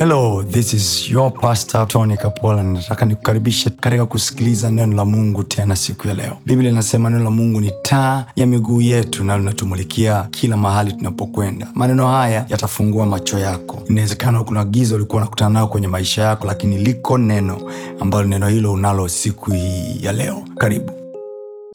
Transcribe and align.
hello 0.00 0.42
this 0.42 0.72
is 0.72 1.10
your 1.10 1.30
pastor 1.30 1.86
tony 1.88 2.16
kapola. 2.16 2.62
Nataka 2.62 3.06
nikukaribishe 3.06 3.70
katika 3.70 4.06
kusikiliza 4.06 4.70
neno 4.70 4.96
la 4.96 5.04
mungu 5.04 5.42
tena 5.44 5.76
siku 5.76 6.08
ya 6.08 6.14
leo. 6.14 6.38
Biblia 6.46 6.70
inasema 6.70 7.10
neno 7.10 7.24
la 7.24 7.30
mungu 7.30 7.60
ni 7.60 7.72
taa 7.82 8.26
ya 8.36 8.46
miguu 8.46 8.80
yetu 8.80 9.24
na 9.24 9.38
linatumulikia 9.38 10.28
kila 10.30 10.56
mahali 10.56 10.92
tunapokwenda. 10.92 11.68
Maneno 11.74 12.08
haya 12.08 12.46
yatafungua 12.48 13.06
macho 13.06 13.38
yako. 13.38 13.82
Inawezekana 13.88 14.44
kuna 14.44 14.64
giza 14.64 14.94
ulikuwa 14.94 15.22
unakutana 15.22 15.50
nao 15.50 15.68
kwenye 15.68 15.88
maisha 15.88 16.22
yako 16.22 16.46
lakini 16.46 16.78
liko 16.78 17.18
neno 17.18 17.70
ambalo 18.00 18.24
neno 18.24 18.48
hilo 18.48 18.72
unalo 18.72 19.08
siku 19.08 19.50
hii 19.52 19.98
ya 20.02 20.12
leo. 20.12 20.44
Karibu. 20.58 20.92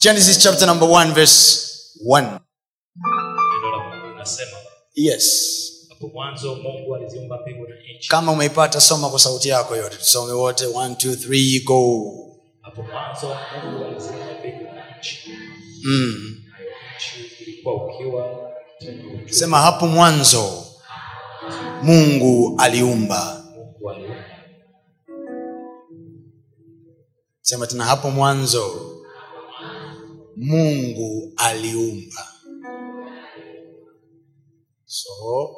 Genesis 0.02 0.38
chapter 0.38 0.68
number 0.68 0.88
1 0.88 1.12
verse 1.14 1.58
1. 2.08 2.20
neno 2.22 2.30
la 3.70 3.78
mungu 3.96 4.12
linasema 4.12 4.50
Yes. 4.94 5.62
Mwanzo 6.00 6.54
mungu 6.54 6.94
aliziumba 6.96 7.38
mbingu 7.42 7.66
na 7.68 7.74
nchi 7.98 8.08
Kama 8.08 8.32
umeipata 8.32 8.80
soma 8.80 9.08
kwa 9.10 9.18
sauti 9.18 9.48
yako 9.48 9.76
yote. 9.76 9.96
Tusome 9.96 10.32
wote 10.32 10.64
1 10.66 10.94
2 10.94 11.14
3 11.14 11.64
go. 11.64 12.12
hapo 12.62 12.82
mwanzo 12.82 13.26
mungu 13.64 13.84
aliziumba 13.84 14.26
mbingu 14.40 14.64
na 14.64 14.98
nchi 14.98 15.18
Mm. 15.84 16.36
nchi 16.96 17.42
ilikuwa 17.42 17.74
ukiwa. 17.86 18.50
Sema 19.30 19.58
hapo 19.58 19.86
mwanzo 19.86 20.64
Mungu 21.82 22.54
aliumba. 22.60 23.44
mungu 23.54 23.90
aliumba 23.90 24.24
Sema 27.42 27.66
tena 27.66 27.84
hapo 27.84 28.10
mwanzo 28.10 28.92
Mungu 30.36 31.32
aliumba. 31.36 32.26
So 34.88 35.08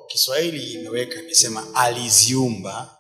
Kiswahili 0.09 0.73
imeweka 0.73 1.21
imesema 1.21 1.75
aliziumba, 1.75 2.99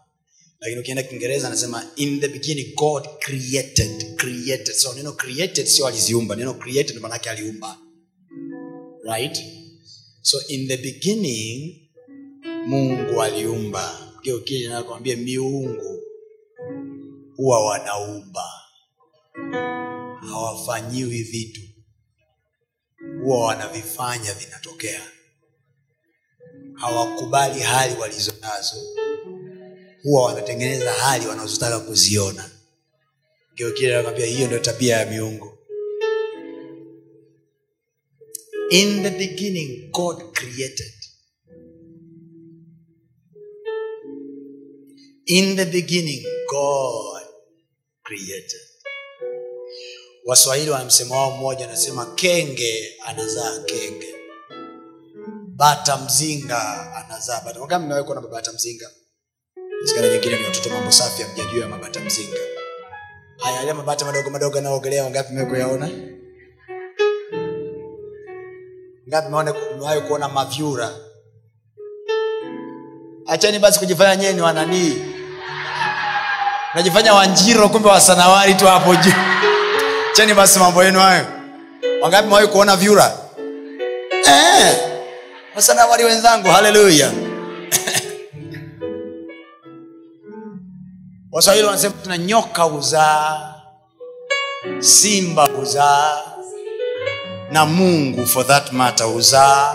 lakini 0.60 0.80
ukienda 0.80 1.02
Kiingereza 1.02 1.46
anasema 1.48 1.86
in 1.96 2.20
the 2.20 2.28
beginning 2.28 2.74
God 2.74 3.08
created, 3.20 4.16
created. 4.16 4.74
So 4.74 4.94
neno 4.94 5.12
created 5.12 5.66
sio 5.66 5.86
aliziumba, 5.86 6.36
neno 6.36 6.54
created 6.54 6.96
manake 7.00 7.30
aliumba. 7.30 7.78
Right? 9.04 9.38
So 10.22 10.38
in 10.48 10.68
the 10.68 10.76
beginning 10.76 11.80
Mungu 12.66 13.22
aliumba. 13.22 14.04
Ukija 14.36 14.70
nakwambia 14.70 15.16
miungu 15.16 16.02
huwa 17.36 17.64
wanaumba 17.66 18.44
hawafanyiwi 20.20 21.22
vitu 21.22 21.60
huwa 23.24 23.40
wanavifanya 23.46 24.34
vinatokea 24.34 25.00
hawakubali 26.80 27.60
hali 27.60 27.94
walizonazo 28.00 28.76
huwa 30.02 30.24
wanatengeneza 30.24 30.92
hali 30.92 31.26
wanazotaka 31.26 31.80
kuziona. 31.80 32.50
Nakwambia 33.80 34.26
hiyo 34.26 34.46
ndio 34.46 34.58
tabia 34.58 34.96
ya 34.96 35.06
miungu. 35.10 35.58
In 38.70 39.02
the 39.02 39.10
beginning 39.10 39.90
god 39.90 40.32
created. 40.32 40.92
In 45.26 45.56
the 45.56 45.64
beginning 45.64 46.24
god 46.50 47.22
created. 48.02 48.60
Waswahili 50.24 50.70
wana 50.70 50.84
msemo 50.84 51.14
wao 51.14 51.30
mmoja 51.36 51.64
anasema 51.68 52.06
kenge 52.14 52.94
anazaa 53.06 53.62
kenge 53.62 54.14
bata 55.58 55.96
mzinga 55.96 56.60
anazaa 56.96 57.40
bata. 57.44 57.66
Kama 57.66 57.84
mmewahi 57.84 58.04
kuona 58.04 58.20
mabata 58.20 58.52
mzinga? 58.52 58.90
Sikana 59.84 60.08
nyingine 60.08 60.36
ni 60.38 60.44
watoto 60.44 60.70
mambo 60.70 60.90
safi 60.90 61.22
amjajua 61.22 61.60
ya 61.62 61.68
mabata 61.68 62.00
mzinga. 62.00 62.36
Haya 63.38 63.56
yale 63.56 63.72
mabata 63.72 64.04
madogo 64.04 64.30
madogo 64.30 64.56
yanaoogelea 64.56 65.04
wangapi 65.04 65.32
mmewahi 65.32 65.50
kuyaona? 65.50 65.88
Ngapi 69.08 69.28
mmewahi 69.28 70.00
kuona 70.00 70.28
mavyura? 70.28 70.90
Achani 73.26 73.58
basi 73.58 73.78
kujifanya 73.78 74.16
nyewe 74.16 74.32
ni 74.32 74.40
wananii 74.40 75.04
najifanya 76.74 77.14
wanjiro 77.14 77.68
kumbe 77.68 77.88
wasanawari 77.88 78.54
tu 78.54 78.66
hapo 78.66 78.94
juu. 78.96 79.12
Chani 80.12 80.34
basi 80.34 80.58
mambo 80.58 80.84
yenu 80.84 81.00
hayo. 81.00 81.26
Wangapi 82.02 82.28
mewahi 82.28 82.46
kuona 82.46 82.76
vyura? 82.76 83.12
Eh, 84.26 84.87
wasanawari 85.58 86.04
wenzangu 86.04 86.48
haleluya. 86.48 87.12
Waswahili 91.32 91.66
wanasema 91.66 91.94
tuna 92.02 92.18
nyoka 92.18 92.62
huzaa 92.62 93.54
simba 94.78 95.46
huzaa 95.46 96.22
na 97.52 97.66
mungu 97.66 98.26
for 98.26 98.46
that 98.46 98.72
matter 98.72 99.06
huzaa. 99.06 99.74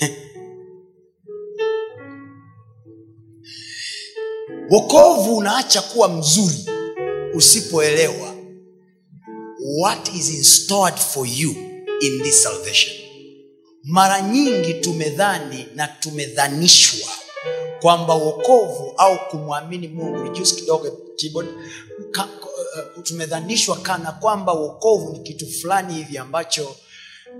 Wokovu 4.70 5.36
unaacha 5.36 5.82
kuwa 5.82 6.08
mzuri 6.08 6.64
usipoelewa 7.34 8.31
what 9.64 10.08
is 10.14 10.34
installed 10.34 10.98
for 10.98 11.26
you 11.26 11.50
in 12.00 12.22
this 12.22 12.42
salvation. 12.42 12.92
Mara 13.84 14.20
nyingi 14.20 14.74
tumedhani 14.74 15.66
na 15.74 15.86
tumedhanishwa 15.88 17.08
kwamba 17.80 18.14
wokovu 18.14 18.94
au 18.96 19.18
kumwamini 19.30 19.88
mungu. 19.88 20.22
Reduce 20.22 20.54
kidogo 20.54 20.86
uh, 20.86 20.94
tumedhanishwa 23.02 23.76
kana 23.76 24.12
kwamba 24.12 24.52
wokovu 24.52 25.12
ni 25.12 25.18
kitu 25.18 25.46
fulani 25.50 25.94
hivi 25.94 26.18
ambacho 26.18 26.76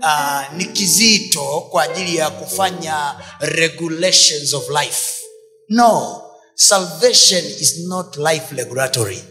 uh, 0.01 0.53
ni 0.57 0.65
kizito 0.65 1.67
kwa 1.71 1.83
ajili 1.83 2.15
ya 2.17 2.29
kufanya 2.29 3.15
regulations 3.39 4.53
of 4.53 4.69
life. 4.69 5.21
No 5.69 6.21
salvation 6.55 7.45
is 7.45 7.79
not 7.87 8.17
life 8.17 8.55
regulatory 8.55 9.23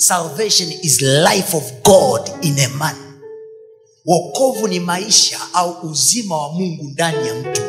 salvation 0.00 0.68
is 0.82 1.02
life 1.02 1.54
of 1.54 1.82
god 1.82 2.28
in 2.42 2.58
a 2.58 2.68
man. 2.78 2.96
Wokovu 4.06 4.68
ni 4.68 4.80
maisha 4.80 5.40
au 5.52 5.88
uzima 5.90 6.36
wa 6.42 6.52
mungu 6.52 6.84
ndani 6.84 7.28
ya 7.28 7.34
mtu. 7.34 7.62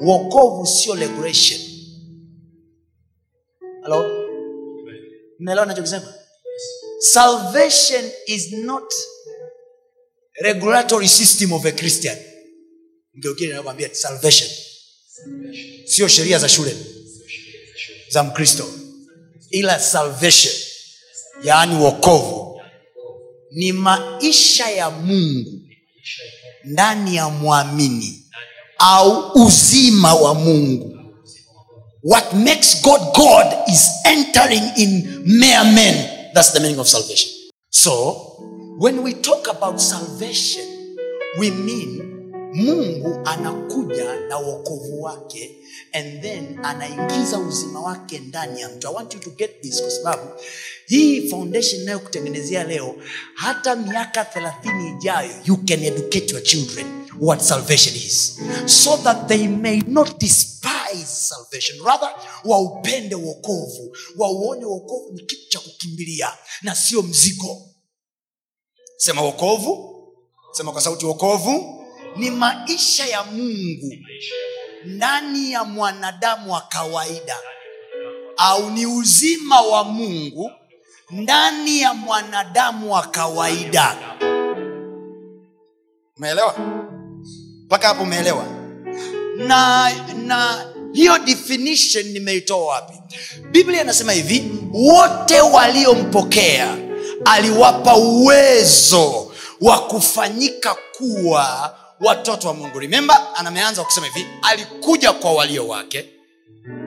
Wokovu 0.00 0.66
sio 0.66 0.94
regulation 0.94 1.60
halo 3.82 4.04
mnaelewa 5.38 5.66
nachokisema 5.66 6.14
salvation 6.98 8.10
is 8.26 8.52
not 8.52 8.94
regulatory 10.40 11.08
system 11.08 11.52
of 11.52 11.64
a 11.66 11.72
christian. 11.72 12.18
Mgeukini 13.14 13.52
nakwambia 13.52 13.94
salvation. 13.94 14.50
Sio 15.86 16.08
sheria 16.08 16.38
za 16.38 16.48
shule. 16.48 16.76
Za 18.10 18.22
mkristo. 18.22 18.66
Ila 19.50 19.80
salvation 19.80 20.54
yaani 21.44 21.76
wokovu. 21.84 22.60
Ni 23.50 23.72
maisha 23.72 24.70
ya 24.70 24.90
mungu 24.90 25.52
ndani 26.64 27.16
ya 27.16 27.28
mwamini 27.28 28.24
au 28.78 29.32
uzima 29.34 30.14
wa 30.14 30.34
mungu. 30.34 30.94
What 32.04 32.32
makes 32.32 32.82
god 32.82 33.00
god 33.14 33.46
is 33.68 33.88
entering 34.04 34.62
in 34.76 35.22
mere 35.26 35.64
men. 35.72 36.08
That's 36.34 36.52
the 36.52 36.60
meaning 36.60 36.78
of 36.80 36.88
salvation. 36.88 37.30
So 37.70 38.14
when 38.78 39.02
we 39.02 39.12
talk 39.14 39.48
about 39.48 39.78
salvation 39.80 40.64
we 41.38 41.50
mean 41.50 42.02
mungu 42.54 43.20
anakuja 43.24 44.14
na 44.28 44.36
wokovu 44.38 45.02
wake 45.02 45.50
and 45.92 46.22
then 46.22 46.58
anaingiza 46.62 47.38
uzima 47.38 47.80
wake 47.80 48.18
ndani 48.18 48.60
ya 48.60 48.68
mtu. 48.68 48.88
I 48.88 48.94
want 48.94 49.14
you 49.14 49.20
to 49.20 49.30
get 49.30 49.60
this 49.62 49.80
kwa 49.82 49.90
sababu 49.90 50.22
hii 50.88 51.28
foundation 51.30 51.82
inayokutengenezea 51.82 52.64
leo 52.64 52.94
hata 53.34 53.76
miaka 53.76 54.24
thelathini 54.24 54.90
ijayo 54.98 55.30
you 55.44 55.56
can 55.56 55.84
educate 55.84 56.26
your 56.32 56.42
children 56.42 56.86
what 57.20 57.40
salvation 57.40 57.96
is 57.96 58.38
so 58.66 58.96
that 58.96 59.26
they 59.28 59.48
may 59.48 59.82
not 59.86 60.20
despise 60.20 61.06
salvation. 61.06 61.78
Rather 61.84 62.10
waupende 62.44 63.14
wokovu 63.14 63.96
wauone 64.16 64.64
wokovu 64.64 65.12
ni 65.12 65.22
kitu 65.22 65.48
cha 65.48 65.58
kukimbilia 65.60 66.32
na 66.62 66.74
sio 66.74 67.02
mzigo. 67.02 67.56
Sema 68.96 69.22
wokovu. 69.22 69.94
Sema 70.52 70.72
kwa 70.72 70.80
sauti 70.80 71.06
wokovu. 71.06 71.84
Ni 72.16 72.30
maisha 72.30 73.06
ya 73.06 73.24
mungu 73.24 73.94
ndani 74.84 75.52
ya 75.52 75.64
mwanadamu 75.64 76.52
wa 76.52 76.60
kawaida 76.60 77.36
au 78.36 78.70
ni 78.70 78.86
uzima 78.86 79.60
wa 79.60 79.84
mungu 79.84 80.50
ndani 81.10 81.80
ya 81.80 81.94
mwanadamu 81.94 82.92
wa 82.92 83.02
kawaida. 83.02 83.96
Umeelewa? 86.16 86.54
Mpaka 87.64 87.88
hapo 87.88 88.02
umeelewa? 88.02 88.44
Na 89.36 89.90
na 90.26 90.64
hiyo 90.92 91.18
definition 91.18 92.06
nimeitoa 92.06 92.66
wapi? 92.66 92.92
Biblia 93.50 93.80
inasema 93.82 94.12
hivi 94.12 94.50
wote 94.72 95.40
waliompokea 95.40 96.76
aliwapa 97.24 97.96
uwezo 97.96 99.32
wa 99.60 99.78
kufanyika 99.86 100.76
kuwa 100.96 101.74
watoto 102.00 102.48
wa 102.48 102.54
mungu. 102.54 102.78
Remember 102.78 103.26
anameanza 103.34 103.84
kusema 103.84 104.06
hivi 104.06 104.26
alikuja 104.42 105.12
kwa 105.12 105.32
walio 105.32 105.68
wake. 105.68 106.08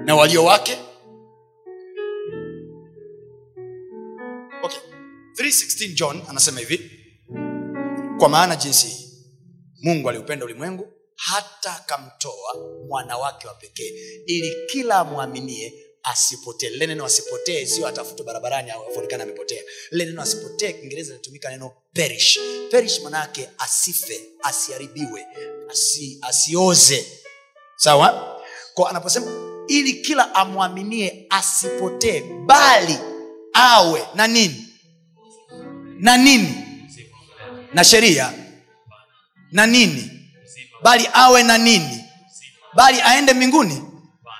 Na 0.06 0.15
walio 0.15 0.45
wake 0.45 0.77
316 5.41 5.93
john 5.93 6.21
anasema 6.29 6.59
hivi 6.59 6.91
kwa 8.19 8.29
maana 8.29 8.55
jinsi 8.55 8.88
hii 8.88 9.07
mungu 9.81 10.09
aliupenda 10.09 10.45
ulimwengu 10.45 10.88
hata 11.15 11.75
akamtoa 11.75 12.55
mwana 12.88 13.17
wake 13.17 13.47
wa 13.47 13.53
pekee 13.53 13.93
ili 14.25 14.55
kila 14.71 14.95
amwaminie 14.95 15.73
asipotee. 16.03 16.69
Lile 16.69 16.88
neno 16.88 17.05
asipotee 17.05 17.65
sio 17.65 17.88
atafutwa 17.88 18.25
barabarani 18.25 18.71
au 18.71 18.83
amepotea. 19.21 19.63
Lile 19.91 20.05
neno 20.05 20.21
asipotee 20.21 20.73
kiingereza 20.73 21.13
inatumika 21.13 21.49
neno 21.49 21.71
perish. 21.94 22.39
Perish 22.71 23.01
manaake 23.01 23.49
asife 23.57 24.21
asiharibiwe 24.44 25.25
asi, 25.71 26.19
asioze. 26.21 27.05
Sawa? 27.75 28.41
Kwa 28.73 28.89
anaposema 28.89 29.31
ili 29.67 29.94
kila 29.94 30.35
amwaminie 30.35 31.25
asipotee 31.29 32.21
bali 32.45 32.97
awe 33.53 34.07
na 34.15 34.27
nini 34.27 34.70
na 36.01 36.18
nini? 36.18 36.50
Na 37.74 37.83
sheria. 37.83 38.33
Na 39.51 39.65
nini? 39.65 40.09
Bali 40.83 41.07
awe 41.13 41.44
na 41.44 41.57
nini? 41.57 42.03
Bali 42.75 43.01
aende 43.01 43.33
mbinguni? 43.33 43.81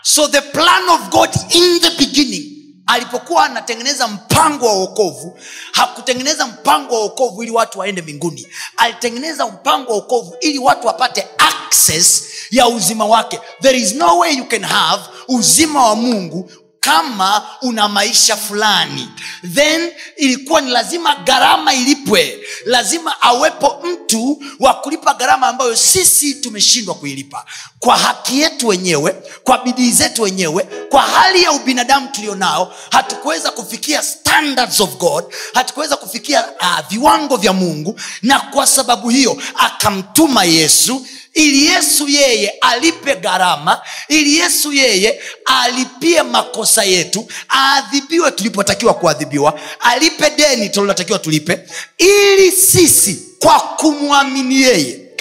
So 0.04 0.28
the 0.28 0.42
plan 0.42 0.90
of 0.90 1.10
god 1.12 1.30
in 1.54 1.80
the 1.80 1.90
beginning 1.98 2.46
alipokuwa 2.88 3.46
anatengeneza 3.46 4.08
mpango 4.08 4.66
wa 4.66 4.74
uokovu 4.74 5.40
hakutengeneza 5.72 6.48
mpango 6.48 6.94
wa 6.96 7.02
uokovu 7.02 7.44
ili 7.44 7.52
watu 7.52 7.80
waende 7.80 8.02
mbinguni. 8.02 8.48
Alitengeneza 8.78 9.48
mpango 9.48 9.92
wa 9.92 9.98
uokovu 9.98 10.36
ili 10.42 10.60
watu 10.60 10.88
wapate 10.88 11.28
access 11.38 12.24
ya 12.52 12.68
uzima 12.68 13.06
wake. 13.06 13.40
There 13.62 13.78
is 13.80 13.94
no 13.96 14.18
way 14.18 14.38
you 14.38 14.46
can 14.46 14.64
have 14.64 15.04
uzima 15.28 15.86
wa 15.90 15.96
mungu 15.96 16.52
kama 16.81 17.44
una 17.62 17.88
maisha 17.88 18.36
fulani. 18.38 19.10
Then 19.54 19.92
ilikuwa 20.18 20.62
ni 20.62 20.72
lazima 20.72 21.16
gharama 21.16 21.74
ilipwe. 21.74 22.39
Lazima 22.66 23.22
awepo 23.22 23.81
mtu 23.83 24.44
wa 24.60 24.74
kulipa 24.74 25.13
gharama 25.13 25.48
ambayo 25.48 25.75
sisi 25.75 26.33
tumeshindwa 26.33 26.95
kuilipa. 26.95 27.45
Kwa 27.80 27.98
haki 27.98 28.39
yetu 28.42 28.68
wenyewe 28.68 29.16
kwa 29.44 29.57
bidii 29.57 29.92
zetu 29.92 30.22
wenyewe 30.22 30.63
kwa 30.89 31.01
hali 31.01 31.44
ya 31.44 31.51
ubinadamu 31.51 32.07
tulionao 32.07 32.74
hatukuweza 32.92 33.51
kufikia 33.51 34.04
standards 34.04 34.81
of 34.81 34.98
god 34.98 35.25
hatukuweza 35.54 35.98
kufikia 35.98 36.45
uh, 36.48 36.80
viwango 36.89 37.38
vya 37.38 37.54
mungu. 37.54 38.00
Na 38.22 38.39
kwa 38.39 38.68
sababu 38.68 39.10
hiyo 39.10 39.42
akamtuma 39.56 40.44
yesu 40.44 41.06
ili 41.33 41.66
yesu 41.66 42.07
yeye 42.07 42.50
alipe 42.50 43.16
gharama 43.16 43.81
ili 44.07 44.38
yesu 44.38 44.74
yeye 44.74 45.22
alipie 45.45 46.24
makosa 46.24 46.83
yetu 46.83 47.28
aadhibiwe 47.50 48.31
tulipotakiwa 48.31 48.94
kuadhibiwa 48.94 49.60
alipe 49.80 50.30
deni 50.30 50.69
tulilotakiwa 50.69 51.19
tulipe 51.19 51.60
ili 51.98 52.51
sisi 52.51 53.36
kwa 53.39 53.60
kumwamini 53.60 54.62
yeye 54.62 55.12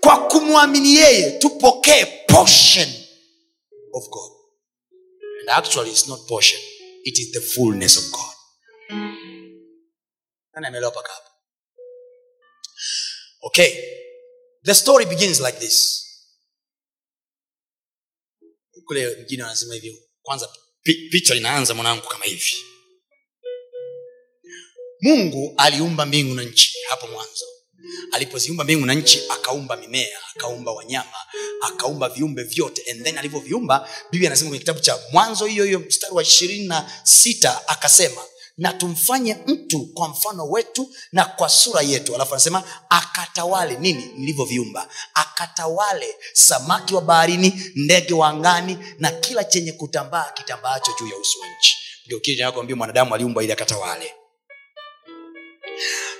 kwa 0.00 0.28
kumwamini 0.28 0.94
yeye 0.94 1.30
tupokee 1.30 2.04
portion 2.28 2.88
of 3.92 4.08
god. 4.08 4.32
And 5.40 5.50
actually 5.50 5.90
it's 5.90 6.08
not 6.08 6.26
portion. 6.28 6.60
It 7.04 7.18
is 7.18 7.32
the 7.32 7.40
fullness 7.40 7.96
of 7.96 8.04
god. 8.10 8.34
Nani 10.54 10.66
ameelewa 10.66 10.90
paka 10.92 11.12
hapo? 11.12 11.30
Okay 13.42 13.97
the 14.64 14.74
story 14.74 15.06
begins 15.06 15.40
like 15.40 15.58
this. 15.58 16.04
Kule 18.84 19.16
mjini 19.16 19.42
wanasema 19.42 19.74
hivyo. 19.74 19.94
Kwanza 20.22 20.48
picha 21.10 21.34
inaanza 21.34 21.74
mwanangu 21.74 22.06
kama 22.08 22.24
hivi. 22.24 22.52
Mungu 25.00 25.54
aliumba 25.56 26.06
mbingu 26.06 26.34
na 26.34 26.42
nchi 26.42 26.78
hapo 26.88 27.06
mwanzo. 27.06 27.44
Alipoziumba 28.12 28.64
mbingu 28.64 28.86
na 28.86 28.94
nchi 28.94 29.20
akaumba 29.28 29.76
mimea 29.76 30.18
akaumba 30.36 30.72
wanyama 30.72 31.16
akaumba 31.62 32.08
viumbe 32.08 32.42
vyote. 32.42 32.90
And 32.90 33.04
then 33.04 33.18
alivyoviumba 33.18 33.88
bibi 34.10 34.26
anasema 34.26 34.48
kwenye 34.50 34.58
kitabu 34.60 34.80
cha 34.80 34.98
mwanzo 35.12 35.46
hiyo 35.46 35.64
hiyo 35.64 35.78
mstari 35.80 36.14
wa 36.14 36.22
ishirini 36.22 36.66
na 36.66 37.00
sita 37.04 37.68
akasema 37.68 38.22
na 38.58 38.72
tumfanye 38.72 39.36
mtu 39.46 39.86
kwa 39.86 40.08
mfano 40.08 40.48
wetu 40.48 40.90
na 41.12 41.24
kwa 41.24 41.48
sura 41.48 41.82
yetu. 41.82 42.14
Alafu 42.14 42.34
anasema 42.34 42.62
akatawale 42.88 43.76
nini? 43.78 44.04
Nilivyoviumba. 44.16 44.88
Akatawale 45.14 46.16
samaki 46.32 46.94
wa 46.94 47.00
baharini 47.00 47.62
ndege 47.74 48.14
wa 48.14 48.28
angani 48.28 48.78
na 48.98 49.10
kila 49.10 49.44
chenye 49.44 49.72
kutambaa 49.72 50.30
kitambaacho 50.34 50.92
juu 51.00 51.06
ya 51.06 51.16
uso 51.16 51.40
wa 51.40 51.46
nchi. 51.58 51.76
Ndio 52.06 52.20
kile 52.20 52.74
mwanadamu 52.74 53.14
aliumbwa 53.14 53.42
ili 53.44 53.52
akatawale. 53.52 54.14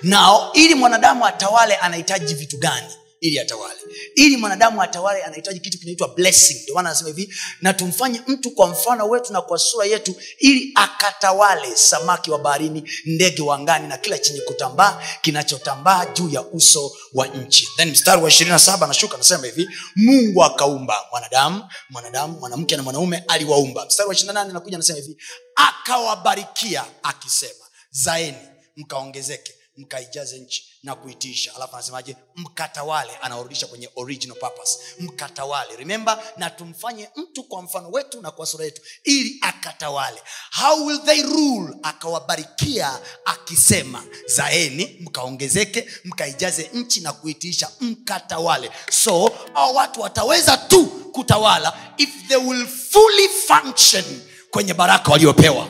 Nao 0.01 0.51
ili 0.53 0.75
mwanadamu 0.75 1.25
atawale 1.25 1.75
anahitaji 1.75 2.33
vitu 2.33 2.57
gani 2.57 2.93
ili 3.21 3.39
atawale. 3.39 3.79
Ili 4.15 4.37
mwanadamu 4.37 4.81
atawale 4.81 5.23
anahitaji 5.23 5.59
kitu 5.59 5.79
kinaitwa 5.79 6.07
blessing. 6.07 6.61
Ndio 6.63 6.75
maana 6.75 6.89
anasema 6.89 7.09
hivi 7.09 7.33
na 7.61 7.73
tumfanye 7.73 8.21
mtu 8.27 8.51
kwa 8.51 8.67
mfano 8.67 9.09
wetu 9.09 9.33
na 9.33 9.41
kwa 9.41 9.59
sura 9.59 9.85
yetu 9.85 10.15
ili 10.39 10.71
akatawale 10.75 11.75
samaki 11.75 12.31
wa 12.31 12.39
baharini 12.39 12.89
ndege 13.05 13.41
wa 13.41 13.55
angani 13.55 13.87
na 13.87 13.97
kila 13.97 14.17
chenye 14.17 14.41
kutambaa 14.41 15.03
kinachotambaa 15.21 16.05
juu 16.05 16.29
ya 16.29 16.41
uso 16.41 16.91
wa 17.13 17.27
nchi. 17.27 17.67
Then 17.77 17.91
mstari 17.91 18.21
wa 18.21 18.29
ishirini 18.29 18.51
na 18.53 18.59
saba 18.59 18.87
nashuka 18.87 19.15
anasema 19.15 19.45
hivi 19.45 19.69
mungu 19.95 20.43
akaumba 20.43 21.05
mwanadamu 21.11 21.63
mwanadamu 21.89 22.39
mwanamke 22.39 22.77
na 22.77 22.83
mwanaume 22.83 23.23
aliwaumba. 23.27 23.85
Mstari 23.85 24.07
wa 24.07 24.13
ishiri 24.15 24.27
na 24.27 24.33
nane 24.33 24.53
nakuja 24.53 24.77
anasema 24.77 24.99
hivi 24.99 25.17
akawabarikia 25.55 26.85
akisema 27.03 27.65
zaeni 27.91 28.37
mkaongezeke 28.75 29.53
mkaijaze 29.79 30.37
nchi 30.39 30.65
na 30.83 30.95
kuitiisha. 30.95 31.55
Alafu 31.55 31.75
anasemaje? 31.75 32.15
Mkatawale 32.35 33.11
anawarudisha 33.21 33.67
kwenye 33.67 33.89
original 33.95 34.37
purpose. 34.37 34.79
Mkatawale. 34.99 35.75
Remember 35.75 36.23
na 36.37 36.49
tumfanye 36.49 37.09
mtu 37.15 37.43
kwa 37.43 37.61
mfano 37.61 37.89
wetu 37.91 38.21
na 38.21 38.31
kwa 38.31 38.45
sura 38.45 38.65
yetu 38.65 38.81
ili 39.03 39.37
akatawale. 39.41 40.21
How 40.61 40.85
will 40.85 40.99
they 41.05 41.21
rule? 41.23 41.73
Akawabarikia 41.83 42.99
akisema 43.25 44.03
zaeni 44.25 44.97
mkaongezeke 45.01 45.87
mkaijaze 46.05 46.69
nchi 46.73 47.01
na 47.01 47.13
kuitiisha. 47.13 47.69
Mkatawale. 47.79 48.71
So 48.91 49.31
au 49.55 49.75
watu 49.75 50.01
wataweza 50.01 50.57
tu 50.57 50.85
kutawala 50.87 51.93
if 51.97 52.09
they 52.27 52.37
will 52.37 52.67
fully 52.67 53.29
function 53.47 54.03
kwenye 54.51 54.73
baraka 54.73 55.11
waliopewa 55.11 55.69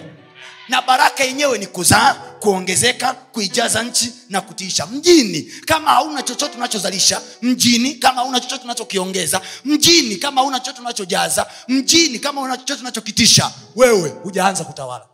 na 0.69 0.81
baraka 0.81 1.23
yenyewe 1.23 1.57
ni 1.57 1.67
kuzaa 1.67 2.13
kuongezeka 2.13 3.13
kuijaza 3.13 3.83
nchi 3.83 4.13
na 4.29 4.41
kutiisha. 4.41 4.85
Mjini 4.87 5.41
kama 5.41 5.89
hauna 5.89 6.23
chochote 6.23 6.57
unachozalisha 6.57 7.21
mjini 7.41 7.95
kama 7.95 8.21
hauna 8.21 8.39
chochote 8.39 8.63
unachokiongeza 8.63 9.41
mjini 9.65 10.15
kama 10.15 10.41
hauna 10.41 10.59
chochote 10.59 10.81
unachojaza 10.81 11.47
mjini 11.67 12.19
kama 12.19 12.41
hauna 12.41 12.57
chochote 12.57 12.81
unachokitisha 12.81 13.51
wewe 13.75 14.09
hujaanza 14.09 14.63
kutawala. 14.63 15.05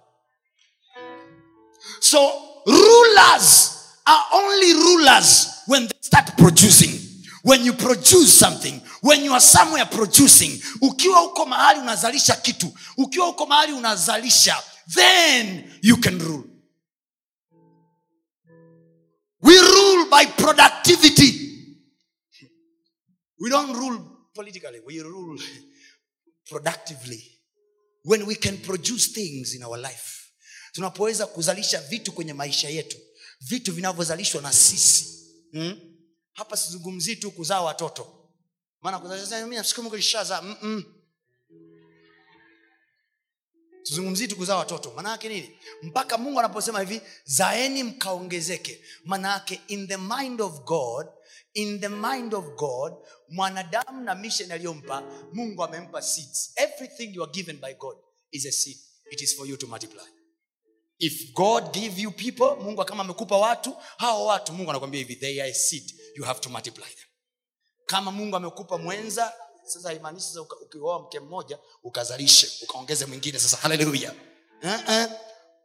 So 2.00 2.32
rulers 2.66 3.72
are 4.06 4.24
only 4.34 4.74
rulers 4.74 5.48
when 5.68 5.88
they 5.88 5.98
start 6.02 6.36
producing. 6.38 7.02
When 7.44 7.64
you 7.66 7.74
produce 7.74 8.28
something 8.40 8.82
when 9.04 9.24
you 9.24 9.32
are 9.34 9.42
somewhere 9.42 9.86
producing 9.86 10.62
ukiwa 10.82 11.24
uko 11.24 11.46
mahali 11.46 11.80
unazalisha 11.80 12.36
kitu 12.36 12.74
ukiwa 12.98 13.28
uko 13.30 13.46
mahali 13.46 13.74
unazalisha 13.74 14.58
then 14.94 15.64
you 15.82 15.98
can 15.98 16.20
rule. 16.20 16.44
We 19.42 19.58
rule 19.60 20.10
by 20.10 20.26
productivity. 20.26 21.32
We 23.40 23.50
don't 23.50 23.74
rule 23.74 24.00
politically. 24.34 24.80
We 24.86 25.02
rule 25.02 25.38
productively. 26.50 27.22
When 28.04 28.26
we 28.26 28.36
can 28.36 28.58
produce 28.58 29.08
things 29.14 29.56
in 29.56 29.64
our 29.64 29.78
life 29.78 30.22
tunapoweza 30.74 31.28
kuzalisha 31.28 31.82
vitu 31.82 32.12
kwenye 32.12 32.34
maisha 32.34 32.70
yetu 32.70 32.98
vitu 33.42 33.74
vinavyozalishwa 33.74 34.42
na 34.42 34.54
sisi. 34.54 35.06
Hmm? 35.52 35.80
hapa 36.34 36.58
sizungumzii 36.58 37.16
tu 37.16 37.32
kuzaa 37.32 37.62
watoto. 37.62 38.30
Maana 38.82 39.00
kuzalisha 39.00 39.44
mimi 39.44 39.56
nashukuru 39.56 39.84
Mungu 39.84 39.96
alishazaa 39.96 40.42
Mm-mm. 40.42 40.84
Tuzungumzii 43.86 44.28
tu 44.28 44.36
kuzaa 44.36 44.56
watoto. 44.58 44.92
Manaake 44.92 45.30
nini? 45.30 45.60
Mpaka 45.82 46.18
mungu 46.18 46.40
anaposema 46.40 46.80
hivi 46.80 47.02
zaeni 47.26 47.84
mkaongezeke. 47.84 48.82
Manaake 49.04 49.62
in 49.68 49.88
the 49.88 49.98
mind 49.98 50.42
of 50.42 50.60
god 50.64 51.08
in 51.54 51.80
the 51.82 51.90
mind 51.90 52.34
of 52.34 52.46
god 52.56 52.94
mwanadamu 53.30 54.02
na 54.04 54.16
mission 54.16 54.52
aliyompa 54.52 55.02
mungu 55.34 55.64
amempa 55.64 56.02
seeds. 56.02 56.52
Everything 56.56 57.16
you 57.16 57.24
are 57.24 57.32
given 57.32 57.58
by 57.58 57.74
god 57.74 57.98
is 58.32 58.46
a 58.46 58.52
seed. 58.52 58.78
It 59.12 59.22
is 59.22 59.36
for 59.36 59.48
you 59.48 59.58
to 59.58 59.68
multiply. 59.68 60.04
If 61.00 61.34
god 61.34 61.74
give 61.74 62.02
you 62.02 62.12
people 62.12 62.64
mungu 62.64 62.86
kama 62.86 63.04
amekupa 63.04 63.38
watu 63.38 63.76
hao 63.98 64.26
watu 64.26 64.54
mungu 64.54 64.70
anakwambia 64.70 64.98
hivi 65.00 65.16
they 65.16 65.42
are 65.42 65.52
a 65.52 65.54
seed. 65.54 65.94
You 66.16 66.24
have 66.24 66.40
to 66.40 66.50
multiply 66.50 66.86
them. 66.86 67.08
Kama 67.86 68.12
mungu 68.12 68.36
amekupa 68.36 68.78
mwenza 68.78 69.34
sasa 69.66 69.90
haimaanishi 69.90 70.28
sasa 70.28 70.42
ukioa 70.42 71.00
mke 71.00 71.20
mmoja 71.20 71.60
ukazalishe 71.84 72.52
ukaongeze 72.64 73.06
mwingine 73.06 73.40
sasa. 73.40 73.58
Haleluya. 73.58 74.14
Uh-uh. 74.64 75.06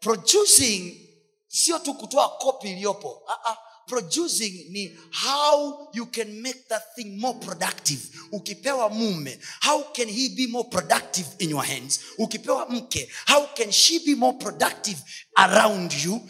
producing 0.01 1.09
sio 1.49 1.79
tu 1.79 1.95
kutoa 1.95 2.29
kopi 2.29 2.71
iliyopo. 2.71 3.09
Uh-uh. 3.09 3.57
producing 3.87 4.67
ni 4.71 4.97
how 5.25 5.89
you 5.93 6.07
can 6.07 6.41
make 6.43 6.59
that 6.69 6.95
thing 6.95 7.19
more 7.19 7.39
productive. 7.39 8.01
Ukipewa 8.33 8.89
mume 8.91 9.39
how 9.61 9.83
can 9.93 10.09
he 10.09 10.29
be 10.29 10.47
more 10.47 10.69
productive 10.69 11.27
in 11.39 11.51
your 11.51 11.65
hands? 11.65 12.01
Ukipewa 12.19 12.67
mke 12.69 13.09
how 13.27 13.47
can 13.47 13.71
she 13.73 13.99
be 13.99 14.15
more 14.15 14.39
productive 14.39 14.99
around 15.37 15.93
you 16.05 16.21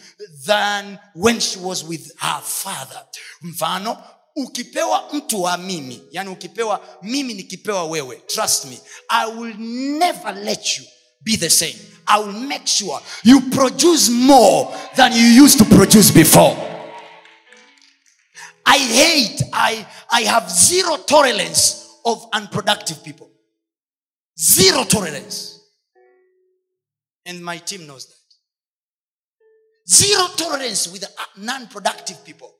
than 0.47 0.99
when 1.15 1.41
she 1.41 1.59
was 1.59 1.85
with 1.85 2.13
her 2.19 2.41
father? 2.43 3.07
Mfano 3.43 4.03
ukipewa 4.37 5.09
mtu 5.13 5.43
wa 5.43 5.57
mimi 5.57 6.03
yani 6.11 6.31
ukipewa 6.31 6.99
mimi 7.03 7.35
nikipewa 7.35 7.85
wewe 7.85 8.17
trust 8.17 8.65
me 8.65 8.79
i 9.09 9.31
will 9.31 9.55
never 9.99 10.35
let 10.35 10.79
you 10.79 10.85
be 11.23 11.37
the 11.37 11.51
same. 11.51 11.77
I 12.07 12.19
will 12.19 12.33
make 12.33 12.67
sure 12.67 13.01
you 13.23 13.41
produce 13.51 14.09
more 14.11 14.75
than 14.97 15.13
you 15.13 15.45
used 15.45 15.59
to 15.59 15.65
produce 15.65 16.11
before. 16.11 16.57
I 18.67 18.79
hate 18.79 19.43
i, 19.53 19.87
I 20.11 20.23
have 20.23 20.51
zero 20.51 20.97
tolerance 20.97 21.87
of 22.05 22.27
unproductive 22.33 23.05
people. 23.05 23.31
Zero 24.39 24.85
tolerance. 24.85 25.61
And 27.27 27.45
my 27.45 27.59
team 27.59 27.87
knows 27.87 28.07
that. 28.07 28.17
Zero 29.89 30.27
tolerance 30.37 30.89
with 30.91 31.05
non-productive 31.37 32.25
people 32.25 32.55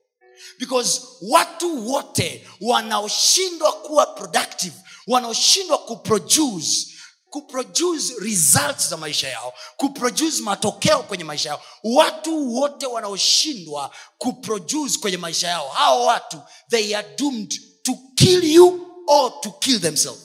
because 0.59 1.01
watu 1.21 1.89
wote 1.91 2.47
wanaoshindwa 2.61 3.71
kuwa 3.73 4.05
productive 4.05 4.75
wanaoshindwa 5.07 5.77
kuproduce 5.77 6.87
kuproduce 7.29 8.13
results 8.19 8.89
za 8.89 8.97
maisha 8.97 9.27
yao 9.29 9.53
kuproduce 9.77 10.41
matokeo 10.41 11.03
kwenye 11.03 11.23
maisha 11.23 11.49
yao 11.49 11.61
watu 11.83 12.53
wote 12.55 12.85
wanaoshindwa 12.85 13.95
kuproduce 14.17 14.97
kwenye 14.99 15.17
maisha 15.17 15.47
yao 15.47 15.69
hao 15.69 16.05
watu 16.05 16.41
they 16.69 16.97
are 16.97 17.15
doomed 17.17 17.61
to 17.83 17.97
kill 18.15 18.43
you 18.51 18.87
or 19.07 19.41
to 19.41 19.51
kill 19.51 19.81
themselves. 19.81 20.21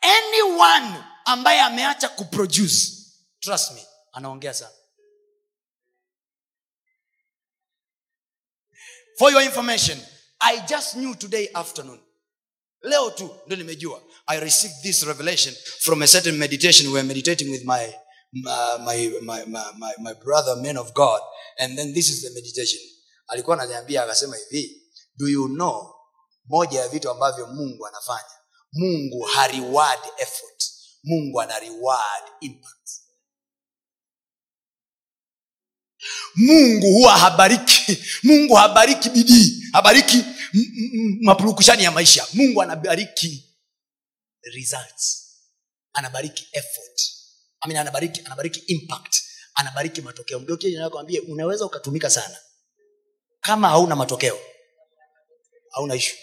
Anyone 0.00 1.04
ambaye 1.24 1.60
ameacha 1.60 2.08
kuproduce 2.08 2.92
trust 3.40 3.70
me 3.72 3.86
anaongea 4.12 4.54
sana 4.54 4.72
for 9.18 9.32
your 9.32 9.42
information 9.42 9.98
i 10.40 10.60
just 10.68 10.94
knew 10.94 11.14
today 11.14 11.48
afternoon. 11.54 12.00
Leo 12.82 13.10
tu 13.10 13.36
ndo 13.46 13.56
nimejua. 13.56 14.02
I 14.26 14.40
received 14.40 14.74
this 14.82 15.02
revelation 15.02 15.54
from 15.80 16.02
a 16.02 16.06
certain 16.06 16.36
meditation. 16.36 16.86
We 16.88 16.92
were 16.94 17.08
meditating 17.08 17.50
with 17.50 17.64
my 17.64 17.94
my, 18.32 19.10
my, 19.22 19.44
my, 19.46 19.62
my, 19.78 19.92
my 20.00 20.14
brother 20.24 20.56
man 20.56 20.76
of 20.76 20.92
god. 20.94 21.20
And 21.58 21.78
then 21.78 21.94
this 21.94 22.08
is 22.10 22.22
the 22.22 22.30
meditation. 22.34 22.80
Alikuwa 23.28 23.56
ananiambia 23.56 24.02
akasema 24.02 24.36
hivi 24.36 24.82
do 25.16 25.28
you 25.28 25.48
know 25.48 25.94
moja 26.48 26.80
ya 26.80 26.88
vitu 26.88 27.10
ambavyo 27.10 27.46
mungu 27.46 27.86
anafanya? 27.86 28.34
Mungu 28.72 29.22
hareward 29.22 30.00
effort. 30.18 30.64
Mungu 31.04 31.40
ana 31.40 31.58
reward 31.58 32.24
impact 32.40 32.90
mungu 36.34 36.86
huwa 36.86 37.18
habariki. 37.18 37.98
Mungu 38.22 38.54
habariki 38.54 39.10
bidii 39.10 39.62
habariki 39.72 40.24
mapurukushani 41.22 41.84
ya 41.84 41.90
maisha. 41.90 42.26
Mungu 42.32 42.62
anabariki 42.62 43.54
results. 44.54 45.20
Anabariki 45.92 46.48
effort. 46.52 47.00
I 47.64 47.68
mean, 47.68 47.80
anabariki 47.80 48.20
anabariki 48.24 48.60
impact. 48.66 49.16
Anabariki 49.54 50.00
matokeo. 50.02 50.38
Mgeukiakwambia 50.40 51.22
unaweza 51.28 51.64
ukatumika 51.66 52.10
sana 52.10 52.36
kama 53.40 53.68
hauna 53.68 53.96
matokeo. 53.96 54.38
Hauna 55.70 55.94
ishu 55.94 56.16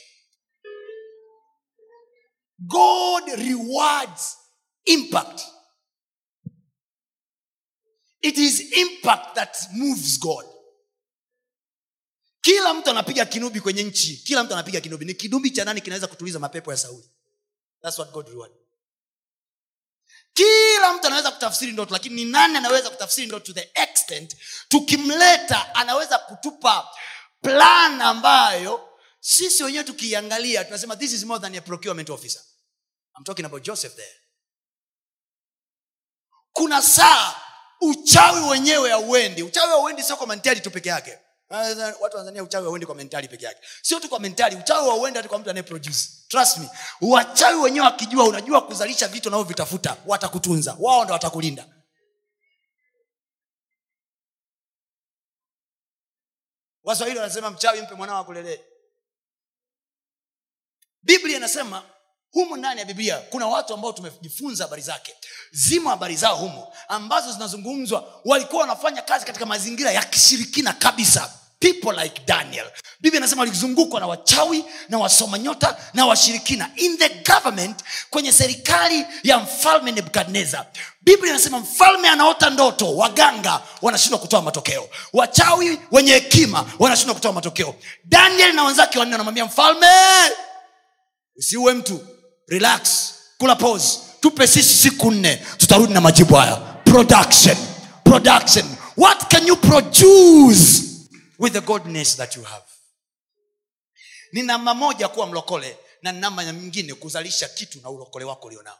god 2.59 3.23
rewards 3.37 4.37
impact 4.85 5.41
it 8.21 8.37
is 8.37 8.59
impact 8.73 9.35
that 9.35 9.57
moves 9.71 10.19
god. 10.19 10.45
Kila 12.41 12.73
mtu 12.73 12.89
anapiga 12.89 13.25
kinubi 13.25 13.61
kwenye 13.61 13.83
nchi. 13.83 14.17
Kila 14.17 14.43
mtu 14.43 14.53
anapiga 14.53 14.81
kinubi. 14.81 15.05
Ni 15.05 15.13
kinubi 15.13 15.51
cha 15.51 15.65
nani 15.65 15.81
kinaweza 15.81 16.07
kutuliza 16.07 16.39
mapepo 16.39 16.71
ya 16.71 16.77
sauli? 16.77 17.09
That's 17.81 17.99
what 17.99 18.11
god 18.11 18.27
reward 18.27 18.51
kila 20.33 20.93
mtu 20.93 21.07
anaweza 21.07 21.31
kutafsiri 21.31 21.71
ndoto 21.71 21.93
lakini 21.93 22.15
ni 22.15 22.31
nani 22.31 22.57
anaweza 22.57 22.89
kutafsiri 22.89 23.27
ndoto 23.27 23.53
to 23.53 23.61
the 23.61 23.71
extent 23.83 24.35
tukimleta 24.67 25.75
anaweza 25.75 26.19
kutupa 26.19 26.87
plan 27.41 28.01
ambayo 28.01 28.89
sisi 29.19 29.63
wenyewe 29.63 29.83
tukiiangalia 29.83 30.63
tunasema 30.65 30.95
this 30.95 31.13
is 31.13 31.23
more 31.23 31.41
than 31.41 31.55
a 31.55 31.61
procurement 31.61 32.09
officer. 32.09 32.41
I'm 33.17 33.23
talking 33.23 33.45
about 33.45 33.63
joseph 33.63 33.95
there. 33.95 34.19
Kuna 36.51 36.81
saa 36.81 37.40
uchawi 37.81 38.49
wenyewe 38.49 38.89
hauendi. 38.91 39.43
Uchawi 39.43 39.69
hauendi 39.69 40.03
sio 40.03 40.17
kwa 40.17 40.27
mentali 40.27 40.61
tu 40.61 40.71
peke 40.71 40.89
yake. 40.89 41.19
Watu 41.99 42.17
tanzania 42.17 42.43
uchawi 42.43 42.65
hauendi 42.65 42.85
kwa 42.85 42.95
mentali 42.95 43.27
peke 43.27 43.45
yake. 43.45 43.59
Sio 43.81 43.99
tu 43.99 44.09
kwa 44.09 44.19
mentali 44.19 44.55
uchawi 44.55 44.89
hauendi 44.89 45.17
hata 45.17 45.29
kwa 45.29 45.39
mtu 45.39 45.49
anayeproduce. 45.49 46.09
Trust 46.27 46.57
me. 46.57 46.69
Wachawi 47.01 47.59
wenyewe 47.61 47.85
wakijua 47.85 48.23
unajua 48.23 48.61
kuzalisha 48.65 49.07
vitu 49.07 49.29
unavyovitafuta 49.29 49.97
watakutunza. 50.05 50.77
Wao 50.79 51.03
ndo 51.03 51.13
watakulinda. 51.13 51.65
Waswahili 56.83 57.19
wanasema 57.19 57.51
mchawi 57.51 57.81
mpe 57.81 57.95
mwanao 57.95 58.17
akulelee 58.17 58.59
biblia 61.03 61.37
inasema 61.37 61.83
humu 62.31 62.57
ndani 62.57 62.79
ya 62.79 62.85
biblia 62.85 63.17
kuna 63.17 63.47
watu 63.47 63.73
ambao 63.73 63.91
tumejifunza 63.93 64.63
habari 64.63 64.81
zake. 64.81 65.13
Zimo 65.51 65.89
habari 65.89 66.15
zao 66.15 66.35
humo 66.35 66.73
ambazo 66.87 67.31
zinazungumzwa. 67.31 68.21
Walikuwa 68.25 68.61
wanafanya 68.61 69.01
kazi 69.01 69.25
katika 69.25 69.45
mazingira 69.45 69.91
ya 69.91 70.03
kishirikina 70.05 70.73
kabisa. 70.73 71.33
People 71.59 72.03
like 72.03 72.21
daniel. 72.25 72.65
Biblia 72.99 73.17
inasema 73.19 73.41
walizungukwa 73.41 73.99
na 73.99 74.07
wachawi 74.07 74.65
na 74.89 74.97
wasoma 74.97 75.39
nyota 75.39 75.77
na 75.93 76.05
washirikina. 76.05 76.69
In 76.75 76.97
the 76.97 77.09
government 77.09 77.79
kwenye 78.09 78.31
serikali 78.31 79.05
ya 79.23 79.37
mfalme 79.39 79.91
nebukadnezar. 79.91 80.65
Biblia 81.01 81.29
inasema 81.29 81.59
mfalme 81.59 82.07
anaota 82.07 82.49
ndoto 82.49 82.95
waganga 82.95 83.61
wanashindwa 83.81 84.19
kutoa 84.19 84.41
matokeo. 84.41 84.89
Wachawi 85.13 85.79
wenye 85.91 86.11
hekima 86.13 86.65
wanashindwa 86.79 87.15
kutoa 87.15 87.33
matokeo. 87.33 87.75
Daniel 88.05 88.53
na 88.55 88.63
wenzake 88.63 88.99
wanne 88.99 89.11
wanamwambia 89.11 89.45
mfalme 89.45 89.87
usiuwe 91.35 91.73
mtu 91.73 91.99
relax. 92.51 93.13
Kula 93.37 93.55
pause. 93.55 93.99
Tupe 94.19 94.47
sisi 94.47 94.73
siku 94.73 95.11
nne. 95.11 95.35
Tutarudi 95.57 95.93
na 95.93 96.01
majibu 96.01 96.35
haya. 96.35 96.55
Production. 96.85 97.57
Production. 98.03 98.65
What 98.97 99.29
can 99.29 99.47
you 99.47 99.55
produce 99.55 101.07
with 101.39 101.53
the 101.53 101.61
godness 101.61 102.15
that 102.17 102.35
you 102.35 102.43
have? 102.43 102.63
Ni 104.33 104.41
namba 104.41 104.73
moja 104.73 105.07
kuwa 105.07 105.27
mlokole 105.27 105.77
na 106.01 106.11
namba 106.11 106.45
nyingine 106.45 106.93
kuzalisha 106.93 107.49
kitu 107.49 107.81
na 107.81 107.89
ulokole 107.89 108.25
wako 108.25 108.47
ulionao. 108.47 108.77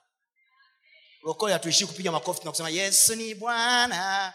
Ulokole 1.24 1.54
hatuishii 1.54 1.86
kupiga 1.86 2.12
makofi 2.12 2.42
na 2.46 2.52
kusema 2.52 2.70
yesu 2.70 3.16
ni 3.16 3.36
bwana. 3.36 4.34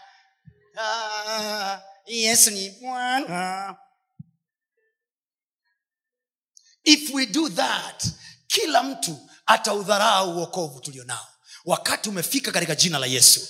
Ah, 0.79 1.81
yesu 2.05 2.51
ni 2.51 2.69
bwana. 2.69 3.75
If 6.83 7.13
we 7.13 7.25
do 7.25 7.49
that 7.49 8.03
kila 8.47 8.83
mtu 8.83 9.26
ataudharau 9.47 10.37
uokovu 10.37 10.79
tulionao. 10.79 11.27
Wakati 11.65 12.09
umefika 12.09 12.51
katika 12.51 12.75
jina 12.75 12.99
la 12.99 13.05
yesu 13.05 13.41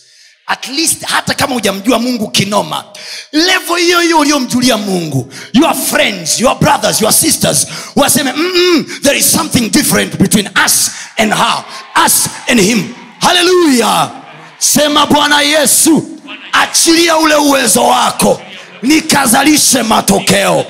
at 0.50 0.68
least 0.68 1.02
hata 1.04 1.34
kama 1.34 1.54
hujamjua 1.54 2.00
mungu 2.00 2.32
kinoma 2.32 2.86
levo 3.32 3.76
hiyo 3.76 4.00
hiyo 4.00 4.20
uliomjulia 4.20 4.78
mungu 4.78 5.34
your 5.54 5.76
friends 5.76 6.40
your 6.40 6.60
brothers 6.60 7.02
your 7.02 7.14
sisters 7.14 7.68
waseme 7.96 8.32
Mm-mm, 8.32 9.00
there 9.02 9.20
is 9.20 9.32
something 9.32 9.70
different 9.70 10.16
between 10.18 10.50
us 10.66 10.92
and 11.18 11.34
her 11.34 11.64
us 12.06 12.28
and 12.48 12.62
him. 12.62 12.94
Haleluya 13.20 14.12
sema 14.58 15.06
bwana 15.06 15.42
yesu 15.42 16.20
achilia 16.52 17.18
ule 17.18 17.36
uwezo 17.36 17.84
wako 17.84 18.42
nikazalishe 18.82 19.84
matokeo 19.84 20.66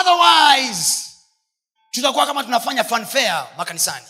otherwise 0.00 1.04
tutakuwa 1.90 2.26
kama 2.26 2.44
tunafanya 2.44 2.84
fanfare 2.84 3.44
makanisani. 3.56 4.06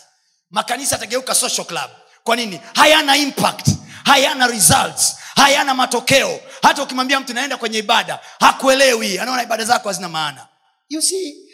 Makanisa 0.49 0.95
yatageuka 0.95 1.35
social 1.35 1.67
club. 1.67 1.91
Kwa 2.23 2.35
nini? 2.35 2.61
Hayana 2.75 3.17
impact 3.17 3.67
hayana 4.05 4.47
results 4.47 5.15
hayana 5.35 5.73
matokeo. 5.73 6.39
Hata 6.61 6.83
ukimwambia 6.83 7.19
mtu 7.19 7.33
naenda 7.33 7.57
kwenye 7.57 7.77
ibada 7.77 8.19
hakuelewi. 8.39 9.19
Anaona 9.19 9.43
ibada 9.43 9.65
zako 9.65 9.87
hazina 9.87 10.09
maana. 10.09 10.47
You 10.89 11.01
see 11.01 11.49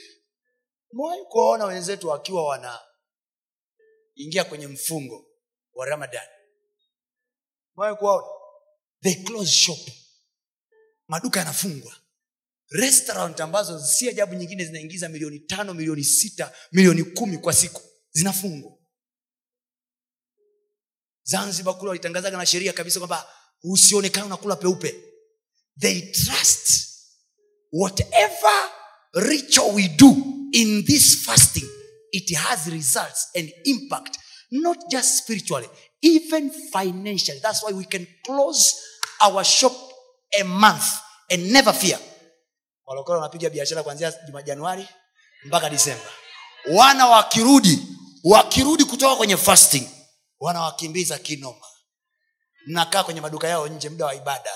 mwai 0.93 1.19
kuwaona 1.29 1.65
wenzetu 1.65 2.07
wakiwa 2.09 2.43
wanaingia 2.47 2.83
kwenye 4.49 4.67
mfungo 4.67 5.25
wa 5.73 5.85
ramadan 5.85 6.27
mwai 7.75 7.95
kuwaona? 7.95 8.27
They 9.03 9.15
close 9.15 9.51
shop. 9.51 9.79
Maduka 11.07 11.39
yanafungwa 11.39 11.95
restaurant 12.75 13.39
ambazo 13.39 13.79
si 13.85 14.09
ajabu 14.09 14.33
nyingine 14.35 14.65
zinaingiza 14.65 15.09
milioni 15.09 15.39
tano 15.39 15.73
milioni 15.73 16.03
sita 16.03 16.51
milioni 16.71 17.03
kumi 17.03 17.37
kwa 17.37 17.53
siku. 17.53 17.81
Zinafungwa 18.11 18.71
zanzibar 21.23 21.77
kule 21.77 21.89
walitangazaga 21.89 22.37
na 22.37 22.45
sheria 22.45 22.73
kabisa 22.73 22.99
kwamba 22.99 23.27
usionekane 23.63 24.25
unakula 24.25 24.55
peupe. 24.55 24.95
They 25.79 26.01
trust 26.01 26.87
whatever 27.71 28.71
ritual 29.13 29.75
we 29.75 29.87
do 29.87 30.15
in 30.51 30.85
this 30.85 31.15
fasting 31.25 31.69
it 32.11 32.35
has 32.35 32.67
results 32.67 33.27
and 33.35 33.51
impact 33.65 34.17
not 34.51 34.77
just 34.89 35.17
spiritually 35.17 35.67
even 36.01 36.49
financially. 36.71 37.39
That's 37.41 37.63
why 37.63 37.73
we 37.73 37.85
can 37.85 38.07
close 38.25 38.73
our 39.21 39.43
shop 39.43 39.73
a 40.39 40.43
month 40.43 40.85
and 41.31 41.51
never 41.51 41.73
fear 41.73 41.99
walokole 42.85 43.17
wanapiga 43.19 43.49
biashara 43.49 43.83
kuanzia 43.83 44.13
januari 44.45 44.87
mpaka 45.45 45.69
disemba 45.69 46.09
wana 46.73 47.07
wakirudi 47.07 47.79
wakirudi 48.23 48.85
kutoka 48.85 49.15
kwenye 49.15 49.37
fasting 49.37 49.89
wanawakimbiza 50.39 51.19
kinoma. 51.19 51.65
Mnakaa 52.67 53.03
kwenye 53.03 53.21
maduka 53.21 53.47
yao 53.47 53.67
nje 53.67 53.89
muda 53.89 54.05
wa 54.05 54.15
ibada 54.15 54.51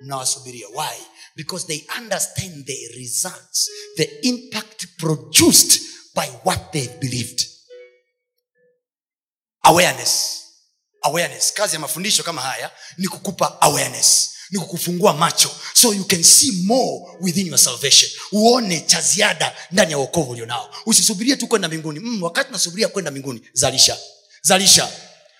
mnawasubiria. 0.00 0.68
Why? 0.68 0.98
Because 1.36 1.66
they 1.66 1.84
understand 1.98 2.66
the 2.66 2.88
results 2.96 3.70
the 3.96 4.04
impact 4.04 4.86
produced 4.98 5.80
by 6.14 6.26
what 6.44 6.72
they 6.72 6.88
believed. 6.88 7.46
Awareness. 9.62 10.42
Awareness. 11.02 11.52
Kazi 11.52 11.74
ya 11.74 11.80
mafundisho 11.80 12.22
kama 12.22 12.40
haya 12.42 12.70
ni 12.98 13.08
kukupa 13.08 13.60
awareness 13.60 14.31
ni 14.52 14.58
kukufungua 14.60 15.12
macho 15.14 15.50
so 15.74 15.94
you 15.94 16.04
can 16.04 16.22
see 16.22 16.52
more 16.64 17.04
within 17.20 17.46
your 17.46 17.58
salvation. 17.58 18.10
Uone 18.32 18.80
cha 18.80 19.00
ziada 19.00 19.56
ndani 19.70 19.92
ya 19.92 19.98
uokovu 19.98 20.30
ulionao. 20.30 20.70
Usisubirie 20.86 21.36
tu 21.36 21.46
kwenda 21.46 21.68
mbinguni. 21.68 22.00
Mm, 22.00 22.22
wakati 22.22 22.48
unasubiria 22.48 22.88
kwenda 22.88 23.10
mbinguni 23.10 23.40
zalisha. 23.52 23.96
Zalisha. 24.42 24.88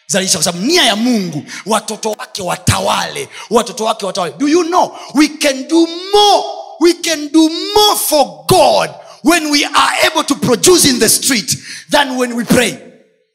Zalisha 0.07 0.39
kwa 0.39 0.45
sababu 0.45 0.67
nia 0.67 0.83
ya 0.85 0.97
mungu 0.97 1.43
watoto 1.67 2.11
wake 2.11 2.43
watawale. 2.43 3.29
Watoto 3.51 3.85
wake 3.85 4.07
watawale. 4.07 4.35
Do 4.39 4.49
you 4.49 4.65
know 4.65 4.97
we 5.15 5.29
can 5.29 5.69
do 5.69 5.87
more. 5.87 6.45
We 6.81 6.95
can 6.95 7.29
do 7.33 7.49
more 7.49 7.99
for 8.09 8.45
god 8.49 8.91
when 9.25 9.47
we 9.51 9.65
are 9.65 10.07
able 10.07 10.25
to 10.25 10.35
produce 10.35 10.89
in 10.89 10.99
the 10.99 11.09
street 11.09 11.59
than 11.91 12.17
when 12.19 12.33
we 12.33 12.45
pray. 12.45 12.75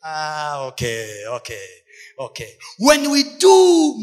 Ah, 0.03 0.65
okay 0.67 1.25
okay 1.36 1.67
okay. 2.19 2.50
When 2.79 3.07
we 3.12 3.24
do 3.39 3.96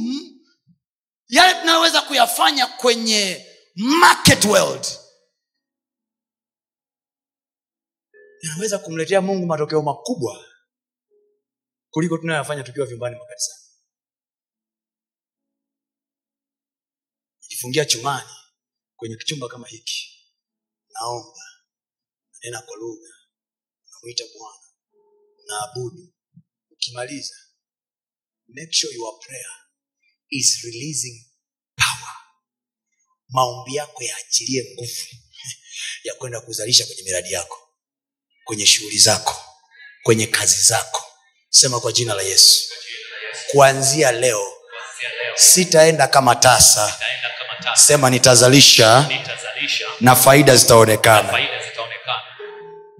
yale 1.28 1.60
tunayoweza 1.60 2.02
kuyafanya 2.02 2.66
kwenye 2.66 3.46
market 3.76 4.44
world 4.44 4.86
yanaweza 8.42 8.78
kumletea 8.78 9.20
mungu 9.20 9.46
matokeo 9.46 9.82
makubwa 9.82 10.44
kuliko 11.90 12.18
tunayoyafanya 12.18 12.62
tukiwa 12.62 12.86
vyumbani 12.86 13.16
makanisani. 13.16 13.60
Jifungia 17.48 17.84
chumani 17.84 18.30
kwenye 18.96 19.16
kichumba 19.16 19.48
kama 19.48 19.68
hiki 19.68 20.26
naomba 20.88 21.40
nanena 22.42 22.62
kwa 22.62 22.76
lugha 22.76 23.14
namwita 23.92 24.24
bwana 24.38 24.64
naabudu. 25.46 26.12
Ukimaliza 26.70 27.34
make 28.48 28.72
sure 28.72 28.94
your 28.94 29.18
prayer 29.20 29.63
is 30.34 30.60
releasing 30.64 31.24
power. 31.76 32.14
Maombi 33.28 33.74
yako 33.74 34.02
yaachilie 34.04 34.64
nguvu 34.74 35.06
ya 36.04 36.14
kwenda 36.14 36.40
kuzalisha 36.40 36.86
kwenye 36.86 37.02
miradi 37.02 37.32
yako 37.32 37.58
kwenye 38.44 38.66
shughuli 38.66 38.98
zako 38.98 39.36
kwenye 40.02 40.26
kazi 40.26 40.62
zako. 40.62 41.04
Sema 41.50 41.80
kwa 41.80 41.92
jina 41.92 42.14
la 42.14 42.22
yesu. 42.22 42.62
Kuanzia 43.50 44.12
leo 44.12 44.46
sitaenda 45.34 46.06
kama 46.08 46.34
tasa. 46.36 46.98
Sema 47.74 48.10
nitazalisha 48.10 49.08
Nitazalisha 49.08 49.86
na 50.00 50.16
faida 50.16 50.56
zitaonekana. 50.56 51.48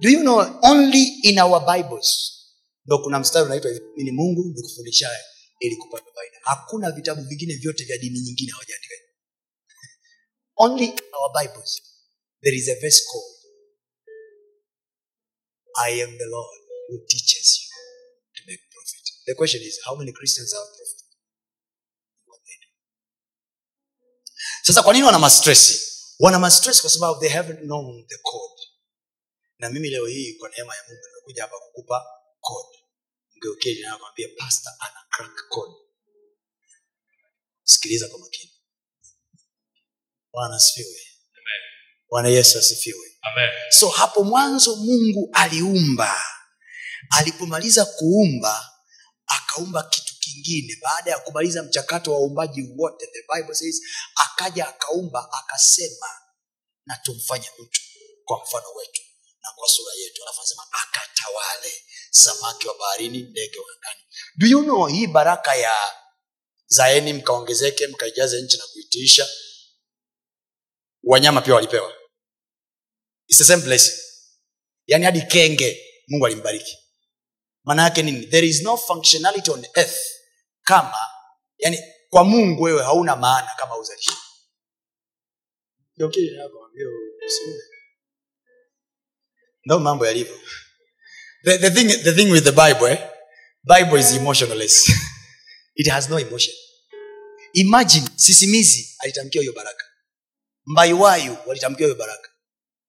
Do 0.01 0.09
you 0.09 0.19
know 0.19 0.59
only 0.61 1.03
in 1.23 1.39
our 1.39 1.65
bibles 1.73 2.31
ndo 2.85 2.97
kuna 2.99 3.19
mstari 3.19 3.45
unaitwa 3.45 3.71
ni 3.97 4.11
mungu 4.11 4.43
nikufundishaye 4.55 5.19
ili 5.59 5.75
kupata 5.75 6.11
faida. 6.15 6.37
Hakuna 6.41 6.91
vitabu 6.91 7.21
vingine 7.21 7.55
vyote 7.55 7.83
vya 7.83 7.97
dini 7.97 8.19
nyingine 8.19 8.51
hawajaandika. 8.51 8.95
Only 10.65 10.85
in 10.85 10.99
our 11.13 11.31
bibles. 11.43 11.81
There 12.43 12.57
is 12.57 12.69
a 12.69 12.75
verse 12.81 13.03
called 13.11 13.35
i 15.83 15.89
am 16.01 16.11
the 16.17 16.29
lord 16.31 16.59
who 16.89 16.97
teaches 17.09 17.47
you 17.61 17.67
to 18.35 18.41
make 18.47 18.61
profit 18.71 19.03
the 19.25 19.35
question 19.35 19.61
is 19.61 19.79
how 19.85 19.95
many 19.95 20.11
christians 20.11 20.53
have 20.53 20.67
profit 20.77 21.01
sasa 24.63 24.83
kwa 24.83 24.93
nini 24.93 25.05
wana 25.05 25.19
mastresi 25.19 25.95
wana 26.19 26.39
mastresi 26.39 26.81
kwa 26.81 26.89
sababu 26.89 27.19
they 27.19 27.29
haven't 27.29 27.59
known 27.59 28.07
the 28.07 28.17
code. 28.17 28.61
Na 29.59 29.69
mimi 29.69 29.89
leo 29.89 30.05
hii 30.05 30.33
kwa 30.33 30.49
neema 30.49 30.75
ya 30.75 30.83
mungu 30.87 31.01
nimekuja 31.07 31.41
hapa 31.41 31.59
kukupa 31.59 32.05
code 32.39 32.77
pastor 34.37 34.73
ana 34.79 34.99
crack 35.09 35.49
code. 35.49 35.75
Sikiliza 37.63 38.07
kwa 38.07 38.19
makini. 38.19 38.51
Bwana 40.31 40.55
asifiwe. 40.55 41.01
Bwana 42.09 42.29
yesu 42.29 42.59
asifiwe. 42.59 43.17
Amen. 43.21 43.49
so 43.71 43.89
hapo 43.89 44.23
mwanzo 44.23 44.75
mungu 44.75 45.29
aliumba. 45.33 46.21
Alipomaliza 47.09 47.85
kuumba 47.85 48.71
akaumba 49.25 49.83
kitu 49.83 50.13
kingine. 50.19 50.77
Baada 50.81 51.11
ya 51.11 51.19
kumaliza 51.19 51.63
mchakato 51.63 52.13
wa 52.13 52.19
uumbaji 52.19 52.61
wote 52.77 53.05
the 53.07 53.23
bible 53.35 53.55
says 53.55 53.81
akaja 54.15 54.67
akaumba 54.67 55.29
akasema 55.33 56.07
na 56.85 56.97
tumfanye 57.03 57.49
mtu 57.59 57.81
kwa 58.25 58.43
mfano 58.43 58.67
wetu 58.77 59.01
na 59.45 59.51
kwa 59.55 59.67
sura 59.69 59.93
yetu 59.93 60.23
alafu 60.23 60.41
akatawale 60.71 61.73
samaki 62.11 62.67
wa 62.67 62.77
baharini 62.77 63.17
ndege 63.21 63.59
wa 63.59 63.65
do 64.37 64.47
you 64.47 64.63
know 64.63 64.87
hii 64.87 65.07
baraka 65.07 65.55
ya 65.55 65.73
zaeni 66.67 67.13
mkaongezeke 67.13 67.87
mkaijaze 67.87 68.41
nchi 68.41 68.57
na 68.57 68.63
kuitiisha 68.67 69.29
wanyama 71.03 71.41
pia 71.41 71.55
walipewa? 71.55 71.93
It's 73.27 73.37
the 73.37 73.43
same 73.43 73.63
blessing 73.63 74.01
yaani 74.87 75.05
hadi 75.05 75.21
kenge 75.21 75.81
mungu 76.07 76.25
alimbariki. 76.25 76.77
Maana 77.63 77.83
yake 77.83 78.01
nini? 78.03 78.25
There 78.25 78.47
is 78.47 78.61
no 78.61 78.77
functionality 78.77 79.51
on 79.51 79.65
earth 79.75 79.97
kama 80.63 80.97
yani 81.57 81.79
kwa 82.09 82.23
mungu 82.23 82.63
wewe 82.63 82.83
hauna 82.83 83.15
maana 83.15 83.51
kama 83.57 83.77
uzalishi 83.77 84.11
ndo 89.65 89.79
mambo 89.79 90.05
yalivyo. 90.07 90.39
The, 91.43 91.57
the, 91.57 91.71
thing, 91.71 91.87
the 92.03 92.13
thing 92.13 92.31
with 92.31 92.43
the 92.43 92.51
bible 92.51 92.87
eh? 92.91 92.99
bible 93.63 93.99
is 93.99 94.11
emotionless. 94.13 94.89
It 95.75 95.87
has 95.87 96.09
no 96.09 96.17
emotion. 96.19 96.53
Imagine 97.53 98.07
sisimizi 98.15 98.95
alitamkia 98.99 99.41
hiyo 99.41 99.53
baraka. 99.53 99.85
Mbayuwayu 100.65 101.37
walitamkiwa 101.45 101.87
hiyo 101.87 101.95
baraka. 101.99 102.29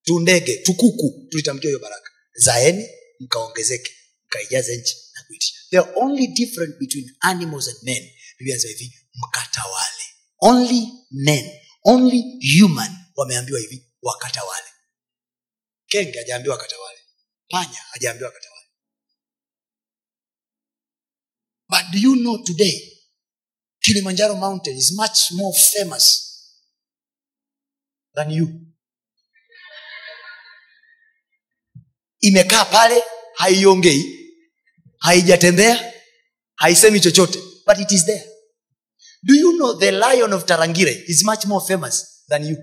Tundege 0.03 0.57
tukuku 0.57 1.27
tulitamkia 1.29 1.69
hiyo 1.69 1.79
baraka. 1.79 2.11
Zaeni 2.33 2.87
mkaongezeke 3.19 3.91
mkaijaze 4.25 4.77
nchi 4.77 4.95
na 5.15 5.23
kuitisha. 5.27 5.53
The 5.69 5.79
only 5.79 6.27
different 6.27 6.77
between 6.77 7.15
animals 7.19 7.67
and 7.67 7.77
men. 7.83 8.09
Biblia 8.39 8.57
hivi 8.57 8.93
mkatawale. 9.13 10.03
Only 10.39 10.87
men 11.11 11.51
only 11.83 12.23
human 12.59 12.91
wameambiwa 13.15 13.59
hivi 13.59 13.85
wakatawale 14.01 14.67
kenge 15.87 16.17
hajaambiwa 16.17 16.55
akatawale. 16.55 16.99
Panya 17.49 17.79
hajaambiwa 17.91 18.29
akatawale. 18.29 18.67
But 21.69 21.91
do 21.91 21.99
you 21.99 22.15
know 22.15 22.37
today 22.43 22.97
kilimanjaro 23.79 24.35
mountain 24.35 24.77
is 24.77 24.91
much 24.95 25.31
more 25.31 25.57
famous 25.73 26.05
than 28.15 28.31
you? 28.31 28.47
Imekaa 32.19 32.65
pale 32.65 33.03
haiongei 33.35 34.29
haijatembea 34.97 35.93
haisemi 36.55 36.99
chochote 36.99 37.39
but 37.65 37.79
it 37.79 37.91
is 37.91 38.05
there. 38.05 38.25
Do 39.23 39.33
you 39.35 39.51
know 39.57 39.73
the 39.79 39.91
lion 39.91 40.33
of 40.33 40.45
tarangire 40.45 41.03
is 41.07 41.23
much 41.25 41.45
more 41.45 41.65
famous 41.67 42.23
than 42.29 42.43
you 42.45 42.57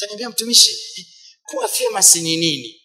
taniambia 0.00 0.30
mtumishi 0.30 1.06
kuwa 1.42 1.68
famous 1.68 2.14
ni 2.14 2.36
nini? 2.36 2.76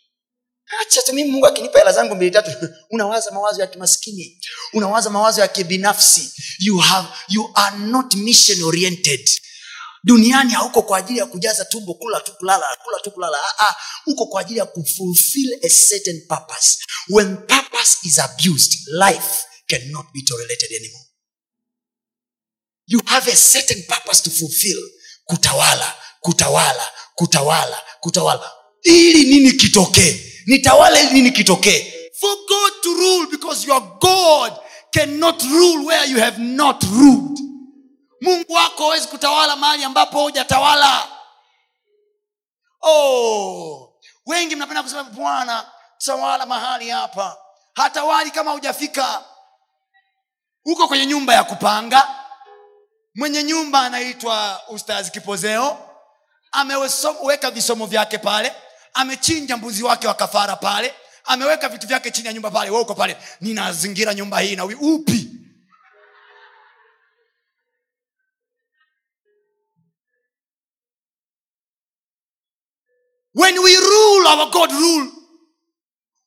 Acha 0.81 1.01
tu 1.01 1.13
mimi 1.13 1.31
mungu 1.31 1.45
akinipa 1.47 1.79
hela 1.79 1.91
zangu 1.91 2.15
mbili 2.15 2.31
tatu 2.31 2.51
unawaza 2.91 3.31
mawazo 3.31 3.61
ya 3.61 3.67
kimaskini? 3.67 4.41
Unawaza 4.73 5.09
mawazo 5.09 5.41
ya 5.41 5.47
kibinafsi? 5.47 6.31
You, 6.59 6.77
have, 6.77 7.07
you 7.29 7.51
are 7.53 7.77
not 7.77 8.15
mission 8.15 8.63
oriented. 8.63 9.29
Duniani 10.03 10.51
hauko 10.53 10.81
kwa 10.81 10.97
ajili 10.97 11.19
ya 11.19 11.25
kujaza 11.25 11.65
tumbo 11.65 11.93
kula 11.93 12.19
tu 12.19 12.33
kulala 12.37 12.65
kula 12.83 12.99
tu 12.99 13.11
kulala. 13.11 13.37
Ah, 13.41 13.67
ah, 13.67 13.75
uko 14.05 14.25
kwa 14.27 14.41
ajili 14.41 14.59
ya 14.59 14.65
kufulfill 14.65 15.53
a 15.63 15.69
certain 15.69 16.21
purpose. 16.27 16.77
When 17.09 17.37
purpose 17.37 17.97
is 18.03 18.19
abused 18.19 18.73
life 18.87 19.43
cannot 19.67 20.05
be 20.13 20.21
tolerated 20.21 20.71
anymore. 20.71 21.05
You 22.87 23.01
have 23.05 23.31
a 23.31 23.35
certain 23.35 23.83
purpose 23.83 24.23
to 24.23 24.29
fulfill 24.29 24.79
kutawala 25.25 25.95
kutawala 26.25 26.85
kutawala 27.15 27.81
kutawala. 27.99 28.51
Ili 28.83 29.23
nini 29.23 29.51
kitokee? 29.51 30.21
Nitawala 30.47 30.99
ili 30.99 31.13
nini 31.13 31.31
kitokee? 31.31 31.93
For 32.19 32.35
god 32.47 32.73
to 32.83 32.93
rule 32.93 33.27
because 33.31 33.67
your 33.67 33.81
god 33.99 34.53
cannot 34.91 35.43
rule 35.43 35.85
where 35.85 36.05
you 36.11 36.19
have 36.19 36.37
not 36.41 36.83
ruled. 36.83 37.39
Mungu 38.21 38.53
wako 38.53 38.83
hawezi 38.83 39.07
kutawala 39.07 39.55
mahali 39.55 39.83
ambapo 39.83 40.21
hujatawala. 40.21 41.07
Oh, 42.81 43.93
wengi 44.25 44.55
mnapenda 44.55 44.83
kusema 44.83 45.03
bwana 45.03 45.65
tawala 45.97 46.45
mahali 46.45 46.89
hapa. 46.89 47.37
Hatawali 47.73 48.31
kama 48.31 48.51
hujafika. 48.51 49.23
Uko 50.65 50.87
kwenye 50.87 51.05
nyumba 51.05 51.33
ya 51.33 51.43
kupanga. 51.43 52.15
Mwenye 53.15 53.43
nyumba 53.43 53.79
anaitwa 53.81 54.61
ustazi 54.69 55.11
kipozeo 55.11 55.84
ameweka 56.55 57.51
visomo 57.51 57.85
vyake 57.85 58.17
pale. 58.17 58.51
Amechinja 58.93 59.57
mbuzi 59.57 59.83
wake 59.83 60.07
wa 60.07 60.13
kafara 60.13 60.55
pale. 60.55 60.93
Ameweka 61.25 61.69
vitu 61.69 61.87
vyake 61.87 62.11
chini 62.11 62.27
ya 62.27 62.33
nyumba 62.33 62.51
pale. 62.51 62.69
Uko 62.69 62.95
pale. 62.95 63.17
Ninazingira 63.41 64.13
nyumba 64.13 64.39
hii 64.39 64.55
na 64.55 64.65
upi? 64.65 65.29
When 73.33 73.61
we 73.61 73.75
rule 73.75 74.27
our 74.27 74.51
god 74.51 74.71
rule. 74.71 75.11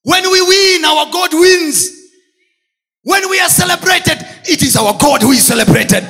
When 0.05 0.25
we 0.31 0.41
win 0.43 0.85
our 0.85 1.11
god 1.11 1.33
wins. 1.33 1.91
When 3.03 3.29
we 3.31 3.41
are 3.41 3.49
celebrated 3.49 4.19
it 4.45 4.63
is 4.63 4.77
our 4.77 4.97
god 4.99 5.23
who 5.23 5.33
is 5.33 5.47
celebrated. 5.47 6.05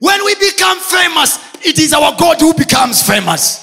When 0.00 0.24
we 0.24 0.34
become 0.36 0.78
famous 0.80 1.38
it 1.64 1.78
is 1.78 1.92
our 1.92 2.12
god 2.16 2.40
who 2.42 2.52
becomes 2.54 3.02
famous. 3.02 3.60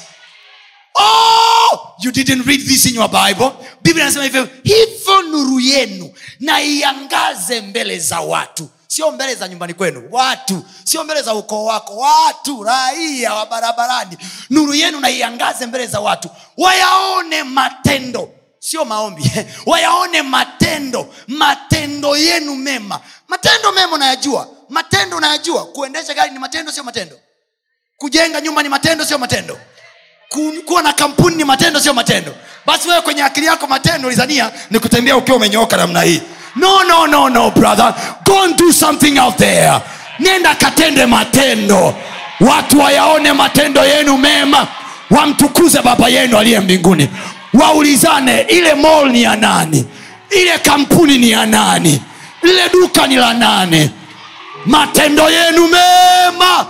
Oh 1.00 1.96
you 2.04 2.12
didn't 2.12 2.46
read 2.46 2.62
this 2.62 2.86
in 2.86 2.96
your 2.96 3.08
bible? 3.10 3.52
Biblia 3.82 4.04
inasema 4.06 4.24
hivyo 4.24 4.48
hivyo 4.64 5.22
nuru 5.22 5.60
yenu 5.60 6.14
na 6.40 6.62
iangaze 6.62 7.62
mbele 7.62 8.00
za 8.00 8.20
watu. 8.20 8.70
Sio 8.88 9.12
mbele 9.12 9.36
za 9.36 9.48
nyumbani 9.48 9.74
kwenu 9.74 10.08
watu. 10.12 10.66
Sio 10.84 11.04
mbele 11.04 11.22
za 11.22 11.34
ukoo 11.34 11.66
wako 11.66 11.98
watu 11.98 12.64
raia 12.64 13.34
wa 13.34 13.46
barabarani. 13.46 14.18
Nuru 14.50 14.74
yenu 14.74 15.00
naiangaze 15.00 15.66
mbele 15.66 15.88
za 15.88 16.00
watu. 16.00 16.30
Wayaone 16.58 17.44
matendo. 17.44 18.30
Sio 18.60 18.86
maombi. 18.86 19.32
Wayaone 19.66 20.22
matendo. 20.22 21.14
Matendo 21.28 22.18
yenu 22.18 22.56
mema. 22.56 23.00
Matendo 23.28 23.72
mema 23.72 23.96
unayajua. 23.96 24.48
Matendo 24.70 25.18
unayajua. 25.18 25.66
Kuendesha 25.66 26.14
gari 26.14 26.32
ni 26.32 26.40
matendo 26.40 26.72
sio 26.72 26.84
matendo 26.84 27.20
kujenga 28.02 28.42
nyumba 28.42 28.64
ni 28.64 28.70
matendo 28.70 29.06
sio 29.06 29.18
matendo. 29.18 29.58
Kuwa 30.66 30.82
na 30.82 30.94
kampuni 30.94 31.36
ni 31.36 31.44
matendo 31.44 31.80
sio 31.80 31.94
matendo. 31.94 32.36
Basi 32.66 32.88
wewe 32.90 33.02
kwenye 33.02 33.24
akili 33.24 33.46
yako 33.46 33.68
matendo 33.68 34.08
ulizania 34.08 34.52
ni 34.72 34.80
kutembea 34.80 35.18
ukiwa 35.18 35.38
umenyooka 35.38 35.78
namna 35.78 36.02
hii. 36.02 36.22
No 36.56 36.84
no 36.84 37.08
no 37.08 37.30
no 37.30 37.52
brother. 37.52 37.94
Go 38.26 38.42
and 38.44 38.58
do 38.58 38.74
something 38.74 39.20
out 39.20 39.38
there. 39.38 39.74
Nenda 40.20 40.56
katende 40.56 41.06
matendo. 41.06 41.96
Watu 42.40 42.80
wayaone 42.80 43.34
matendo 43.34 43.86
yenu 43.86 44.18
mema. 44.18 44.68
Wamtukuze 45.10 45.82
baba 45.82 46.10
yenu 46.10 46.38
aliye 46.38 46.60
mbinguni. 46.60 47.10
Waulizane 47.54 48.42
ile 48.42 48.74
mall 48.74 49.10
ni 49.12 49.24
ya 49.24 49.36
nani? 49.36 49.86
Ile 50.30 50.58
kampuni 50.58 51.18
ni 51.18 51.30
ya 51.32 51.46
nani? 51.46 52.02
Lile 52.44 52.70
duka 52.70 53.08
ni 53.08 53.16
la 53.16 53.34
nani? 53.34 53.92
Matendo 54.66 55.30
yenu 55.30 55.68
mema 55.68 56.66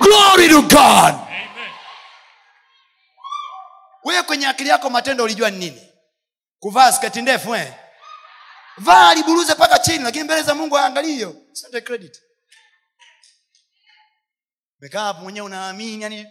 glory 0.00 0.48
to 0.48 0.62
god. 0.62 1.14
Wewe 4.04 4.22
kwenye 4.22 4.46
akili 4.46 4.68
yako 4.68 4.90
matendo 4.90 5.24
ulijua 5.24 5.50
ni 5.50 5.58
nini? 5.58 5.92
Kuvaa 6.58 6.92
sketi 6.92 7.22
ndefu 7.22 7.54
eh? 7.54 7.74
vaa 8.78 9.08
aliburuze 9.08 9.54
mpaka 9.54 9.78
chini 9.78 10.04
lakini 10.04 10.24
mbele 10.24 10.42
za 10.42 10.54
mungu 10.54 10.78
aangalii 10.78 11.12
hiyo. 11.14 11.36
Credit? 11.84 12.22
Mwenyewe 15.20 15.46
unaamini 15.46 16.02
yani 16.02 16.26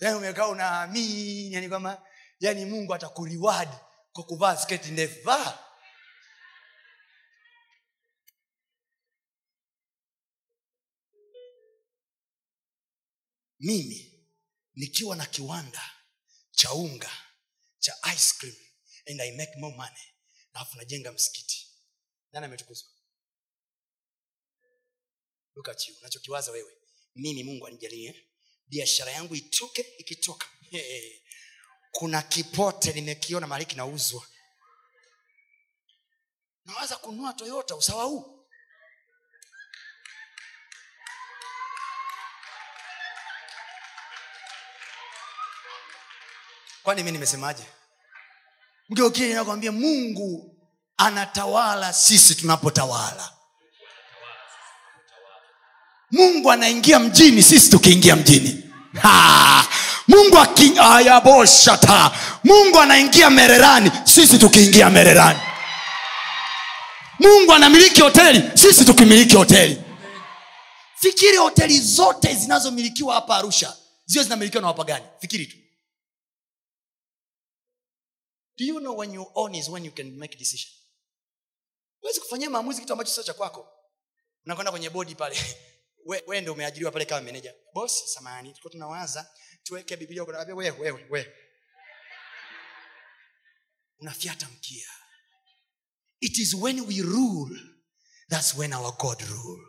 yani 0.00 0.16
umekaa 0.16 0.46
unaamini 0.46 1.52
yani 1.52 1.68
kwamba 1.68 2.02
yani 2.40 2.64
mungu 2.64 2.94
atakuriwadi 2.94 3.76
kwa 4.12 4.24
kuvaa 4.24 4.56
sketi 4.56 4.90
ndefu. 4.90 5.20
Vaa 5.24 5.58
mimi 13.60 14.26
nikiwa 14.74 15.16
na 15.16 15.26
kiwanda 15.26 15.90
cha 16.50 16.72
unga 16.72 17.10
cha 17.78 17.96
ice 18.14 18.34
cream 18.38 18.56
and 19.10 19.20
i 19.20 19.32
make 19.36 19.52
more 19.58 19.76
money 19.76 20.14
alafu 20.52 20.76
najenga 20.76 21.12
msikiti. 21.12 21.68
Nani 22.32 22.46
ametukuzwa? 22.46 22.90
Look 25.54 25.68
at 25.68 25.88
you. 25.88 25.94
Wewe. 26.52 26.72
Mimi 27.14 27.44
mungu 27.44 27.66
anijalie 27.66 28.28
biashara 28.66 29.12
yangu 29.12 29.34
itoke 29.34 29.82
ikitoka. 29.98 30.46
Kuna 31.90 32.22
kipote 32.22 32.92
nimekiona 32.92 33.46
mahali 33.46 33.66
kinauzwa. 33.66 34.28
Nawaza 36.64 36.96
kununua 36.96 37.32
toyota 37.34 37.76
usawa 37.76 38.04
huu 38.04 38.33
kwani 46.84 47.02
mi 47.02 47.10
nimesemaje? 47.12 47.62
Mgeukie 48.88 49.34
nakwambia 49.34 49.72
mungu 49.72 50.56
anatawala 50.96 51.92
sisi 51.92 52.34
tunapotawala. 52.34 53.30
Mungu 56.10 56.52
anaingia 56.52 56.98
mjini 56.98 57.42
sisi 57.42 57.70
tukiingia 57.70 58.16
mjini. 58.16 58.70
Ha! 59.02 59.66
mungu 60.08 60.38
ayaboshata 60.82 62.10
mungu 62.44 62.80
anaingia 62.80 63.30
mererani 63.30 63.90
sisi 64.04 64.38
tukiingia 64.38 64.90
mererani. 64.90 65.38
Mungu 67.18 67.52
anamiliki 67.52 68.00
hoteli 68.00 68.50
sisi 68.54 68.84
tukimiliki 68.84 69.36
hoteli. 69.36 69.82
Fikiri 71.00 71.36
hoteli 71.36 71.80
zote 71.80 72.34
zinazomilikiwa 72.34 73.14
hapa 73.14 73.36
arusha 73.36 73.76
ziwe 74.06 74.24
zinamilikiwa 74.24 74.60
na 74.60 74.66
wapagani 74.68 75.04
fikiri 75.20 75.46
tu 75.46 75.56
do 78.56 78.64
you 78.64 78.80
know 78.80 78.96
when 78.96 79.12
you 79.14 79.26
own 79.34 79.54
is 79.54 79.68
when 79.68 79.84
you 79.84 79.90
can 79.92 80.16
make 80.18 80.38
decision? 80.38 80.70
Huwezi 82.00 82.20
kufanyia 82.20 82.50
maamuzi 82.50 82.80
kitu 82.80 82.92
ambacho 82.92 83.10
sio 83.12 83.22
cha 83.22 83.34
kwako. 83.34 83.68
Unakwenda 84.46 84.70
kwenye 84.70 84.90
bodi 84.90 85.14
pale. 85.14 85.36
We, 86.06 86.22
we 86.26 86.48
umeajiriwa 86.48 86.92
pale 86.92 87.04
kama 87.04 87.20
meneja 87.20 87.54
bosi 87.74 88.08
samani 88.08 88.48
tulikuwa 88.50 88.70
tunawaza 88.72 89.30
tuweke 89.62 89.96
biblia 89.96 90.20
huko." 90.20 90.32
Nakwambia, 90.32 90.54
wewe 90.54 90.78
wewe 90.80 91.06
wewe. 91.10 91.34
Unafyata 93.98 94.48
mkia. 94.48 94.88
It 96.20 96.38
is 96.38 96.54
when 96.54 96.80
we 96.80 97.02
rule 97.02 97.60
that's 98.28 98.54
when 98.54 98.72
our 98.72 98.92
god 98.98 99.20
rule. 99.22 99.62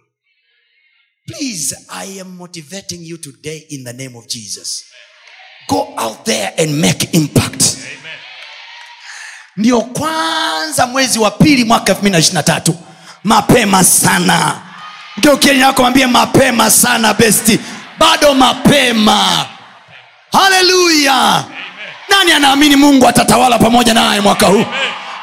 Please 1.27 1.75
i 1.89 2.19
am 2.19 2.35
motivating 2.35 3.03
you 3.03 3.17
today 3.17 3.57
in 3.69 3.83
the 3.83 3.93
name 3.93 4.15
of 4.17 4.27
jesus. 4.27 4.83
Go 5.67 5.93
out 5.97 6.25
there 6.25 6.53
and 6.57 6.79
make 6.81 7.09
impact 7.13 7.64
ndio 9.57 9.81
kwanza 9.81 10.87
mwezi 10.87 11.19
wa 11.19 11.31
pili 11.31 11.63
mwaka 11.63 11.91
elfu 11.91 12.01
mbili 12.01 12.11
na 12.13 12.19
ishiri 12.19 12.33
na 12.35 12.43
tatu. 12.43 12.75
Mapema 13.23 13.83
sana. 13.83 14.61
Mgeukieni 15.17 15.59
nako 15.59 15.81
mwambie 15.81 16.07
mapema 16.07 16.71
sana 16.71 17.13
besti. 17.13 17.59
Bado 17.99 18.33
mapema. 18.33 19.45
Haleluya. 20.31 21.43
Nani 22.09 22.31
anaamini 22.31 22.75
mungu 22.75 23.07
atatawala 23.07 23.57
pamoja 23.59 23.93
naye 23.93 24.21
mwaka 24.21 24.47
huu? 24.47 24.65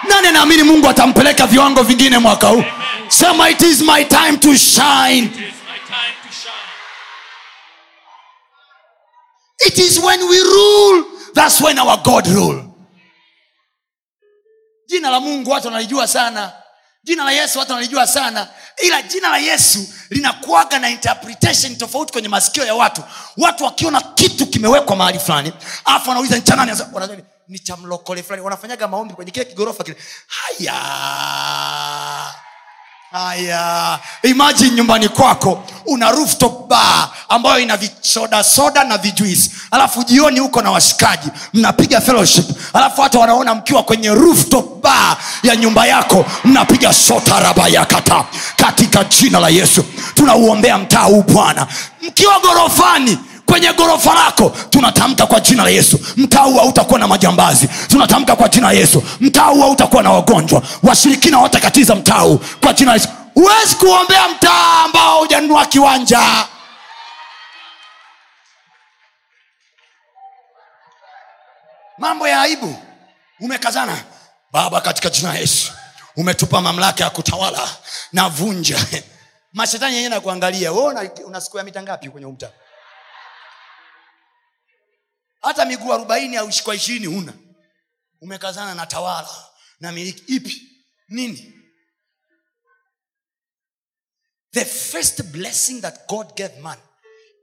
Nani 0.08 0.26
anaamini 0.28 0.62
mungu 0.62 0.88
atampeleka 0.88 1.46
viwango 1.46 1.82
vingine 1.82 2.18
mwaka 2.18 2.48
huu? 2.48 2.64
Sema 3.08 3.50
It 3.50 3.62
is 3.62 3.80
my 3.80 4.04
time 4.04 4.36
to 4.38 4.54
shine. 4.56 5.30
it 9.66 9.78
is 9.78 9.98
when 9.98 10.20
we 10.28 10.38
rule. 10.40 11.04
Thats 11.34 11.60
when 11.60 11.78
our 11.78 11.96
god 12.02 12.26
rule 12.26 12.64
jina 14.92 15.10
la 15.10 15.20
mungu 15.20 15.50
watu 15.50 15.66
wanalijua 15.66 16.06
sana. 16.06 16.52
Jina 17.04 17.24
la 17.24 17.32
yesu 17.32 17.58
watu 17.58 17.70
wanalijua 17.72 18.06
sana. 18.06 18.48
Ila 18.82 19.02
jina 19.02 19.28
la 19.28 19.38
yesu 19.38 19.88
linakuaga 20.10 20.78
na 20.78 20.90
interpretation 20.90 21.76
tofauti 21.76 22.12
kwenye 22.12 22.28
masikio 22.28 22.64
ya 22.64 22.74
watu. 22.74 23.02
Watu 23.36 23.64
wakiona 23.64 24.00
kitu 24.00 24.46
kimewekwa 24.46 24.96
mahali 24.96 25.18
fulani 25.18 25.52
alafu 25.84 26.08
wanauliza 26.08 26.36
ni 26.36 26.42
cha 26.42 26.56
nani? 26.56 26.72
Ni 27.48 27.58
cha 27.58 27.76
mlokole 27.76 28.22
fulani. 28.22 28.42
Wanafanyaga 28.42 28.88
maombi 28.88 29.14
kwenye 29.14 29.30
kile 29.30 29.44
kigorofa 29.44 29.84
kile. 29.84 29.96
Haya 30.26 30.74
haya 33.12 33.98
imajini 34.22 34.70
nyumbani 34.70 35.08
kwako 35.08 35.64
una 35.86 36.10
rooftop 36.10 36.68
bar 36.68 37.08
ambayo 37.28 37.58
ina 37.60 37.76
visoda 37.76 38.44
soda 38.44 38.84
na 38.84 38.98
vijuisi. 38.98 39.50
Alafu 39.70 40.04
jioni 40.04 40.40
huko 40.40 40.62
na 40.62 40.70
washikaji 40.70 41.28
mnapiga 41.54 42.00
fellowship. 42.00 42.46
Alafu 42.74 43.02
hata 43.02 43.18
wanaona 43.18 43.54
mkiwa 43.54 43.82
kwenye 43.82 44.08
rooftop 44.08 44.82
bar 44.82 45.16
ya 45.42 45.56
nyumba 45.56 45.86
yako 45.86 46.24
mnapiga 46.44 46.92
sota 46.92 47.40
raba 47.40 47.68
ya 47.68 47.84
kata. 47.84 48.24
Katika 48.56 49.04
jina 49.04 49.40
la 49.40 49.48
yesu 49.48 49.84
tunauombea 50.14 50.78
mtaa 50.78 51.02
huu 51.02 51.22
bwana. 51.22 51.66
Mkiwa 52.02 52.40
gorofani 52.40 53.18
kwenye 53.46 53.72
ghorofa 53.72 54.14
lako 54.14 54.56
tunatamka 54.70 55.26
kwa 55.26 55.40
jina 55.40 55.62
la 55.64 55.70
yesu. 55.70 56.00
Mtaa 56.16 56.40
huu 56.42 56.56
hautakuwa 56.58 56.98
na 56.98 57.08
majambazi. 57.08 57.68
Tunatamka 57.88 58.36
kwa 58.36 58.48
jina 58.48 58.66
la 58.66 58.72
yesu. 58.72 59.02
Mtaa 59.20 59.44
huu 59.46 59.60
hautakuwa 59.60 60.02
na 60.02 60.10
wagonjwa. 60.10 60.62
Washirikina 60.82 61.38
watakatiza 61.38 61.94
mtaa 61.94 62.18
huu 62.20 62.40
kwa 62.60 62.72
jina 62.72 62.90
la 62.90 62.94
yesu. 62.96 63.08
Huwezi 63.34 63.74
kuombea 63.76 64.28
mtaa 64.28 64.84
ambao 64.84 65.18
hujanunua 65.18 65.66
kiwanja. 65.66 66.20
Mambo 71.98 72.28
ya 72.28 72.40
aibu. 72.40 72.76
Umekazana. 73.40 73.96
Baba 74.52 74.80
katika 74.80 75.10
jina 75.10 75.28
la 75.32 75.38
yesu 75.38 75.72
umetupa 76.16 76.60
mamlaka 76.60 77.04
ya 77.04 77.10
kutawala 77.10 77.68
na 78.12 78.28
vunja. 78.28 78.78
Mashetani 79.52 79.94
yenyewe 79.94 80.14
nakuangalia 80.14 80.72
wewe 80.72 80.86
una, 80.86 81.10
una 81.26 81.40
siku 81.40 81.58
ya 81.58 81.64
mita 81.64 81.82
ngapi 81.82 82.08
kwenye 82.10 82.26
huu 82.26 82.32
mtaa 82.32 82.50
hata 85.42 85.64
miguu 85.64 85.92
arobaini 85.92 86.36
au 86.36 86.50
kwa 86.64 86.74
ishirini 86.74 87.06
huna. 87.06 87.32
Umekazana 88.20 88.74
na 88.74 88.86
tawala 88.86 89.28
na 89.80 89.92
miliki. 89.92 90.34
Ipi? 90.34 90.68
Nini? 91.08 91.54
The 94.52 94.64
first 94.64 95.22
blessing 95.22 95.80
that 95.80 96.08
god 96.08 96.36
gave 96.36 96.60
man 96.60 96.78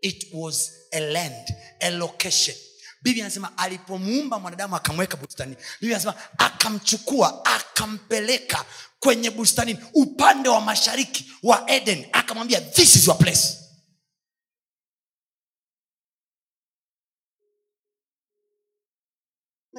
it 0.01 0.27
was 0.33 0.71
a 0.91 0.99
land 0.99 1.55
a 1.81 1.89
location. 1.89 2.55
Biblia 3.01 3.25
anasema 3.25 3.57
alipomuumba 3.57 4.39
mwanadamu 4.39 4.75
akamweka 4.75 5.17
bustani. 5.17 5.55
Biblia 5.81 5.97
anasema 5.97 6.15
akamchukua 6.37 7.45
akampeleka 7.45 8.65
kwenye 8.99 9.31
bustanini 9.31 9.79
upande 9.93 10.49
wa 10.49 10.61
mashariki 10.61 11.31
wa 11.43 11.71
eden 11.71 12.05
akamwambia 12.11 12.61
this 12.61 12.95
is 12.95 13.07
your 13.07 13.17
place 13.17 13.58